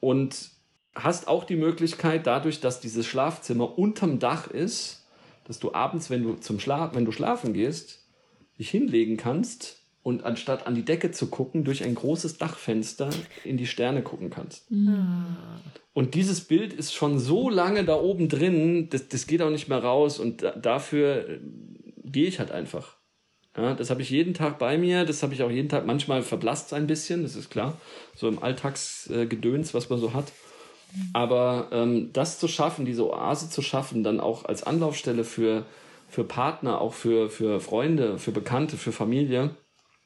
Und 0.00 0.50
hast 0.94 1.28
auch 1.28 1.44
die 1.44 1.56
Möglichkeit, 1.56 2.26
dadurch, 2.26 2.60
dass 2.60 2.80
dieses 2.80 3.06
Schlafzimmer 3.06 3.78
unterm 3.78 4.18
Dach 4.18 4.48
ist, 4.48 5.06
dass 5.44 5.58
du 5.58 5.74
abends, 5.74 6.10
wenn 6.10 6.22
du 6.22 6.34
zum 6.34 6.60
Schlaf, 6.60 6.94
wenn 6.94 7.04
du 7.04 7.12
schlafen 7.12 7.52
gehst, 7.52 8.06
dich 8.58 8.70
hinlegen 8.70 9.16
kannst 9.16 9.81
und 10.02 10.24
anstatt 10.24 10.66
an 10.66 10.74
die 10.74 10.84
Decke 10.84 11.12
zu 11.12 11.28
gucken, 11.28 11.64
durch 11.64 11.84
ein 11.84 11.94
großes 11.94 12.38
Dachfenster 12.38 13.10
in 13.44 13.56
die 13.56 13.66
Sterne 13.66 14.02
gucken 14.02 14.30
kannst. 14.30 14.70
Mhm. 14.70 15.36
Und 15.94 16.14
dieses 16.14 16.40
Bild 16.40 16.72
ist 16.72 16.92
schon 16.92 17.18
so 17.18 17.50
lange 17.50 17.84
da 17.84 17.94
oben 17.94 18.28
drin, 18.28 18.88
das, 18.90 19.08
das 19.08 19.26
geht 19.26 19.42
auch 19.42 19.50
nicht 19.50 19.68
mehr 19.68 19.82
raus 19.82 20.18
und 20.18 20.42
da, 20.42 20.52
dafür 20.52 21.28
äh, 21.28 21.38
gehe 22.04 22.26
ich 22.26 22.38
halt 22.38 22.50
einfach. 22.50 22.96
Ja, 23.56 23.74
das 23.74 23.90
habe 23.90 24.00
ich 24.00 24.08
jeden 24.08 24.32
Tag 24.32 24.58
bei 24.58 24.78
mir, 24.78 25.04
das 25.04 25.22
habe 25.22 25.34
ich 25.34 25.42
auch 25.42 25.50
jeden 25.50 25.68
Tag, 25.68 25.86
manchmal 25.86 26.22
verblasst 26.22 26.68
es 26.68 26.72
ein 26.72 26.86
bisschen, 26.86 27.22
das 27.22 27.36
ist 27.36 27.50
klar, 27.50 27.76
so 28.16 28.26
im 28.26 28.42
Alltagsgedöns, 28.42 29.74
was 29.74 29.90
man 29.90 30.00
so 30.00 30.14
hat. 30.14 30.32
Aber 31.12 31.68
ähm, 31.70 32.10
das 32.12 32.38
zu 32.38 32.48
schaffen, 32.48 32.84
diese 32.84 33.08
Oase 33.08 33.50
zu 33.50 33.62
schaffen, 33.62 34.02
dann 34.02 34.20
auch 34.20 34.46
als 34.46 34.62
Anlaufstelle 34.62 35.24
für, 35.24 35.64
für 36.08 36.24
Partner, 36.24 36.80
auch 36.80 36.94
für, 36.94 37.30
für 37.30 37.60
Freunde, 37.60 38.18
für 38.18 38.32
Bekannte, 38.32 38.76
für 38.76 38.92
Familie, 38.92 39.54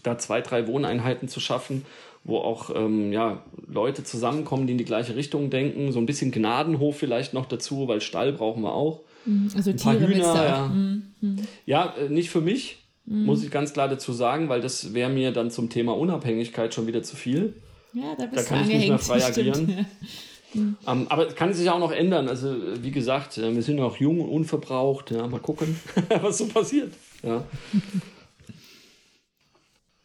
da 0.07 0.19
zwei, 0.19 0.41
drei 0.41 0.67
Wohneinheiten 0.67 1.29
zu 1.29 1.41
schaffen, 1.41 1.85
wo 2.25 2.39
auch 2.39 2.71
ähm, 2.75 3.13
ja, 3.13 3.43
Leute 3.69 4.05
zusammenkommen, 4.05 4.67
die 4.67 4.73
in 4.73 4.79
die 4.79 4.85
gleiche 4.85 5.17
Richtung 5.17 5.51
denken. 5.51 5.93
So 5.93 5.99
ein 5.99 6.07
bisschen 6.07 6.33
Gnadenhof 6.33 6.97
vielleicht 6.97 7.35
noch 7.35 7.47
dazu, 7.47 7.89
weil 7.89 8.01
Stall 8.01 8.33
brauchen 8.33 8.63
wir 8.63 8.73
auch. 8.73 9.01
Mhm. 9.25 9.51
Also 9.55 9.71
ein 9.71 9.77
paar 9.77 9.97
Tiere 9.97 10.09
Hühner, 10.09 10.35
ja. 10.35 10.67
Mhm. 10.67 11.39
ja, 11.67 11.95
äh, 11.99 12.09
nicht 12.09 12.31
für 12.31 12.41
mich, 12.41 12.79
mhm. 13.05 13.25
muss 13.25 13.45
ich 13.45 13.51
ganz 13.51 13.73
klar 13.73 13.89
dazu 13.89 14.13
sagen, 14.13 14.49
weil 14.49 14.61
das 14.61 14.95
wäre 14.95 15.11
mir 15.11 15.33
dann 15.33 15.51
zum 15.51 15.71
Thema 15.71 15.97
Unabhängigkeit 15.97 16.75
schon 16.75 16.87
wieder 16.87 17.03
zu 17.03 17.17
viel. 17.17 17.55
Ja, 17.93 18.15
da, 18.19 18.27
bist 18.27 18.51
da 18.51 18.57
kann 18.57 18.69
ich 18.69 18.77
nicht 18.77 18.89
mehr 18.89 18.99
frei 18.99 19.25
agieren. 19.25 19.67
Mhm. 19.67 19.87
Ähm, 20.87 21.07
aber 21.11 21.27
es 21.27 21.35
kann 21.35 21.53
sich 21.53 21.69
auch 21.69 21.79
noch 21.79 21.93
ändern. 21.93 22.29
Also, 22.29 22.57
wie 22.81 22.91
gesagt, 22.91 23.37
äh, 23.37 23.55
wir 23.55 23.63
sind 23.63 23.77
noch 23.77 23.99
jung 23.99 24.21
und 24.23 24.31
unverbraucht. 24.31 25.11
Ja, 25.11 25.27
mal 25.27 25.41
gucken, 25.41 25.79
was 26.23 26.39
so 26.39 26.47
passiert. 26.47 26.95
Ja. 27.23 27.45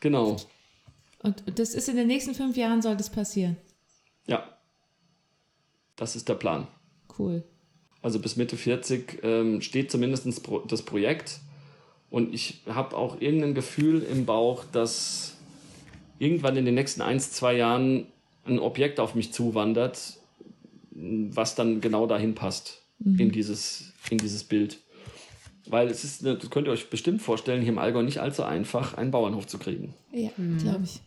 Genau. 0.02 0.38
Und 1.24 1.44
das 1.56 1.74
ist 1.74 1.88
in 1.88 1.96
den 1.96 2.08
nächsten 2.08 2.36
fünf 2.36 2.58
Jahren 2.58 2.82
soll 2.82 2.98
das 2.98 3.10
passieren? 3.10 3.56
Ja. 4.28 4.44
Das 5.96 6.16
ist 6.16 6.28
der 6.28 6.36
Plan. 6.36 6.68
Cool. 7.18 7.44
Also 8.02 8.20
bis 8.20 8.36
Mitte 8.36 8.58
40 8.58 9.20
ähm, 9.24 9.62
steht 9.62 9.92
zumindest 9.92 10.28
das 10.68 10.82
Projekt. 10.82 11.40
Und 12.10 12.34
ich 12.34 12.62
habe 12.68 12.98
auch 12.98 13.22
irgendein 13.22 13.54
Gefühl 13.54 14.02
im 14.02 14.26
Bauch, 14.26 14.66
dass 14.72 15.38
irgendwann 16.20 16.58
in 16.58 16.66
den 16.66 16.76
nächsten 16.76 17.02
ein, 17.02 17.20
zwei 17.20 17.56
Jahren 17.56 18.08
ein 18.46 18.60
Objekt 18.60 19.00
auf 19.00 19.16
mich 19.16 19.32
zuwandert, 19.32 20.18
was 20.92 21.56
dann 21.56 21.80
genau 21.80 22.08
dahin 22.08 22.36
passt, 22.36 22.82
mhm. 23.00 23.20
in, 23.20 23.32
dieses, 23.32 23.94
in 24.10 24.18
dieses 24.18 24.44
Bild. 24.44 24.80
Weil 25.68 25.88
es 25.88 26.04
ist, 26.04 26.26
das 26.26 26.50
könnt 26.50 26.68
ihr 26.68 26.72
euch 26.72 26.90
bestimmt 26.90 27.22
vorstellen, 27.22 27.62
hier 27.62 27.72
im 27.72 27.78
Allgäu 27.78 28.02
nicht 28.02 28.20
allzu 28.20 28.44
einfach, 28.44 28.96
einen 28.96 29.12
Bauernhof 29.12 29.48
zu 29.48 29.58
kriegen. 29.60 29.94
Ja, 30.12 30.30
mhm. 30.38 30.58
glaube 30.58 30.84
ich. 30.84 31.02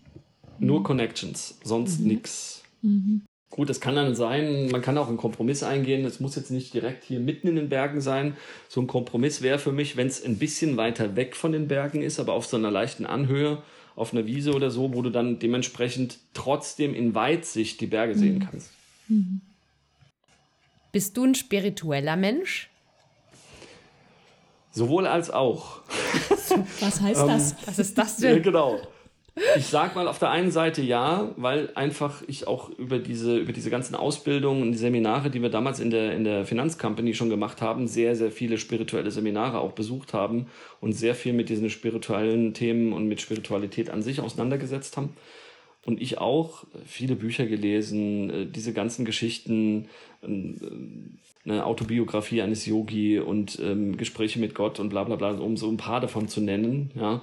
Nur 0.59 0.83
Connections, 0.83 1.59
sonst 1.65 2.01
mhm. 2.01 2.07
nichts. 2.07 2.63
Mhm. 2.83 3.23
Gut, 3.51 3.71
das 3.71 3.81
kann 3.81 3.95
dann 3.95 4.17
sein, 4.17 4.69
man 4.71 4.83
kann 4.83 4.99
auch 4.99 5.07
einen 5.07 5.17
Kompromiss 5.17 5.63
eingehen. 5.63 6.05
Es 6.05 6.19
muss 6.19 6.35
jetzt 6.35 6.51
nicht 6.51 6.75
direkt 6.75 7.05
hier 7.05 7.21
mitten 7.21 7.47
in 7.47 7.55
den 7.57 7.69
Bergen 7.69 8.01
sein. 8.01 8.37
So 8.69 8.81
ein 8.81 8.89
Kompromiss 8.89 9.43
wäre 9.43 9.61
für 9.61 9.71
mich, 9.71 9.97
wenn 9.97 10.09
es 10.09 10.25
ein 10.25 10.39
bisschen 10.39 10.77
weiter 10.77 11.15
weg 11.15 11.37
von 11.37 11.53
den 11.53 11.69
Bergen 11.69 12.03
ist, 12.03 12.19
aber 12.19 12.33
auf 12.33 12.47
so 12.47 12.57
einer 12.57 12.73
leichten 12.73 13.07
Anhöhe, 13.07 13.63
auf 13.95 14.13
einer 14.13 14.27
Wiese 14.27 14.55
oder 14.55 14.71
so, 14.71 14.93
wo 14.93 15.03
du 15.03 15.11
dann 15.11 15.39
dementsprechend 15.39 16.19
trotzdem 16.33 16.95
in 16.95 17.15
Weitsicht 17.15 17.81
die 17.81 17.87
Berge 17.87 18.17
sehen 18.17 18.37
mhm. 18.37 18.41
kannst. 18.41 18.71
Mhm. 19.09 19.41
Bist 20.91 21.17
du 21.17 21.25
ein 21.25 21.37
spiritueller 21.37 22.17
Mensch? 22.17 22.71
Sowohl 24.75 25.07
als 25.07 25.31
auch. 25.31 25.83
Was 26.81 27.01
heißt 27.01 27.23
das? 27.23 27.53
Ähm, 27.53 27.59
Was 27.67 27.79
ist 27.79 27.97
das 27.97 28.17
denn? 28.17 28.43
genau. 28.43 28.81
Ich 29.57 29.67
sag 29.67 29.95
mal 29.95 30.07
auf 30.09 30.19
der 30.19 30.31
einen 30.31 30.51
Seite 30.51 30.83
ja, 30.83 31.33
weil 31.37 31.71
einfach 31.75 32.23
ich 32.27 32.47
auch 32.47 32.71
über 32.71 32.99
diese, 32.99 33.37
über 33.37 33.53
diese 33.53 33.71
ganzen 33.71 33.95
Ausbildungen 33.95 34.63
und 34.63 34.73
die 34.73 34.79
Seminare, 34.79 35.31
die 35.31 35.43
wir 35.43 35.49
damals 35.49 35.79
in 35.81 35.91
der, 35.91 36.13
in 36.15 36.25
der 36.25 36.45
Finanzcompany 36.45 37.15
schon 37.15 37.31
gemacht 37.31 37.63
haben, 37.63 37.87
sehr, 37.89 38.15
sehr 38.17 38.31
viele 38.31 38.59
spirituelle 38.59 39.11
Seminare 39.11 39.59
auch 39.61 39.73
besucht 39.73 40.13
haben 40.13 40.47
und 40.81 40.93
sehr 40.93 41.15
viel 41.15 41.33
mit 41.33 41.49
diesen 41.49 41.71
spirituellen 41.71 42.53
Themen 42.53 42.93
und 42.93 43.07
mit 43.07 43.21
Spiritualität 43.21 43.91
an 43.91 44.03
sich 44.03 44.21
auseinandergesetzt 44.21 44.97
haben. 44.97 45.17
Und 45.85 46.01
ich 46.01 46.19
auch 46.19 46.65
viele 46.87 47.15
Bücher 47.15 47.47
gelesen, 47.47 48.31
äh, 48.31 48.47
diese 48.47 48.73
ganzen 48.73 49.05
Geschichten, 49.05 49.89
äh, 50.23 50.29
eine 51.45 51.67
Autobiografie 51.67 52.43
eines 52.43 52.67
Yogi 52.67 53.19
und 53.19 53.59
ähm, 53.63 53.97
Gespräche 53.97 54.39
mit 54.39 54.55
Gott 54.55 54.81
und 54.81 54.89
bla 54.89 55.05
bla 55.05 55.17
bla, 55.17 55.33
um 55.33 55.57
so 55.57 55.69
ein 55.69 55.77
paar 55.77 56.01
davon 56.01 56.29
zu 56.29 56.41
nennen. 56.41 56.91
Ja. 56.95 57.23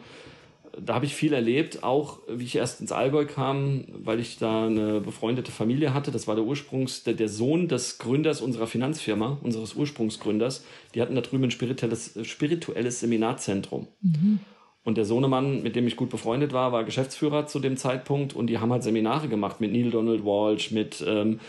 Da 0.79 0.93
habe 0.95 1.05
ich 1.05 1.15
viel 1.15 1.33
erlebt, 1.33 1.83
auch 1.83 2.19
wie 2.29 2.45
ich 2.45 2.55
erst 2.55 2.79
ins 2.79 2.93
Allgäu 2.93 3.25
kam, 3.25 3.83
weil 3.89 4.21
ich 4.21 4.37
da 4.37 4.67
eine 4.67 5.01
befreundete 5.01 5.51
Familie 5.51 5.93
hatte. 5.93 6.11
Das 6.11 6.27
war 6.27 6.35
der 6.35 6.45
Ursprungs, 6.45 7.03
der, 7.03 7.13
der 7.13 7.27
Sohn 7.27 7.67
des 7.67 7.97
Gründers 7.97 8.39
unserer 8.39 8.67
Finanzfirma, 8.67 9.39
unseres 9.43 9.75
Ursprungsgründers. 9.75 10.63
Die 10.95 11.01
hatten 11.01 11.15
da 11.15 11.21
drüben 11.21 11.43
ein 11.43 11.51
spirituelles, 11.51 12.17
spirituelles 12.23 13.01
Seminarzentrum. 13.01 13.87
Mhm. 14.01 14.39
Und 14.83 14.97
der 14.97 15.05
Sohnemann, 15.05 15.61
mit 15.61 15.75
dem 15.75 15.87
ich 15.87 15.95
gut 15.95 16.09
befreundet 16.09 16.53
war, 16.53 16.71
war 16.71 16.83
Geschäftsführer 16.83 17.45
zu 17.45 17.59
dem 17.59 17.77
Zeitpunkt 17.77 18.33
und 18.33 18.47
die 18.47 18.57
haben 18.57 18.71
halt 18.71 18.81
Seminare 18.81 19.27
gemacht 19.27 19.61
mit 19.61 19.71
Neil 19.71 19.91
Donald 19.91 20.25
Walsh, 20.25 20.71
mit 20.71 21.03
ähm, 21.05 21.39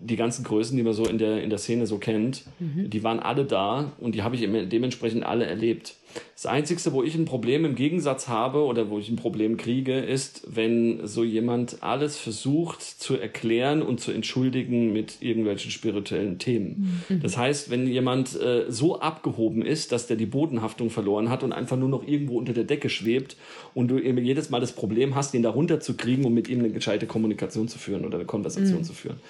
die 0.00 0.16
ganzen 0.16 0.44
Größen, 0.44 0.76
die 0.76 0.82
man 0.82 0.92
so 0.92 1.06
in 1.06 1.18
der, 1.18 1.42
in 1.42 1.50
der 1.50 1.58
Szene 1.58 1.86
so 1.86 1.98
kennt, 1.98 2.44
mhm. 2.58 2.90
die 2.90 3.02
waren 3.02 3.20
alle 3.20 3.44
da 3.44 3.92
und 3.98 4.14
die 4.14 4.22
habe 4.22 4.36
ich 4.36 4.42
dementsprechend 4.68 5.24
alle 5.24 5.46
erlebt. 5.46 5.94
Das 6.34 6.46
Einzige, 6.46 6.80
wo 6.92 7.02
ich 7.02 7.14
ein 7.14 7.24
Problem 7.24 7.64
im 7.64 7.74
Gegensatz 7.74 8.28
habe 8.28 8.64
oder 8.64 8.88
wo 8.90 8.98
ich 8.98 9.08
ein 9.08 9.16
Problem 9.16 9.56
kriege, 9.56 9.98
ist, 9.98 10.42
wenn 10.48 11.06
so 11.06 11.22
jemand 11.22 11.82
alles 11.82 12.16
versucht 12.16 12.82
zu 12.82 13.16
erklären 13.16 13.82
und 13.82 14.00
zu 14.00 14.12
entschuldigen 14.12 14.92
mit 14.92 15.20
irgendwelchen 15.20 15.70
spirituellen 15.70 16.38
Themen. 16.38 17.02
Mhm. 17.08 17.20
Das 17.20 17.36
heißt, 17.36 17.70
wenn 17.70 17.86
jemand 17.86 18.40
äh, 18.40 18.64
so 18.68 19.00
abgehoben 19.00 19.62
ist, 19.62 19.92
dass 19.92 20.06
der 20.06 20.16
die 20.16 20.26
Bodenhaftung 20.26 20.90
verloren 20.90 21.28
hat 21.28 21.42
und 21.42 21.52
einfach 21.52 21.76
nur 21.76 21.88
noch 21.88 22.06
irgendwo 22.06 22.38
unter 22.38 22.52
der 22.52 22.64
Decke 22.64 22.88
schwebt 22.88 23.36
und 23.74 23.88
du 23.88 23.98
eben 23.98 24.18
jedes 24.24 24.48
Mal 24.48 24.60
das 24.60 24.72
Problem 24.72 25.14
hast, 25.14 25.34
ihn 25.34 25.42
da 25.42 25.50
runterzukriegen, 25.50 26.24
um 26.24 26.34
mit 26.34 26.48
ihm 26.48 26.60
eine 26.60 26.70
gescheite 26.70 27.06
Kommunikation 27.06 27.68
zu 27.68 27.78
führen 27.78 28.04
oder 28.04 28.16
eine 28.16 28.26
Konversation 28.26 28.78
mhm. 28.78 28.84
zu 28.84 28.92
führen. 28.92 29.20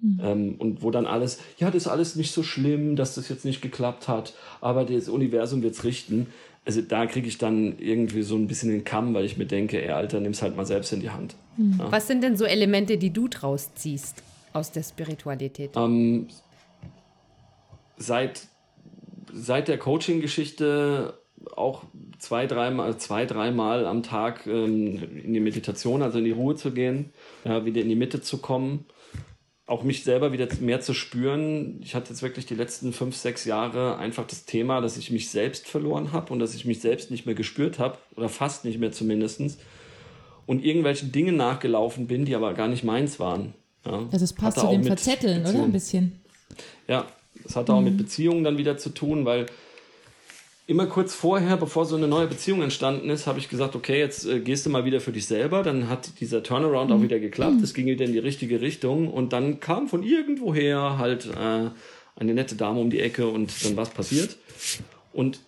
Mhm. 0.00 0.20
Ähm, 0.22 0.54
und 0.58 0.82
wo 0.82 0.90
dann 0.90 1.06
alles, 1.06 1.38
ja, 1.58 1.68
das 1.68 1.82
ist 1.82 1.88
alles 1.88 2.16
nicht 2.16 2.32
so 2.32 2.42
schlimm, 2.42 2.96
dass 2.96 3.14
das 3.14 3.28
jetzt 3.28 3.44
nicht 3.44 3.62
geklappt 3.62 4.08
hat, 4.08 4.34
aber 4.60 4.84
das 4.84 5.08
Universum 5.08 5.62
wird 5.62 5.74
es 5.74 5.84
richten. 5.84 6.26
Also 6.64 6.82
da 6.82 7.06
kriege 7.06 7.26
ich 7.26 7.38
dann 7.38 7.78
irgendwie 7.78 8.22
so 8.22 8.36
ein 8.36 8.46
bisschen 8.46 8.70
den 8.70 8.84
Kamm, 8.84 9.14
weil 9.14 9.24
ich 9.24 9.38
mir 9.38 9.46
denke, 9.46 9.82
ey, 9.82 9.90
Alter, 9.90 10.20
nimm 10.20 10.32
es 10.32 10.42
halt 10.42 10.56
mal 10.56 10.66
selbst 10.66 10.92
in 10.92 11.00
die 11.00 11.10
Hand. 11.10 11.34
Mhm. 11.56 11.76
Ja. 11.78 11.90
Was 11.90 12.06
sind 12.06 12.22
denn 12.22 12.36
so 12.36 12.44
Elemente, 12.44 12.98
die 12.98 13.10
du 13.10 13.28
draus 13.28 13.74
ziehst 13.74 14.22
aus 14.52 14.70
der 14.70 14.82
Spiritualität? 14.82 15.70
Ähm, 15.76 16.28
seit 17.96 18.48
seit 19.32 19.68
der 19.68 19.78
Coaching-Geschichte 19.78 21.18
auch 21.54 21.84
zwei, 22.18 22.46
dreimal, 22.46 22.96
zwei, 22.98 23.26
dreimal 23.26 23.86
am 23.86 24.02
Tag 24.02 24.46
ähm, 24.46 25.02
in 25.24 25.32
die 25.32 25.40
Meditation, 25.40 26.02
also 26.02 26.18
in 26.18 26.24
die 26.24 26.32
Ruhe 26.32 26.56
zu 26.56 26.72
gehen, 26.72 27.10
ja, 27.44 27.64
wieder 27.64 27.80
in 27.80 27.88
die 27.88 27.94
Mitte 27.94 28.20
zu 28.20 28.38
kommen, 28.38 28.86
auch 29.68 29.82
mich 29.82 30.02
selber 30.02 30.32
wieder 30.32 30.48
mehr 30.60 30.80
zu 30.80 30.94
spüren. 30.94 31.78
Ich 31.82 31.94
hatte 31.94 32.08
jetzt 32.08 32.22
wirklich 32.22 32.46
die 32.46 32.54
letzten 32.54 32.94
fünf, 32.94 33.14
sechs 33.14 33.44
Jahre 33.44 33.98
einfach 33.98 34.26
das 34.26 34.46
Thema, 34.46 34.80
dass 34.80 34.96
ich 34.96 35.10
mich 35.10 35.28
selbst 35.28 35.68
verloren 35.68 36.12
habe 36.12 36.32
und 36.32 36.38
dass 36.38 36.54
ich 36.54 36.64
mich 36.64 36.80
selbst 36.80 37.10
nicht 37.10 37.26
mehr 37.26 37.34
gespürt 37.34 37.78
habe, 37.78 37.98
oder 38.16 38.30
fast 38.30 38.64
nicht 38.64 38.80
mehr 38.80 38.92
zumindest, 38.92 39.60
und 40.46 40.64
irgendwelchen 40.64 41.12
Dingen 41.12 41.36
nachgelaufen 41.36 42.06
bin, 42.06 42.24
die 42.24 42.34
aber 42.34 42.54
gar 42.54 42.66
nicht 42.66 42.82
meins 42.82 43.20
waren. 43.20 43.52
Ja. 43.84 44.08
Also 44.10 44.24
es 44.24 44.32
passt 44.32 44.56
hatte 44.56 44.68
zu 44.68 44.72
dem 44.72 44.84
Verzetteln, 44.84 45.42
oder? 45.42 45.62
Ein 45.64 45.72
bisschen. 45.72 46.18
Ja, 46.88 47.06
das 47.44 47.54
hatte 47.54 47.74
auch 47.74 47.80
mhm. 47.80 47.88
mit 47.88 47.98
Beziehungen 47.98 48.44
dann 48.44 48.56
wieder 48.56 48.78
zu 48.78 48.88
tun, 48.88 49.26
weil 49.26 49.44
immer 50.68 50.86
kurz 50.86 51.14
vorher, 51.14 51.56
bevor 51.56 51.86
so 51.86 51.96
eine 51.96 52.06
neue 52.06 52.26
Beziehung 52.26 52.60
entstanden 52.62 53.08
ist, 53.08 53.26
habe 53.26 53.38
ich 53.38 53.48
gesagt, 53.48 53.74
okay, 53.74 53.98
jetzt 53.98 54.26
äh, 54.26 54.38
gehst 54.38 54.66
du 54.66 54.70
mal 54.70 54.84
wieder 54.84 55.00
für 55.00 55.12
dich 55.12 55.26
selber. 55.26 55.62
Dann 55.62 55.88
hat 55.88 56.20
dieser 56.20 56.42
Turnaround 56.42 56.90
mhm. 56.90 56.96
auch 56.96 57.02
wieder 57.02 57.18
geklappt. 57.18 57.62
Es 57.62 57.72
ging 57.72 57.86
wieder 57.86 58.04
in 58.04 58.12
die 58.12 58.18
richtige 58.18 58.60
Richtung. 58.60 59.10
Und 59.10 59.32
dann 59.32 59.60
kam 59.60 59.88
von 59.88 60.02
irgendwoher 60.02 60.98
halt 60.98 61.26
äh, 61.26 61.70
eine 62.16 62.34
nette 62.34 62.54
Dame 62.54 62.80
um 62.80 62.90
die 62.90 63.00
Ecke 63.00 63.28
und 63.28 63.50
dann 63.64 63.76
was 63.78 63.88
passiert. 63.90 64.36
Und 65.14 65.40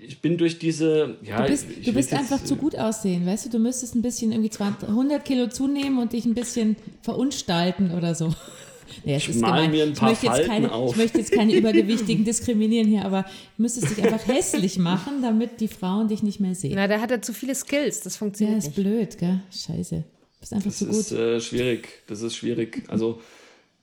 ich 0.00 0.20
bin 0.20 0.38
durch 0.38 0.60
diese. 0.60 1.16
Ja, 1.22 1.42
du 1.42 1.48
bist, 1.48 1.66
du 1.84 1.92
bist 1.92 2.12
einfach 2.12 2.38
jetzt, 2.38 2.46
zu 2.46 2.54
gut 2.54 2.78
aussehen, 2.78 3.26
weißt 3.26 3.46
du? 3.46 3.50
Du 3.50 3.58
müsstest 3.58 3.96
ein 3.96 4.02
bisschen 4.02 4.30
irgendwie 4.30 4.50
20, 4.50 4.88
100 4.88 5.24
Kilo 5.24 5.48
zunehmen 5.48 5.98
und 5.98 6.12
dich 6.12 6.24
ein 6.24 6.34
bisschen 6.34 6.76
verunstalten 7.02 7.90
oder 7.90 8.14
so. 8.14 8.32
Nee, 9.04 9.16
ich 9.16 9.34
mal 9.36 9.68
mir 9.68 9.84
ein 9.84 9.94
paar 9.94 10.12
ich 10.12 10.18
Falten 10.18 10.48
keine, 10.48 10.72
auf. 10.72 10.92
Ich 10.92 10.96
möchte 10.96 11.18
jetzt 11.18 11.32
keine 11.32 11.54
Übergewichtigen 11.54 12.24
diskriminieren 12.24 12.88
hier, 12.88 13.04
aber 13.04 13.22
du 13.56 13.62
müsstest 13.62 13.90
dich 13.90 14.04
einfach 14.04 14.26
hässlich 14.26 14.78
machen, 14.78 15.22
damit 15.22 15.60
die 15.60 15.68
Frauen 15.68 16.08
dich 16.08 16.22
nicht 16.22 16.40
mehr 16.40 16.54
sehen. 16.54 16.74
Na, 16.74 16.88
da 16.88 17.00
hat 17.00 17.10
er 17.10 17.22
zu 17.22 17.32
viele 17.32 17.54
Skills, 17.54 18.00
das 18.00 18.16
funktioniert 18.16 18.62
ja, 18.62 18.68
ist 18.68 18.74
blöd, 18.74 19.18
gell? 19.18 19.40
Scheiße. 19.50 19.96
Du 19.96 20.40
bist 20.40 20.52
einfach 20.52 20.70
das 20.70 20.78
zu 20.78 20.86
gut. 20.86 20.96
Das 20.96 21.12
ist 21.12 21.12
äh, 21.12 21.40
schwierig, 21.40 21.88
das 22.06 22.22
ist 22.22 22.36
schwierig. 22.36 22.84
Also, 22.88 23.20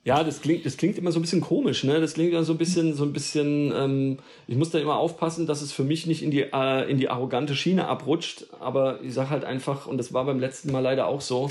ja, 0.04 0.22
das 0.22 0.40
klingt, 0.40 0.64
das 0.64 0.76
klingt 0.76 0.98
immer 0.98 1.10
so 1.10 1.18
ein 1.18 1.22
bisschen 1.22 1.40
komisch, 1.40 1.82
ne? 1.82 2.00
Das 2.00 2.14
klingt 2.14 2.32
dann 2.32 2.44
so 2.44 2.52
ein 2.52 2.58
bisschen, 2.58 2.94
so 2.94 3.04
ein 3.04 3.12
bisschen, 3.12 3.72
ähm, 3.76 4.18
ich 4.46 4.56
muss 4.56 4.70
da 4.70 4.78
immer 4.78 4.96
aufpassen, 4.96 5.46
dass 5.46 5.62
es 5.62 5.72
für 5.72 5.82
mich 5.82 6.06
nicht 6.06 6.22
in 6.22 6.30
die, 6.30 6.42
äh, 6.42 6.90
in 6.90 6.98
die 6.98 7.08
arrogante 7.08 7.56
Schiene 7.56 7.88
abrutscht, 7.88 8.46
aber 8.60 9.00
ich 9.02 9.12
sag 9.14 9.30
halt 9.30 9.44
einfach, 9.44 9.86
und 9.86 9.98
das 9.98 10.12
war 10.12 10.24
beim 10.24 10.38
letzten 10.38 10.70
Mal 10.70 10.80
leider 10.80 11.08
auch 11.08 11.20
so, 11.20 11.50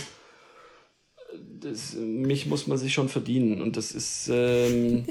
das, 1.59 1.93
mich 1.95 2.45
muss 2.45 2.67
man 2.67 2.77
sich 2.77 2.93
schon 2.93 3.09
verdienen. 3.09 3.61
Und 3.61 3.77
das 3.77 3.91
ist, 3.91 4.29
ähm, 4.31 5.05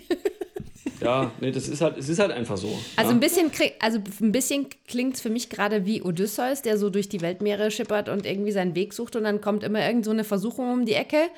ja, 1.00 1.32
nee, 1.40 1.50
das 1.50 1.68
ist 1.68 1.80
halt, 1.80 1.98
es 1.98 2.08
ist 2.08 2.18
halt 2.18 2.30
einfach 2.30 2.56
so. 2.56 2.78
Also 2.96 3.10
ja? 3.10 3.16
ein 3.16 3.20
bisschen, 3.20 3.50
also 3.80 4.00
ein 4.20 4.32
bisschen 4.32 4.66
klingt 4.86 5.14
es 5.14 5.20
für 5.20 5.30
mich 5.30 5.50
gerade 5.50 5.86
wie 5.86 6.02
Odysseus, 6.02 6.62
der 6.62 6.78
so 6.78 6.90
durch 6.90 7.08
die 7.08 7.20
Weltmeere 7.20 7.70
schippert 7.70 8.08
und 8.08 8.26
irgendwie 8.26 8.52
seinen 8.52 8.74
Weg 8.74 8.92
sucht 8.92 9.16
und 9.16 9.24
dann 9.24 9.40
kommt 9.40 9.62
immer 9.62 9.84
irgend 9.86 10.04
so 10.04 10.10
eine 10.10 10.24
Versuchung 10.24 10.70
um 10.72 10.86
die 10.86 10.94
Ecke, 10.94 11.28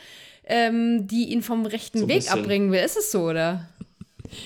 ähm, 0.45 1.07
die 1.07 1.31
ihn 1.31 1.43
vom 1.43 1.67
rechten 1.67 2.01
so 2.01 2.09
Weg 2.09 2.19
bisschen. 2.19 2.39
abbringen 2.39 2.73
will. 2.73 2.81
Ist 2.81 2.97
es 2.97 3.11
so, 3.11 3.23
oder? 3.23 3.69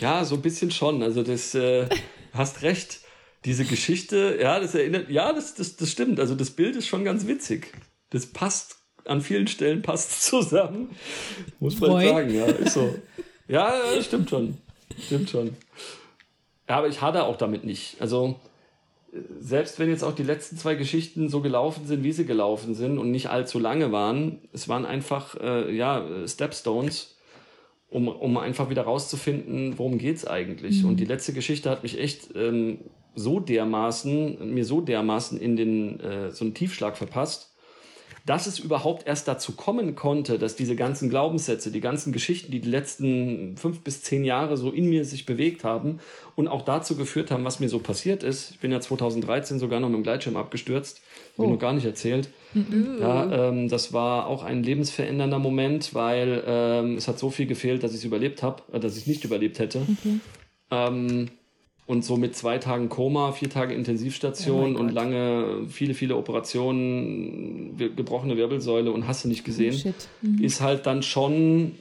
Ja, 0.01 0.25
so 0.25 0.37
ein 0.37 0.43
bisschen 0.43 0.71
schon. 0.71 1.03
Also 1.03 1.23
das 1.23 1.55
äh, 1.55 1.87
hast 2.33 2.63
recht. 2.63 3.01
Diese 3.47 3.65
Geschichte, 3.65 4.39
ja, 4.39 4.61
das 4.61 4.75
erinnert, 4.75 5.09
ja, 5.09 5.33
das, 5.33 5.55
das, 5.55 5.77
das 5.77 5.91
stimmt. 5.91 6.21
Also 6.21 6.35
das 6.35 6.51
Bild 6.51 6.77
ist 6.77 6.87
schon 6.87 7.05
ganz 7.05 7.27
witzig. 7.27 7.73
Das 8.11 8.27
passt 8.27 8.80
an 9.11 9.21
vielen 9.21 9.47
Stellen 9.47 9.83
passt 9.83 10.23
zusammen. 10.27 10.91
Muss 11.59 11.81
man 11.81 11.91
Boy. 11.91 12.09
sagen, 12.09 12.35
ja, 12.35 12.45
ist 12.47 12.75
so. 12.75 12.95
Ja, 13.49 13.73
stimmt 14.01 14.31
schon. 14.31 14.59
Stimmt 14.99 15.31
schon. 15.31 15.57
Ja, 16.69 16.77
aber 16.77 16.89
ich 16.89 17.01
hadere 17.01 17.25
auch 17.25 17.37
damit 17.37 17.65
nicht. 17.65 17.97
Also, 18.01 18.37
selbst 19.41 19.81
wenn 19.81 19.89
jetzt 19.89 20.05
auch 20.05 20.15
die 20.15 20.23
letzten 20.23 20.57
zwei 20.57 20.77
Geschichten 20.77 21.29
so 21.29 21.41
gelaufen 21.41 21.87
sind, 21.87 22.05
wie 22.05 22.13
sie 22.13 22.27
gelaufen 22.27 22.75
sind 22.75 22.99
und 22.99 23.11
nicht 23.11 23.29
allzu 23.29 23.59
lange 23.59 23.91
waren, 23.91 24.39
es 24.53 24.69
waren 24.69 24.87
einfach, 24.87 25.35
äh, 25.41 25.75
ja, 25.75 26.05
Stepstones, 26.29 27.17
um, 27.89 28.07
um 28.07 28.37
einfach 28.37 28.71
wieder 28.71 28.83
rauszufinden, 28.83 29.79
worum 29.79 29.99
geht 29.99 30.17
es 30.17 30.27
eigentlich. 30.27 30.83
Mhm. 30.83 30.91
Und 30.91 30.97
die 31.01 31.05
letzte 31.05 31.33
Geschichte 31.33 31.71
hat 31.71 31.83
mich 31.83 31.99
echt 31.99 32.37
ähm, 32.37 32.79
so 33.17 33.41
dermaßen, 33.41 34.55
mir 34.55 34.65
so 34.65 34.81
dermaßen 34.81 35.41
in 35.41 35.57
den, 35.57 35.99
äh, 35.99 36.31
so 36.31 36.45
einen 36.45 36.55
Tiefschlag 36.55 36.97
verpasst, 36.97 37.50
dass 38.27 38.47
es 38.47 38.59
überhaupt 38.59 39.07
erst 39.07 39.29
dazu 39.29 39.53
kommen 39.53 39.95
konnte, 39.95 40.39
dass 40.39 40.57
diese 40.57 40.77
ganzen 40.77 41.11
Glaubenssätze, 41.11 41.71
die 41.71 41.81
ganzen 41.81 42.13
Geschichten, 42.13 42.53
die 42.53 42.61
die 42.61 42.69
letzten 42.69 43.57
fünf 43.57 43.81
bis 43.81 44.03
zehn 44.03 44.25
Jahre 44.25 44.57
so 44.57 44.71
in 44.71 44.89
mir 44.89 45.05
sich 45.05 45.27
bewegt 45.27 45.65
haben 45.65 46.01
und 46.37 46.49
auch 46.49 46.63
dazu 46.63 46.97
geführt 46.97 47.31
haben, 47.31 47.45
was 47.45 47.61
mir 47.61 47.69
so 47.69 47.79
passiert 47.79 48.23
ist. 48.23 48.51
Ich 48.53 48.59
bin 48.61 48.73
ja 48.73 48.81
2013 48.81 49.59
sogar 49.59 49.81
noch 49.81 49.89
mit 49.89 49.99
dem 49.99 50.03
Gleitschirm 50.03 50.37
abgestürzt, 50.37 51.01
habe 51.35 51.43
oh. 51.43 51.45
ich 51.45 51.51
noch 51.51 51.59
gar 51.59 51.73
nicht 51.73 51.87
erzählt. 51.87 52.29
Ja, 53.01 53.49
ähm, 53.49 53.69
das 53.69 53.93
war 53.93 54.27
auch 54.27 54.43
ein 54.43 54.63
lebensverändernder 54.63 55.39
Moment, 55.39 55.95
weil 55.95 56.43
ähm, 56.47 56.97
es 56.97 57.07
hat 57.07 57.19
so 57.19 57.31
viel 57.31 57.47
gefehlt, 57.47 57.85
dass 57.85 57.93
ich 57.93 57.99
es 57.99 58.05
überlebt 58.05 58.43
habe, 58.43 58.63
äh, 58.73 58.81
dass 58.81 58.97
ich 58.97 59.03
es 59.03 59.07
nicht 59.07 59.25
überlebt 59.25 59.59
hätte. 59.59 59.83
Okay. 59.83 60.19
Ähm, 60.73 61.31
und 61.91 62.05
so 62.05 62.17
mit 62.17 62.37
zwei 62.37 62.59
Tagen 62.59 62.89
Koma, 62.89 63.33
vier 63.33 63.51
Tage 63.51 63.75
Intensivstation 63.75 64.77
oh 64.77 64.79
und 64.79 64.93
lange, 64.93 65.67
viele, 65.69 65.95
viele 65.95 66.15
Operationen, 66.15 67.77
gebrochene 67.77 68.37
Wirbelsäule 68.37 68.93
und 68.93 69.09
hast 69.09 69.25
du 69.25 69.29
nicht 69.29 69.45
gesehen, 69.45 69.75
oh 69.85 69.93
mhm. 70.23 70.41
ist 70.41 70.61
halt 70.61 70.87
dann 70.87 71.03
schon, 71.03 71.73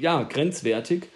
ja, 0.00 0.22
grenzwertig. 0.22 1.08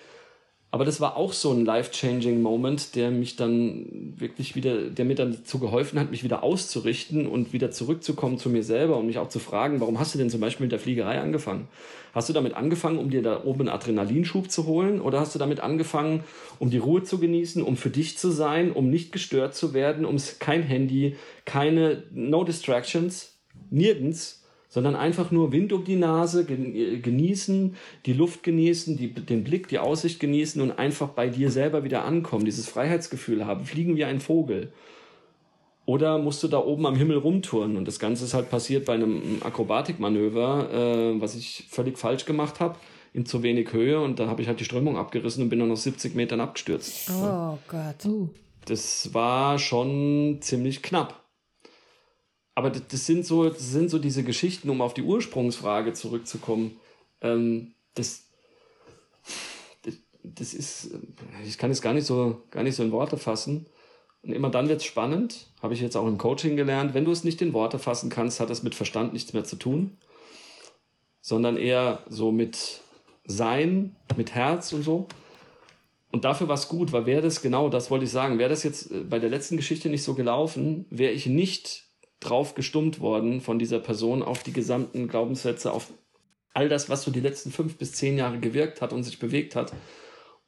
Aber 0.71 0.85
das 0.85 1.01
war 1.01 1.17
auch 1.17 1.33
so 1.33 1.51
ein 1.51 1.65
life-changing 1.65 2.43
Moment, 2.43 2.95
der 2.95 3.11
mich 3.11 3.37
dann 3.37 4.13
wirklich 4.19 4.55
wieder, 4.55 4.91
der 4.91 5.07
mir 5.07 5.15
dann 5.15 5.33
dazu 5.33 5.59
geholfen 5.59 5.99
hat, 5.99 6.11
mich 6.11 6.25
wieder 6.25 6.43
auszurichten 6.43 7.27
und 7.27 7.55
wieder 7.55 7.71
zurückzukommen 7.71 8.37
zu 8.37 8.51
mir 8.51 8.63
selber 8.63 8.99
und 8.99 9.07
mich 9.07 9.17
auch 9.17 9.31
zu 9.31 9.39
fragen, 9.39 9.81
warum 9.81 9.99
hast 9.99 10.15
du 10.15 10.19
denn 10.19 10.29
zum 10.29 10.43
Beispiel 10.43 10.65
mit 10.65 10.73
der 10.73 10.79
Fliegerei 10.79 11.21
angefangen? 11.21 11.69
Hast 12.13 12.29
du 12.29 12.35
damit 12.35 12.53
angefangen, 12.53 12.99
um 12.99 13.09
dir 13.09 13.23
da 13.23 13.45
oben 13.45 13.61
einen 13.61 13.69
Adrenalinschub 13.71 14.51
zu 14.51 14.67
holen? 14.67 15.01
Oder 15.01 15.21
hast 15.21 15.35
du 15.35 15.39
damit 15.39 15.61
angefangen, 15.61 16.25
um 16.59 16.69
die 16.69 16.79
Ruhe 16.79 17.03
zu 17.03 17.19
genießen, 17.19 17.63
um 17.63 17.79
für 17.79 17.91
dich 17.91 18.19
zu 18.19 18.31
sein, 18.31 18.71
um 18.71 18.91
nicht 18.91 19.11
gestört 19.11 19.55
zu 19.55 19.73
werden, 19.73 20.05
um 20.05 20.17
kein 20.39 20.63
Handy, 20.63 21.17
keine, 21.47 22.03
no 22.13 22.45
distractions, 22.45 23.39
nirgends, 23.71 24.38
sondern 24.69 24.97
einfach 24.97 25.31
nur 25.31 25.51
Wind 25.51 25.73
um 25.73 25.85
die 25.85 25.97
Nase, 25.97 26.45
genießen, 26.45 27.75
die 28.05 28.13
Luft 28.13 28.43
genießen, 28.43 28.97
die, 28.97 29.13
den 29.13 29.45
Blick, 29.45 29.69
die 29.69 29.79
Aussicht 29.79 30.21
genießen 30.21 30.61
und 30.61 30.73
einfach 30.73 31.09
bei 31.09 31.29
dir 31.29 31.51
selber 31.51 31.85
wieder 31.85 32.05
ankommen, 32.05 32.45
dieses 32.45 32.69
Freiheitsgefühl 32.69 33.47
haben, 33.47 33.65
fliegen 33.65 33.97
wie 33.97 34.05
ein 34.05 34.21
Vogel. 34.21 34.73
Oder 35.87 36.19
musst 36.19 36.43
du 36.43 36.49
da 36.49 36.59
oben 36.59 36.85
am 36.85 36.97
Himmel 36.97 37.17
rumtouren? 37.17 37.79
Und 37.79 37.89
das 37.89 37.99
Ganze 37.99 38.27
ist 38.27 38.35
halt 38.35 38.51
passiert 38.51 38.85
bei 38.85 38.93
einem 38.93 39.41
Akrobatikmanöver, 39.43 40.69
äh, 40.71 41.21
was 41.21 41.35
ich 41.35 41.67
völlig 41.71 41.97
falsch 41.97 42.27
gemacht 42.27 42.61
habe, 42.61 42.77
in 43.15 43.25
zu 43.25 43.43
wenig 43.43 43.73
Höhe. 43.73 43.99
Und 43.99 44.21
da 44.21 44.27
habe 44.27 44.43
ich 44.43 44.49
halt 44.49 44.61
die 44.61 44.67
Strömung 44.67 44.99
abgerissen 44.99 45.43
und 45.43 45.49
bin 45.49 45.61
dann 45.61 45.69
noch 45.69 45.79
70 45.79 46.15
Metern 46.15 46.43
abgestürzt. 46.43 47.11
Oh 47.11 47.57
Gott. 47.69 48.05
Uh. 48.05 48.29
Das 48.67 49.15
war 49.15 49.59
schon 49.59 50.41
ziemlich 50.43 50.83
knapp. 50.83 51.23
Aber 52.59 52.71
das, 52.71 52.83
das, 52.89 53.07
sind 53.07 53.25
so, 53.25 53.49
das 53.49 53.71
sind 53.71 53.89
so 53.89 54.01
diese 54.01 54.25
Geschichten, 54.25 54.69
um 54.69 54.81
auf 54.81 54.93
die 54.93 55.05
Ursprungsfrage 55.05 55.93
zurückzukommen. 55.93 56.77
Ähm, 57.21 57.75
das, 57.95 58.25
das, 59.85 59.95
das 60.25 60.55
ist, 60.55 60.91
ich 61.47 61.57
kann 61.57 61.71
es 61.71 61.81
gar 61.81 61.95
nicht 61.95 62.05
so, 62.05 62.43
gar 62.51 62.65
nicht 62.65 62.75
so 62.75 62.83
in 62.83 62.91
Worte 62.91 63.17
fassen. 63.17 63.67
Und 64.25 64.33
immer 64.33 64.51
dann 64.51 64.69
wird 64.69 64.81
es 64.81 64.87
spannend, 64.87 65.47
habe 65.63 65.73
ich 65.73 65.81
jetzt 65.81 65.97
auch 65.97 66.09
im 66.09 66.19
Coaching 66.19 66.57
gelernt. 66.57 66.95
Wenn 66.95 67.05
du 67.05 67.13
es 67.13 67.23
nicht 67.23 67.41
in 67.43 67.53
Worte 67.53 67.79
fassen 67.79 68.11
kannst, 68.11 68.41
hat 68.41 68.51
das 68.51 68.65
mit 68.65 68.75
Verstand 68.75 69.13
nichts 69.13 69.33
mehr 69.33 69.45
zu 69.45 69.55
tun, 69.55 69.97
sondern 71.21 71.57
eher 71.57 72.03
so 72.09 72.33
mit 72.33 72.81
Sein, 73.25 73.95
mit 74.17 74.35
Herz 74.35 74.73
und 74.73 74.83
so. 74.83 75.07
Und 76.11 76.25
dafür 76.25 76.49
war 76.49 76.57
es 76.57 76.67
gut, 76.67 76.91
weil 76.91 77.07
wäre 77.07 77.23
das 77.23 77.41
genau, 77.41 77.69
das 77.69 77.89
wollte 77.93 78.07
ich 78.07 78.11
sagen, 78.11 78.41
wäre 78.41 78.51
das 78.51 78.65
jetzt 78.65 78.91
äh, 78.91 79.05
bei 79.05 79.21
der 79.21 79.31
letzten 79.31 79.57
Geschichte 79.57 79.89
nicht 79.89 80.03
so 80.03 80.15
gelaufen, 80.15 80.87
wäre 80.91 81.13
ich 81.13 81.27
nicht 81.27 81.88
drauf 82.21 82.55
gestummt 82.55 83.01
worden 83.01 83.41
von 83.41 83.59
dieser 83.59 83.79
Person 83.79 84.23
auf 84.23 84.43
die 84.43 84.53
gesamten 84.53 85.09
Glaubenssätze, 85.09 85.73
auf 85.73 85.93
all 86.55 86.69
das, 86.69 86.89
was 86.89 87.03
so 87.03 87.11
die 87.11 87.21
letzten 87.21 87.53
fünf 87.53 87.77
bis 87.77 87.93
zehn 87.93 88.19
Jahre 88.19 88.41
gewirkt 88.41 88.81
hat 88.81 88.93
und 88.93 89.05
sich 89.05 89.19
bewegt 89.19 89.55
hat 89.55 89.73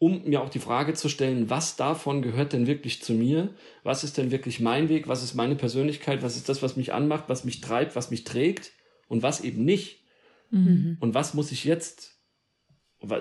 um 0.01 0.25
mir 0.25 0.41
auch 0.41 0.49
die 0.49 0.61
Frage 0.61 0.95
zu 0.95 1.11
stellen, 1.11 1.51
was 1.51 1.77
davon 1.77 2.23
gehört 2.23 2.55
denn 2.55 2.67
wirklich 2.67 3.03
zu 3.03 3.13
mir? 3.13 3.55
Was 3.85 4.03
ist 4.03 4.17
denn 4.17 4.31
wirklich 4.31 4.59
mein 4.59 4.89
Weg? 4.89 5.09
Was 5.09 5.23
ist 5.23 5.35
meine 5.35 5.57
Persönlichkeit? 5.57 6.23
Was 6.23 6.37
ist 6.37 6.49
das, 6.49 6.63
was 6.63 6.75
mich 6.75 6.95
anmacht, 6.95 7.25
was 7.29 7.45
mich 7.45 7.61
treibt, 7.61 7.95
was 7.95 8.11
mich 8.11 8.25
trägt? 8.25 8.73
Und 9.09 9.23
was 9.23 9.43
eben 9.43 9.63
nicht? 9.63 10.07
Mhm. 10.51 10.97
Und 11.01 11.13
was 11.13 11.35
muss 11.35 11.53
ich 11.53 11.65
jetzt, 11.65 12.19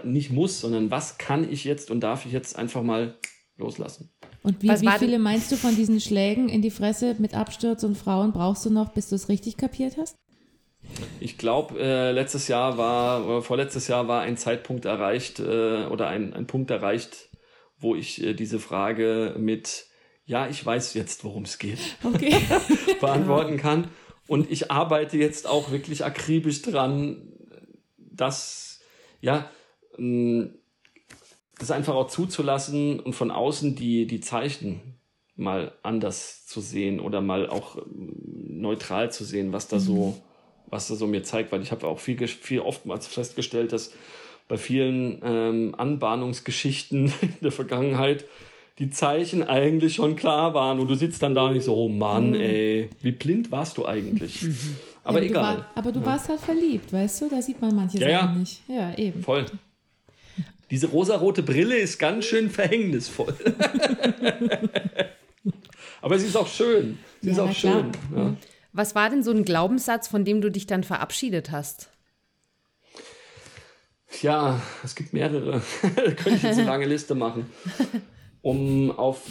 nicht 0.06 0.32
muss, 0.32 0.62
sondern 0.62 0.90
was 0.90 1.18
kann 1.18 1.52
ich 1.52 1.66
jetzt 1.66 1.92
und 1.92 2.00
darf 2.00 2.26
ich 2.26 2.32
jetzt 2.32 2.56
einfach 2.56 2.82
mal 2.82 3.20
loslassen? 3.58 4.14
Und 4.42 4.62
wie, 4.64 4.70
wie 4.70 4.92
viele 4.98 5.20
meinst 5.20 5.52
du 5.52 5.56
von 5.56 5.76
diesen 5.76 6.00
Schlägen 6.00 6.50
in 6.50 6.62
die 6.62 6.72
Fresse 6.72 7.16
mit 7.20 7.34
Absturz 7.34 7.84
und 7.84 7.98
Frauen 7.98 8.32
brauchst 8.32 8.66
du 8.66 8.70
noch, 8.70 8.94
bis 8.94 9.10
du 9.10 9.16
es 9.16 9.30
richtig 9.30 9.58
kapiert 9.58 9.98
hast? 9.98 10.16
Ich 11.20 11.38
glaube, 11.38 11.80
äh, 11.80 12.12
letztes 12.12 12.48
Jahr 12.48 12.78
war, 12.78 13.26
oder 13.26 13.42
vorletztes 13.42 13.88
Jahr 13.88 14.08
war 14.08 14.22
ein 14.22 14.38
Zeitpunkt 14.38 14.86
erreicht 14.86 15.40
äh, 15.40 15.86
oder 15.86 16.08
ein, 16.08 16.34
ein 16.34 16.48
Punkt 16.48 16.72
erreicht, 16.72 17.30
wo 17.78 17.96
ich 17.96 18.24
äh, 18.24 18.34
diese 18.34 18.60
Frage 18.60 19.36
mit 19.38 19.88
Ja, 20.26 20.48
ich 20.48 20.66
weiß 20.66 20.94
jetzt, 20.94 21.24
worum 21.24 21.44
es 21.44 21.58
geht, 21.58 21.80
Okay. 22.04 22.36
beantworten 23.02 23.58
kann. 23.58 23.90
Und 24.28 24.50
ich 24.52 24.72
arbeite 24.72 25.18
jetzt 25.18 25.48
auch 25.48 25.72
wirklich 25.72 26.06
akribisch 26.06 26.62
dran, 26.62 27.34
das, 27.98 28.80
ja, 29.22 29.50
ähm, 29.98 30.56
das 31.60 31.72
einfach 31.72 31.94
auch 31.94 32.08
zuzulassen 32.08 33.00
und 33.00 33.14
von 33.14 33.32
außen 33.32 33.76
die, 33.76 34.08
die 34.08 34.22
Zeichen 34.22 34.82
mal 35.36 35.74
anders 35.84 36.46
zu 36.46 36.62
sehen 36.62 37.00
oder 37.00 37.22
mal 37.22 37.50
auch 37.50 37.78
ähm, 37.78 38.16
neutral 38.62 39.12
zu 39.12 39.24
sehen, 39.24 39.54
was 39.54 39.68
da 39.68 39.80
so, 39.80 40.18
was 40.68 40.88
da 40.88 40.96
so 40.96 41.08
mir 41.08 41.24
zeigt, 41.24 41.52
weil 41.52 41.62
ich 41.62 41.72
habe 41.72 41.88
auch 41.88 42.00
viel, 42.00 42.28
viel 42.28 42.60
oftmals 42.60 43.08
festgestellt, 43.08 43.72
dass 43.72 43.94
bei 44.48 44.58
vielen 44.58 45.22
ähm, 45.24 45.76
Anbahnungsgeschichten 45.78 47.14
in 47.22 47.34
der 47.42 47.52
Vergangenheit 47.52 48.26
die 48.80 48.90
Zeichen 48.90 49.44
eigentlich 49.44 49.96
schon 49.96 50.16
klar 50.16 50.54
waren 50.54 50.80
und 50.80 50.88
du 50.88 50.96
sitzt 50.96 51.22
dann 51.22 51.36
da 51.36 51.52
nicht 51.52 51.66
so, 51.66 51.76
oh 51.76 51.90
Mann, 51.90 52.34
ey, 52.34 52.90
wie 53.02 53.12
blind 53.12 53.52
warst 53.52 53.78
du 53.78 53.86
eigentlich? 53.86 54.46
Aber 55.04 55.18
Ja, 55.20 55.26
du 55.26 55.30
egal. 55.32 55.58
War, 55.58 55.66
aber 55.76 55.92
du 55.92 56.06
warst 56.06 56.30
halt 56.30 56.40
verliebt, 56.40 56.94
weißt 56.94 57.22
du? 57.22 57.30
Da 57.30 57.42
sieht 57.42 57.62
man 57.62 57.76
manche 57.76 57.98
Ja, 57.98 58.22
Sachen 58.22 58.34
ja. 58.34 58.40
nicht. 58.40 58.62
Ja, 58.70 58.98
eben. 58.98 59.22
Voll. 59.22 59.46
Diese 60.72 60.88
rosarote 60.88 61.44
Brille 61.44 61.78
ist 61.78 61.98
ganz 62.00 62.26
schön 62.26 62.50
verhängnisvoll. 62.50 63.34
Aber 66.02 66.18
sie 66.20 66.28
ist 66.28 66.36
auch 66.38 66.48
schön. 66.48 66.98
Sie 67.22 67.32
ist 67.32 67.38
Ja, 67.38 67.44
auch 67.44 67.48
na 67.48 67.54
klar. 67.54 67.82
schön. 67.82 67.92
Ja. 68.18 68.36
Was 68.72 68.96
war 68.96 69.10
denn 69.10 69.24
so 69.24 69.32
ein 69.32 69.44
Glaubenssatz, 69.46 70.08
von 70.08 70.24
dem 70.24 70.42
du 70.42 70.50
dich 70.52 70.68
dann 70.68 70.84
verabschiedet 70.84 71.52
hast? 71.52 71.90
Tja, 74.12 74.62
es 74.84 74.96
gibt 74.96 75.14
mehrere. 75.14 75.62
da 75.96 76.02
könnte 76.12 76.36
ich 76.36 76.44
jetzt 76.44 76.58
eine 76.60 76.66
lange 76.68 76.86
Liste 76.86 77.16
machen. 77.16 77.50
Um 78.42 78.92
auf 78.92 79.24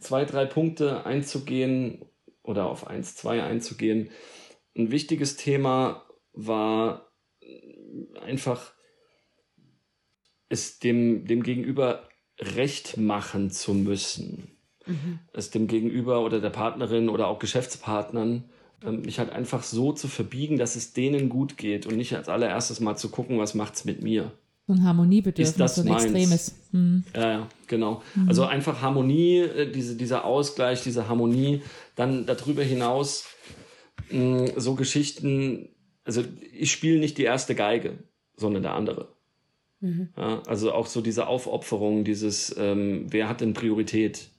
zwei, 0.00 0.24
drei 0.24 0.44
Punkte 0.46 1.06
einzugehen 1.06 2.04
oder 2.42 2.66
auf 2.66 2.86
eins, 2.86 3.14
zwei 3.16 3.42
einzugehen. 3.42 4.10
Ein 4.76 4.90
wichtiges 4.90 5.36
Thema 5.36 6.06
war 6.32 7.12
einfach, 8.20 8.72
es 10.48 10.78
dem, 10.78 11.26
dem 11.26 11.42
Gegenüber 11.42 12.08
recht 12.38 12.96
machen 12.96 13.50
zu 13.50 13.74
müssen. 13.74 14.48
Es 15.32 15.50
dem 15.50 15.66
Gegenüber 15.66 16.20
oder 16.24 16.40
der 16.40 16.50
Partnerin 16.50 17.08
oder 17.08 17.26
auch 17.26 17.40
Geschäftspartnern 17.40 18.44
ähm, 18.84 19.02
mich 19.02 19.18
halt 19.18 19.30
einfach 19.30 19.64
so 19.64 19.92
zu 19.92 20.06
verbiegen, 20.06 20.58
dass 20.58 20.76
es 20.76 20.92
denen 20.92 21.28
gut 21.28 21.56
geht 21.56 21.86
und 21.86 21.96
nicht 21.96 22.14
als 22.14 22.28
allererstes 22.28 22.78
mal 22.78 22.94
zu 22.96 23.08
gucken, 23.08 23.38
was 23.38 23.54
macht's 23.54 23.84
mit 23.84 24.02
mir. 24.02 24.30
So 24.68 24.74
ein 24.74 24.84
Harmoniebedürfnis, 24.84 25.48
Ist 25.50 25.60
das 25.60 25.74
so 25.76 25.82
ein 25.82 25.88
meins? 25.88 26.04
extremes. 26.04 26.54
Hm. 26.72 27.04
Ja, 27.14 27.30
ja, 27.30 27.48
genau. 27.66 28.02
Also 28.28 28.44
einfach 28.44 28.80
Harmonie, 28.80 29.38
äh, 29.38 29.70
diese, 29.72 29.96
dieser 29.96 30.24
Ausgleich, 30.24 30.82
diese 30.82 31.08
Harmonie. 31.08 31.62
Dann 31.96 32.26
darüber 32.26 32.62
hinaus 32.62 33.26
mh, 34.10 34.52
so 34.56 34.74
Geschichten, 34.74 35.68
also 36.04 36.22
ich 36.52 36.70
spiele 36.70 37.00
nicht 37.00 37.18
die 37.18 37.24
erste 37.24 37.54
Geige, 37.56 37.98
sondern 38.36 38.62
der 38.62 38.74
andere. 38.74 39.15
Ja, 40.16 40.42
also 40.46 40.72
auch 40.72 40.86
so 40.86 41.00
diese 41.00 41.26
Aufopferung, 41.26 42.04
dieses, 42.04 42.54
ähm, 42.58 43.06
wer 43.10 43.28
hat 43.28 43.40
denn 43.40 43.52
Priorität? 43.54 44.30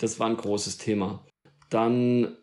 Das 0.00 0.20
war 0.20 0.28
ein 0.28 0.36
großes 0.36 0.78
Thema. 0.78 1.24
Dann 1.70 2.36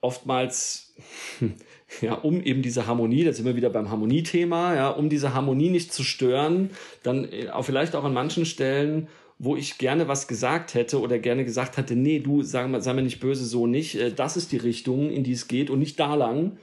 oftmals, 0.00 0.94
ja, 2.00 2.14
um 2.14 2.42
eben 2.42 2.62
diese 2.62 2.86
Harmonie, 2.86 3.24
da 3.24 3.32
sind 3.32 3.46
wir 3.46 3.56
wieder 3.56 3.70
beim 3.70 3.90
Harmoniethema, 3.90 4.74
ja, 4.74 4.90
um 4.90 5.08
diese 5.08 5.34
Harmonie 5.34 5.70
nicht 5.70 5.92
zu 5.92 6.04
stören, 6.04 6.70
dann 7.02 7.24
äh, 7.24 7.48
auch 7.48 7.64
vielleicht 7.64 7.96
auch 7.96 8.04
an 8.04 8.12
manchen 8.12 8.44
Stellen, 8.44 9.08
wo 9.38 9.56
ich 9.56 9.78
gerne 9.78 10.06
was 10.06 10.28
gesagt 10.28 10.74
hätte 10.74 11.00
oder 11.00 11.18
gerne 11.18 11.44
gesagt 11.44 11.76
hätte, 11.76 11.96
nee, 11.96 12.20
du, 12.20 12.42
sag 12.42 12.70
mal, 12.70 12.82
sei 12.82 12.92
mir 12.92 13.02
nicht 13.02 13.20
böse, 13.20 13.44
so 13.44 13.66
nicht, 13.66 13.96
äh, 13.96 14.12
das 14.12 14.36
ist 14.36 14.52
die 14.52 14.58
Richtung, 14.58 15.10
in 15.10 15.24
die 15.24 15.32
es 15.32 15.48
geht 15.48 15.70
und 15.70 15.78
nicht 15.78 15.98
da 15.98 16.14
lang, 16.14 16.58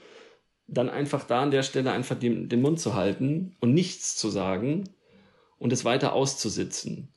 dann 0.72 0.90
einfach 0.90 1.26
da 1.26 1.42
an 1.44 1.52
der 1.52 1.64
Stelle 1.64 1.92
einfach 1.92 2.18
den, 2.18 2.50
den 2.50 2.62
Mund 2.62 2.80
zu 2.80 2.94
halten 2.96 3.56
und 3.60 3.74
nichts 3.74 4.16
zu 4.16 4.30
sagen 4.30 4.86
und 5.60 5.72
es 5.74 5.86
weiter 5.86 6.14
auszusitzen. 6.14 7.10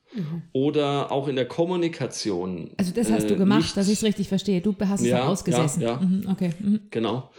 Oder 0.53 1.11
auch 1.11 1.27
in 1.27 1.35
der 1.35 1.45
Kommunikation. 1.47 2.71
Also 2.77 2.93
das 2.93 3.11
hast 3.11 3.25
äh, 3.25 3.27
du 3.27 3.37
gemacht, 3.37 3.59
nicht- 3.63 3.77
dass 3.77 3.87
ich 3.87 3.95
es 3.95 4.03
richtig 4.03 4.29
verstehe. 4.29 4.61
Du 4.61 4.73
hast 4.79 5.01
es 5.01 5.07
Ja, 5.07 5.27
ausgesessen. 5.27 5.81
ja, 5.81 5.93
ja. 5.93 5.99
Mhm, 5.99 6.27
okay. 6.31 6.51
Mhm. 6.59 6.79
Genau. 6.89 7.29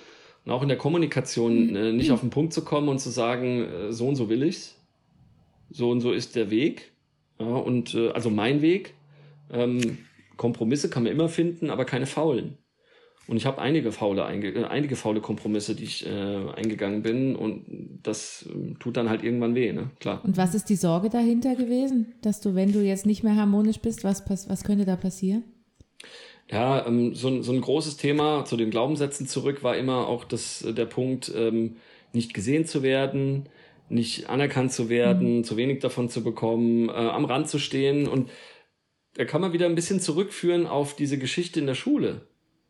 Und 0.45 0.53
auch 0.53 0.62
in 0.62 0.69
der 0.69 0.77
Kommunikation 0.77 1.75
äh, 1.75 1.93
nicht 1.93 2.11
auf 2.11 2.21
den 2.21 2.31
Punkt 2.31 2.53
zu 2.53 2.64
kommen 2.64 2.89
und 2.89 2.99
zu 2.99 3.09
sagen, 3.11 3.64
äh, 3.64 3.93
so 3.93 4.07
und 4.09 4.17
so 4.17 4.29
will 4.29 4.43
ich's, 4.43 4.77
so 5.71 5.91
und 5.91 6.01
so 6.03 6.12
ist 6.12 6.37
der 6.37 6.51
Weg, 6.51 6.93
ja, 7.39 7.47
und 7.47 7.95
äh, 7.95 8.11
also 8.11 8.31
mein 8.31 8.62
Weg. 8.62 8.95
Ähm, 9.51 9.99
Kompromisse 10.37 10.91
kann 10.91 11.05
man 11.05 11.12
immer 11.12 11.29
finden, 11.31 11.71
aber 11.71 11.85
keine 11.87 12.05
faulen. 12.07 12.59
Und 13.29 13.37
ich 13.37 13.47
habe 13.47 13.61
einige 13.61 13.91
faule, 13.91 14.24
einge 14.24 14.51
äh, 14.51 14.64
einige 14.64 14.95
faule 14.95 15.20
Kompromisse, 15.20 15.74
die 15.74 15.85
ich 15.85 16.07
äh, 16.07 16.11
eingegangen 16.55 17.03
bin, 17.03 17.35
und 17.35 17.64
das 18.03 18.49
äh, 18.49 18.74
tut 18.79 18.97
dann 18.97 19.11
halt 19.11 19.24
irgendwann 19.24 19.55
weh, 19.55 19.72
ne? 19.72 19.91
Klar. 19.99 20.20
Und 20.24 20.37
was 20.37 20.55
ist 20.55 20.68
die 20.68 20.77
Sorge 20.77 21.11
dahinter 21.11 21.57
gewesen, 21.57 22.14
dass 22.22 22.41
du, 22.41 22.55
wenn 22.55 22.72
du 22.72 22.83
jetzt 22.83 23.07
nicht 23.07 23.24
mehr 23.24 23.37
harmonisch 23.37 23.81
bist, 23.81 24.05
was, 24.05 24.22
was 24.29 24.64
könnte 24.64 24.85
da 24.85 24.97
passieren? 24.97 25.45
Ja, 26.51 26.87
ähm, 26.87 27.14
so, 27.14 27.29
ein, 27.29 27.43
so 27.43 27.53
ein 27.53 27.61
großes 27.61 27.97
Thema 27.97 28.45
zu 28.45 28.57
den 28.57 28.70
Glaubenssätzen 28.70 29.27
zurück 29.27 29.64
war 29.64 29.77
immer 29.77 30.07
auch 30.07 30.24
das, 30.24 30.62
äh, 30.62 30.72
der 30.72 30.87
Punkt, 30.87 31.33
ähm, 31.35 31.77
nicht 32.12 32.33
gesehen 32.33 32.64
zu 32.66 32.83
werden, 32.83 33.49
nicht 33.89 34.29
anerkannt 34.29 34.72
zu 34.72 34.89
werden, 34.89 35.43
zu 35.45 35.57
wenig 35.57 35.81
davon 35.81 36.09
zu 36.09 36.22
bekommen, 36.22 36.89
äh, 36.89 36.93
am 36.93 37.24
Rand 37.24 37.49
zu 37.49 37.59
stehen. 37.59 38.07
Und 38.07 38.31
da 39.14 39.24
kann 39.24 39.41
man 39.41 39.53
wieder 39.53 39.66
ein 39.66 39.74
bisschen 39.74 40.01
zurückführen 40.01 40.66
auf 40.66 40.95
diese 40.95 41.18
Geschichte 41.18 41.59
in 41.59 41.66
der 41.66 41.74
Schule. 41.74 42.27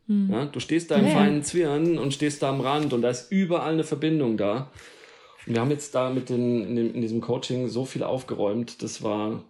Ja, 0.08 0.44
du 0.46 0.60
stehst 0.60 0.90
da 0.90 0.96
im 0.96 1.06
Ja, 1.06 1.12
feinen 1.12 1.42
Zwirn 1.42 1.98
und 1.98 2.14
stehst 2.14 2.42
da 2.42 2.50
am 2.50 2.60
Rand 2.60 2.92
und 2.92 3.02
da 3.02 3.10
ist 3.10 3.30
überall 3.32 3.72
eine 3.72 3.84
Verbindung 3.84 4.36
da. 4.36 4.70
Und 5.46 5.54
wir 5.54 5.60
haben 5.60 5.70
jetzt 5.70 5.94
da 5.94 6.10
mit 6.10 6.28
den, 6.28 6.62
in, 6.62 6.76
dem, 6.76 6.94
in 6.94 7.00
diesem 7.00 7.20
Coaching 7.20 7.68
so 7.68 7.84
viel 7.84 8.02
aufgeräumt, 8.02 8.82
das 8.82 9.02
war 9.02 9.44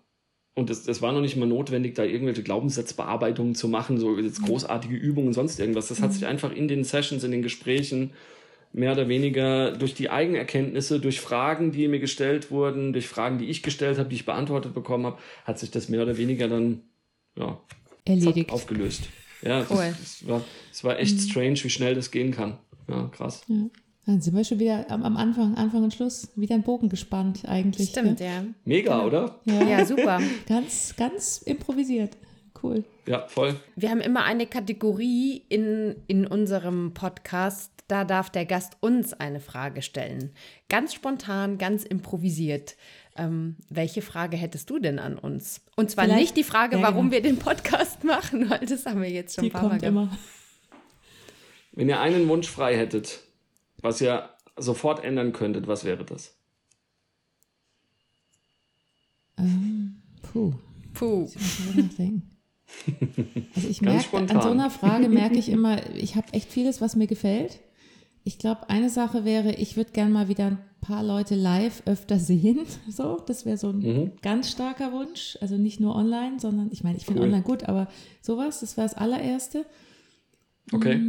und 0.54 0.70
es, 0.70 0.88
es 0.88 1.02
war 1.02 1.12
noch 1.12 1.20
nicht 1.20 1.36
mal 1.36 1.46
notwendig, 1.46 1.94
da 1.96 2.02
irgendwelche 2.02 2.42
Glaubenssatzbearbeitungen 2.42 3.54
zu 3.54 3.68
machen, 3.68 3.98
so 3.98 4.18
jetzt 4.18 4.42
großartige 4.42 4.96
Übungen 4.96 5.28
und 5.28 5.34
sonst 5.34 5.60
irgendwas. 5.60 5.88
Das 5.88 6.00
hat 6.00 6.14
sich 6.14 6.24
einfach 6.24 6.50
in 6.50 6.66
den 6.66 6.82
Sessions, 6.82 7.24
in 7.24 7.30
den 7.30 7.42
Gesprächen 7.42 8.14
mehr 8.72 8.92
oder 8.92 9.06
weniger 9.06 9.72
durch 9.72 9.92
die 9.92 10.08
Eigenerkenntnisse, 10.08 10.98
durch 10.98 11.20
Fragen, 11.20 11.72
die 11.72 11.88
mir 11.88 12.00
gestellt 12.00 12.50
wurden, 12.50 12.94
durch 12.94 13.06
Fragen, 13.06 13.36
die 13.36 13.50
ich 13.50 13.62
gestellt 13.62 13.98
habe, 13.98 14.08
die 14.08 14.16
ich 14.16 14.24
beantwortet 14.24 14.72
bekommen 14.72 15.04
habe, 15.04 15.18
hat 15.44 15.58
sich 15.58 15.70
das 15.70 15.90
mehr 15.90 16.02
oder 16.02 16.16
weniger 16.16 16.48
dann 16.48 16.80
ja, 17.38 17.60
Erledigt. 18.06 18.50
aufgelöst. 18.50 19.08
Ja, 19.42 19.60
das, 19.60 19.70
Cool. 19.70 19.94
das 20.00 20.26
war, 20.28 20.44
es 20.72 20.84
war 20.84 20.98
echt 20.98 21.20
strange, 21.20 21.62
wie 21.62 21.70
schnell 21.70 21.94
das 21.94 22.10
gehen 22.10 22.30
kann. 22.32 22.58
Ja, 22.88 23.08
krass. 23.08 23.42
Ja. 23.48 23.66
Dann 24.06 24.20
sind 24.20 24.36
wir 24.36 24.44
schon 24.44 24.60
wieder 24.60 24.88
am, 24.90 25.02
am 25.02 25.16
Anfang, 25.16 25.56
Anfang 25.56 25.82
und 25.82 25.92
Schluss, 25.92 26.28
wieder 26.36 26.54
ein 26.54 26.62
Bogen 26.62 26.88
gespannt 26.88 27.42
eigentlich. 27.46 27.88
Stimmt, 27.88 28.20
Ja. 28.20 28.26
ja. 28.26 28.44
Mega, 28.64 29.04
oder? 29.04 29.40
Ja. 29.44 29.62
Ja, 29.64 29.84
super. 29.84 30.20
Ganz, 30.48 30.94
ganz 30.96 31.38
improvisiert. 31.38 32.16
Cool. 32.62 32.84
Ja, 33.06 33.26
voll. 33.26 33.56
Wir 33.74 33.90
haben 33.90 34.00
immer 34.00 34.24
eine 34.24 34.46
Kategorie 34.46 35.42
in, 35.48 35.96
in 36.06 36.26
unserem 36.26 36.94
Podcast. 36.94 37.72
Da 37.88 38.04
darf 38.04 38.30
der 38.30 38.46
Gast 38.46 38.76
uns 38.80 39.12
eine 39.12 39.40
Frage 39.40 39.82
stellen. 39.82 40.30
Ganz 40.68 40.94
spontan, 40.94 41.58
ganz 41.58 41.84
improvisiert. 41.84 42.76
Ähm, 43.18 43.56
welche 43.68 44.02
Frage 44.02 44.36
hättest 44.36 44.68
du 44.70 44.78
denn 44.78 44.98
an 44.98 45.18
uns? 45.18 45.60
Und 45.76 45.90
zwar 45.90 46.04
Vielleicht- 46.04 46.20
nicht 46.20 46.36
die 46.36 46.44
Frage, 46.44 46.76
ja, 46.76 46.82
warum 46.82 47.10
genau. 47.10 47.12
wir 47.12 47.22
den 47.22 47.38
Podcast 47.38 48.04
machen, 48.04 48.48
weil 48.50 48.66
das 48.66 48.86
haben 48.86 49.00
wir 49.02 49.10
jetzt 49.10 49.34
schon 49.34 49.44
Die 49.44 49.50
ein 49.50 49.52
paar 49.52 49.62
Mal 49.62 49.68
kommt 49.70 49.82
gemacht. 49.82 50.10
immer. 50.12 50.18
Wenn 51.72 51.88
ihr 51.88 52.00
einen 52.00 52.28
Wunsch 52.28 52.48
frei 52.48 52.76
hättet, 52.76 53.20
was 53.78 54.00
ihr 54.00 54.30
sofort 54.56 55.04
ändern 55.04 55.32
könntet, 55.32 55.66
was 55.66 55.84
wäre 55.84 56.04
das? 56.04 56.34
Ähm, 59.38 60.02
puh. 60.22 60.54
Puh. 60.94 61.20
Muss 61.22 61.36
ich 61.36 61.74
mal 61.74 61.82
nachdenken. 61.84 62.30
Also 63.54 63.68
ich 63.68 63.80
merke, 63.80 64.16
an 64.16 64.42
so 64.42 64.50
einer 64.50 64.70
Frage 64.70 65.08
merke 65.08 65.36
ich 65.38 65.48
immer, 65.50 65.88
ich 65.94 66.16
habe 66.16 66.32
echt 66.32 66.50
vieles, 66.50 66.80
was 66.80 66.96
mir 66.96 67.06
gefällt. 67.06 67.60
Ich 68.24 68.38
glaube, 68.38 68.68
eine 68.68 68.90
Sache 68.90 69.24
wäre, 69.24 69.52
ich 69.54 69.76
würde 69.76 69.92
gern 69.92 70.10
mal 70.10 70.26
wieder 70.28 70.58
paar 70.86 71.02
Leute 71.02 71.34
live 71.34 71.82
öfter 71.86 72.18
sehen. 72.18 72.60
So, 72.90 73.20
das 73.26 73.44
wäre 73.44 73.56
so 73.56 73.70
ein 73.70 73.78
Mhm. 73.78 74.12
ganz 74.22 74.50
starker 74.50 74.92
Wunsch. 74.92 75.36
Also 75.40 75.56
nicht 75.56 75.80
nur 75.80 75.94
online, 75.96 76.38
sondern 76.40 76.70
ich 76.72 76.82
meine, 76.84 76.96
ich 76.96 77.04
finde 77.06 77.20
Cool. 77.22 77.26
online 77.28 77.42
gut, 77.42 77.64
aber 77.64 77.88
sowas, 78.22 78.60
das 78.60 78.76
wäre 78.76 78.86
das 78.86 78.94
allererste. 78.96 79.64
Okay. 80.72 81.00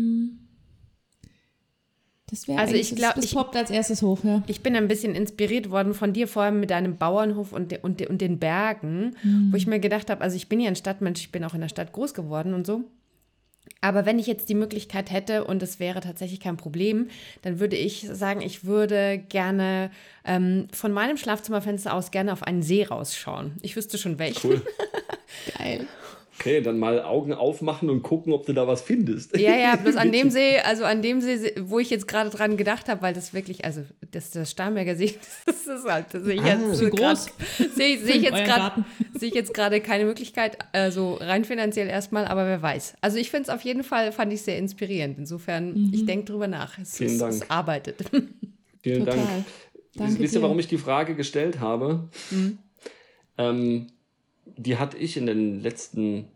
Das 2.29 2.47
wäre 2.49 2.59
Also 2.59 2.75
ich 2.75 2.93
glaub, 2.95 3.15
das 3.15 3.25
ich- 3.25 3.33
poppt 3.33 3.55
als 3.55 3.69
erstes 3.69 4.01
hoch, 4.01 4.23
ja. 4.25 4.43
Ich 4.47 4.61
bin 4.61 4.75
ein 4.75 4.89
bisschen 4.89 5.15
inspiriert 5.15 5.69
worden 5.69 5.93
von 5.93 6.11
dir, 6.11 6.27
vor 6.27 6.43
allem 6.43 6.59
mit 6.59 6.71
deinem 6.71 6.97
Bauernhof 6.97 7.53
und, 7.53 7.71
de, 7.71 7.79
und, 7.81 8.01
de, 8.01 8.07
und 8.09 8.19
den 8.19 8.37
Bergen, 8.37 9.15
wo 9.51 9.55
ich 9.55 9.65
mir 9.65 9.79
gedacht 9.79 10.09
habe, 10.09 10.21
also 10.21 10.35
ich 10.35 10.49
bin 10.49 10.59
ja 10.59 10.67
ein 10.67 10.75
Stadtmensch, 10.75 11.21
ich 11.21 11.31
bin 11.31 11.43
auch 11.45 11.53
in 11.53 11.61
der 11.61 11.69
Stadt 11.69 11.93
groß 11.93 12.13
geworden 12.13 12.53
und 12.53 12.67
so. 12.67 12.83
Aber 13.81 14.05
wenn 14.05 14.19
ich 14.19 14.27
jetzt 14.27 14.49
die 14.49 14.55
Möglichkeit 14.55 15.11
hätte 15.11 15.43
und 15.43 15.61
es 15.63 15.79
wäre 15.79 16.01
tatsächlich 16.01 16.39
kein 16.39 16.57
Problem, 16.57 17.09
dann 17.41 17.59
würde 17.59 17.75
ich 17.75 18.07
sagen, 18.11 18.41
ich 18.41 18.65
würde 18.65 19.17
gerne 19.29 19.91
ähm, 20.25 20.67
von 20.71 20.91
meinem 20.91 21.17
Schlafzimmerfenster 21.17 21.93
aus 21.93 22.11
gerne 22.11 22.33
auf 22.33 22.43
einen 22.43 22.63
See 22.63 22.83
rausschauen. 22.83 23.53
Ich 23.61 23.75
wüsste 23.75 23.97
schon 23.97 24.19
welchen. 24.19 24.51
Cool. 24.51 24.61
Geil. 25.57 25.87
Okay, 26.39 26.61
dann 26.61 26.77
mal 26.77 27.01
Augen 27.01 27.33
aufmachen 27.33 27.89
und 27.89 28.03
gucken, 28.03 28.31
ob 28.31 28.45
du 28.45 28.53
da 28.53 28.67
was 28.67 28.81
findest. 28.81 29.35
Ja, 29.37 29.55
ja, 29.55 29.75
bloß 29.75 29.95
an 29.95 30.11
dem 30.11 30.29
See, 30.31 30.59
also 30.59 30.83
an 30.85 31.01
dem 31.01 31.19
See, 31.19 31.53
wo 31.59 31.79
ich 31.79 31.89
jetzt 31.89 32.07
gerade 32.07 32.29
dran 32.29 32.57
gedacht 32.57 32.89
habe, 32.89 33.01
weil 33.01 33.13
das 33.15 33.33
wirklich, 33.33 33.65
also 33.65 33.81
das, 34.11 34.29
das 34.31 34.51
Starnberger 34.51 34.95
See, 34.95 35.15
das 35.45 35.65
ist 35.65 35.85
halt, 35.85 36.05
das 36.13 36.23
sehe 36.23 36.35
ich 36.35 36.43
jetzt 36.43 36.63
Ah, 36.63 36.73
so 36.75 36.89
groß? 36.89 37.25
Sehe 37.75 37.97
sehe 37.97 38.15
ich 38.17 38.21
jetzt 38.23 38.45
gerade 38.45 38.45
Garten. 38.45 38.85
sehe 39.17 39.29
ich 39.29 39.35
jetzt 39.35 39.53
gerade 39.53 39.81
keine 39.81 40.05
Möglichkeit, 40.05 40.57
also 40.73 41.15
rein 41.15 41.43
finanziell 41.43 41.87
erstmal, 41.87 42.25
aber 42.25 42.45
wer 42.45 42.61
weiß. 42.61 42.95
Also 43.01 43.17
ich 43.17 43.31
finde 43.31 43.43
es 43.43 43.49
auf 43.49 43.61
jeden 43.61 43.83
Fall, 43.83 44.11
fand 44.11 44.31
ich 44.31 44.43
sehr 44.43 44.57
inspirierend. 44.59 45.17
Insofern, 45.17 45.91
ich 45.93 46.05
denke 46.05 46.25
drüber 46.25 46.47
nach. 46.47 46.77
Es, 46.77 46.97
Vielen 46.97 47.11
es, 47.13 47.17
Dank. 47.17 47.33
es 47.33 47.49
arbeitet. 47.49 47.97
Vielen 48.83 48.99
Total. 49.05 49.15
Dank. 49.17 49.45
Danke 49.95 50.19
Wisst 50.19 50.35
ihr, 50.35 50.41
warum 50.43 50.59
ich 50.59 50.67
die 50.67 50.77
Frage 50.77 51.15
gestellt 51.15 51.59
habe? 51.59 52.09
Ähm, 53.39 53.87
die 54.57 54.77
hatte 54.77 54.97
ich 54.97 55.17
in 55.17 55.25
den 55.25 55.61
letzten 55.61 56.27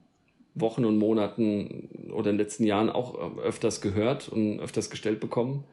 Wochen 0.54 0.86
und 0.86 0.98
Monaten 0.98 2.10
oder 2.12 2.30
in 2.30 2.38
den 2.38 2.46
letzten 2.46 2.64
Jahren 2.64 2.90
auch 2.90 3.38
öfters 3.40 3.82
gehört 3.82 4.30
und 4.30 4.60
öfters 4.60 4.90
gestellt 4.90 5.20
bekommen. 5.20 5.64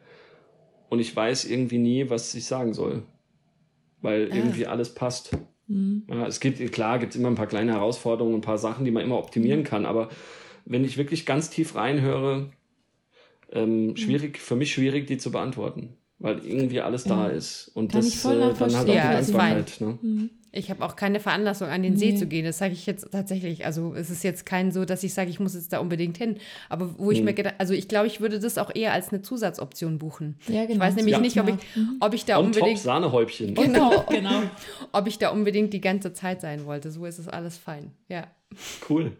Und 0.88 1.00
ich 1.00 1.14
weiß 1.14 1.44
irgendwie 1.44 1.78
nie, 1.78 2.10
was 2.10 2.34
ich 2.34 2.46
sagen 2.46 2.72
soll. 2.72 3.02
Weil 4.00 4.28
irgendwie 4.28 4.66
alles 4.66 4.94
passt. 4.94 5.36
Ja, 6.08 6.26
es 6.26 6.40
gibt, 6.40 6.72
klar, 6.72 6.98
gibt 6.98 7.12
es 7.12 7.18
immer 7.18 7.28
ein 7.28 7.34
paar 7.34 7.46
kleine 7.46 7.72
Herausforderungen, 7.72 8.36
ein 8.36 8.40
paar 8.40 8.56
Sachen, 8.56 8.84
die 8.84 8.90
man 8.90 9.02
immer 9.02 9.18
optimieren 9.18 9.64
kann. 9.64 9.84
Aber 9.84 10.08
wenn 10.64 10.84
ich 10.84 10.96
wirklich 10.96 11.26
ganz 11.26 11.50
tief 11.50 11.74
reinhöre, 11.74 12.50
ähm, 13.52 13.96
schwierig, 13.96 14.38
für 14.38 14.56
mich 14.56 14.72
schwierig, 14.72 15.06
die 15.06 15.18
zu 15.18 15.30
beantworten. 15.30 15.94
Weil 16.20 16.44
irgendwie 16.44 16.80
alles 16.80 17.04
da 17.04 17.28
ist. 17.28 17.68
Und 17.74 17.92
Kann 17.92 18.00
das 18.00 18.24
äh, 18.24 18.54
dann 18.58 18.74
halt 18.74 18.74
auch 18.74 18.84
die 18.84 18.90
Ja, 18.90 19.18
ist 19.18 19.34
Dankbarkeit. 19.34 19.80
Ne? 19.80 20.30
Ich 20.58 20.70
habe 20.70 20.84
auch 20.84 20.96
keine 20.96 21.20
Veranlassung, 21.20 21.68
an 21.68 21.82
den 21.82 21.96
See 21.96 22.12
Nee. 22.12 22.18
zu 22.18 22.26
gehen. 22.26 22.44
Das 22.44 22.58
sage 22.58 22.72
ich 22.72 22.84
jetzt 22.86 23.10
tatsächlich. 23.12 23.64
Also 23.64 23.94
es 23.94 24.10
ist 24.10 24.24
jetzt 24.24 24.44
kein 24.44 24.72
so, 24.72 24.84
dass 24.84 25.02
ich 25.04 25.14
sage, 25.14 25.30
ich 25.30 25.38
muss 25.40 25.54
jetzt 25.54 25.72
da 25.72 25.78
unbedingt 25.78 26.18
hin. 26.18 26.36
Aber 26.68 26.98
wo 26.98 27.10
ich 27.10 27.22
mir 27.22 27.32
gedacht, 27.34 27.54
also 27.58 27.72
ich 27.74 27.88
glaube, 27.88 28.06
ich 28.08 28.20
würde 28.20 28.38
das 28.40 28.58
auch 28.58 28.74
eher 28.74 28.92
als 28.92 29.10
eine 29.10 29.22
Zusatzoption 29.22 29.98
buchen. 29.98 30.36
Ja, 30.48 30.62
Ich 30.62 30.68
genau. 30.68 30.80
weiß 30.80 30.96
nämlich 30.96 31.12
Ja. 31.14 31.20
nicht, 31.20 31.38
ob 31.40 31.48
ich, 31.48 31.54
ob 32.00 32.12
ich 32.14 32.24
da 32.24 32.38
On 32.38 32.46
top 32.46 32.56
unbedingt, 32.56 32.80
Sahnehäubchen. 32.80 33.54
Genau, 33.54 34.04
genau. 34.10 34.42
ob 34.92 35.06
ich 35.06 35.18
da 35.18 35.30
unbedingt 35.30 35.72
die 35.72 35.80
ganze 35.80 36.12
Zeit 36.12 36.40
sein 36.40 36.66
wollte. 36.66 36.90
So 36.90 37.06
ist 37.06 37.18
es 37.18 37.28
alles 37.28 37.56
fein. 37.56 37.92
Ja. 38.08 38.26
Cool. 38.88 39.12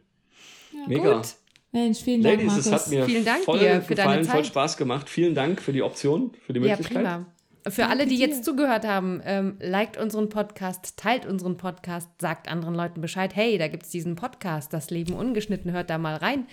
Mega. 0.87 1.17
Gut. 1.19 1.27
Mensch, 1.73 1.99
vielen 1.99 2.23
Dank, 2.23 2.37
Ladies, 2.37 2.47
Markus. 2.53 2.67
es 2.67 2.73
hat 2.73 2.89
mir 2.89 3.05
Vielen 3.05 3.25
Dank 3.25 3.45
voll 3.45 3.59
dir 3.59 3.83
für 3.83 3.95
gefallen, 3.95 4.11
deine 4.21 4.25
voll 4.25 4.35
Zeit. 4.43 4.47
Spaß 4.47 4.77
gemacht. 4.79 5.09
Vielen 5.11 5.35
Dank 5.35 5.61
für 5.61 5.73
die 5.73 5.83
Option, 5.83 6.33
für 6.47 6.53
die 6.55 6.61
Ja, 6.61 6.69
Möglichkeit. 6.77 6.97
prima. 7.05 7.27
Für 7.71 7.87
alle, 7.87 8.07
die 8.07 8.19
jetzt 8.19 8.45
zugehört 8.45 8.87
haben, 8.87 9.21
ähm, 9.25 9.57
liked 9.61 9.97
unseren 9.97 10.29
Podcast, 10.29 10.97
teilt 10.97 11.27
unseren 11.27 11.57
Podcast, 11.57 12.09
sagt 12.21 12.49
anderen 12.49 12.75
Leuten 12.75 13.01
Bescheid, 13.01 13.35
hey, 13.35 13.59
da 13.59 13.69
gibt 13.69 13.85
es 13.85 13.91
diesen 13.91 14.17
Podcast, 14.17 14.73
das 14.73 14.91
Leben 14.91 15.15
ungeschnitten, 15.15 15.73
hört 15.73 15.91
da 15.91 15.99
mal 15.99 16.17
rein. 16.17 16.47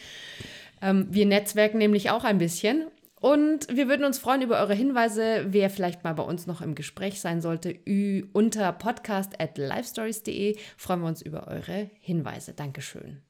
Ähm, 0.82 1.08
wir 1.10 1.26
netzwerken 1.26 1.78
nämlich 1.78 2.10
auch 2.10 2.24
ein 2.24 2.38
bisschen. 2.38 2.86
Und 3.20 3.68
wir 3.76 3.88
würden 3.88 4.06
uns 4.06 4.20
freuen 4.20 4.42
über 4.42 4.60
eure 4.60 4.76
Hinweise, 4.76 5.48
wer 5.50 5.70
vielleicht 5.70 6.04
mal 6.04 6.14
bei 6.14 6.24
uns 6.24 6.46
noch 6.46 6.62
im 6.62 6.76
Gespräch 6.76 7.22
sein 7.22 7.42
sollte. 7.42 7.76
Ü 7.88 8.26
unter 8.34 8.72
podcast 8.74 9.40
at 9.40 9.58
livestories.de 9.58 10.58
freuen 10.78 11.02
wir 11.02 11.08
uns 11.08 11.22
über 11.22 11.48
eure 11.48 11.90
Hinweise. 12.02 12.54
Dankeschön. 12.54 13.22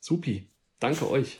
Supi. 0.00 0.48
Danke 0.80 1.08
euch. 1.08 1.28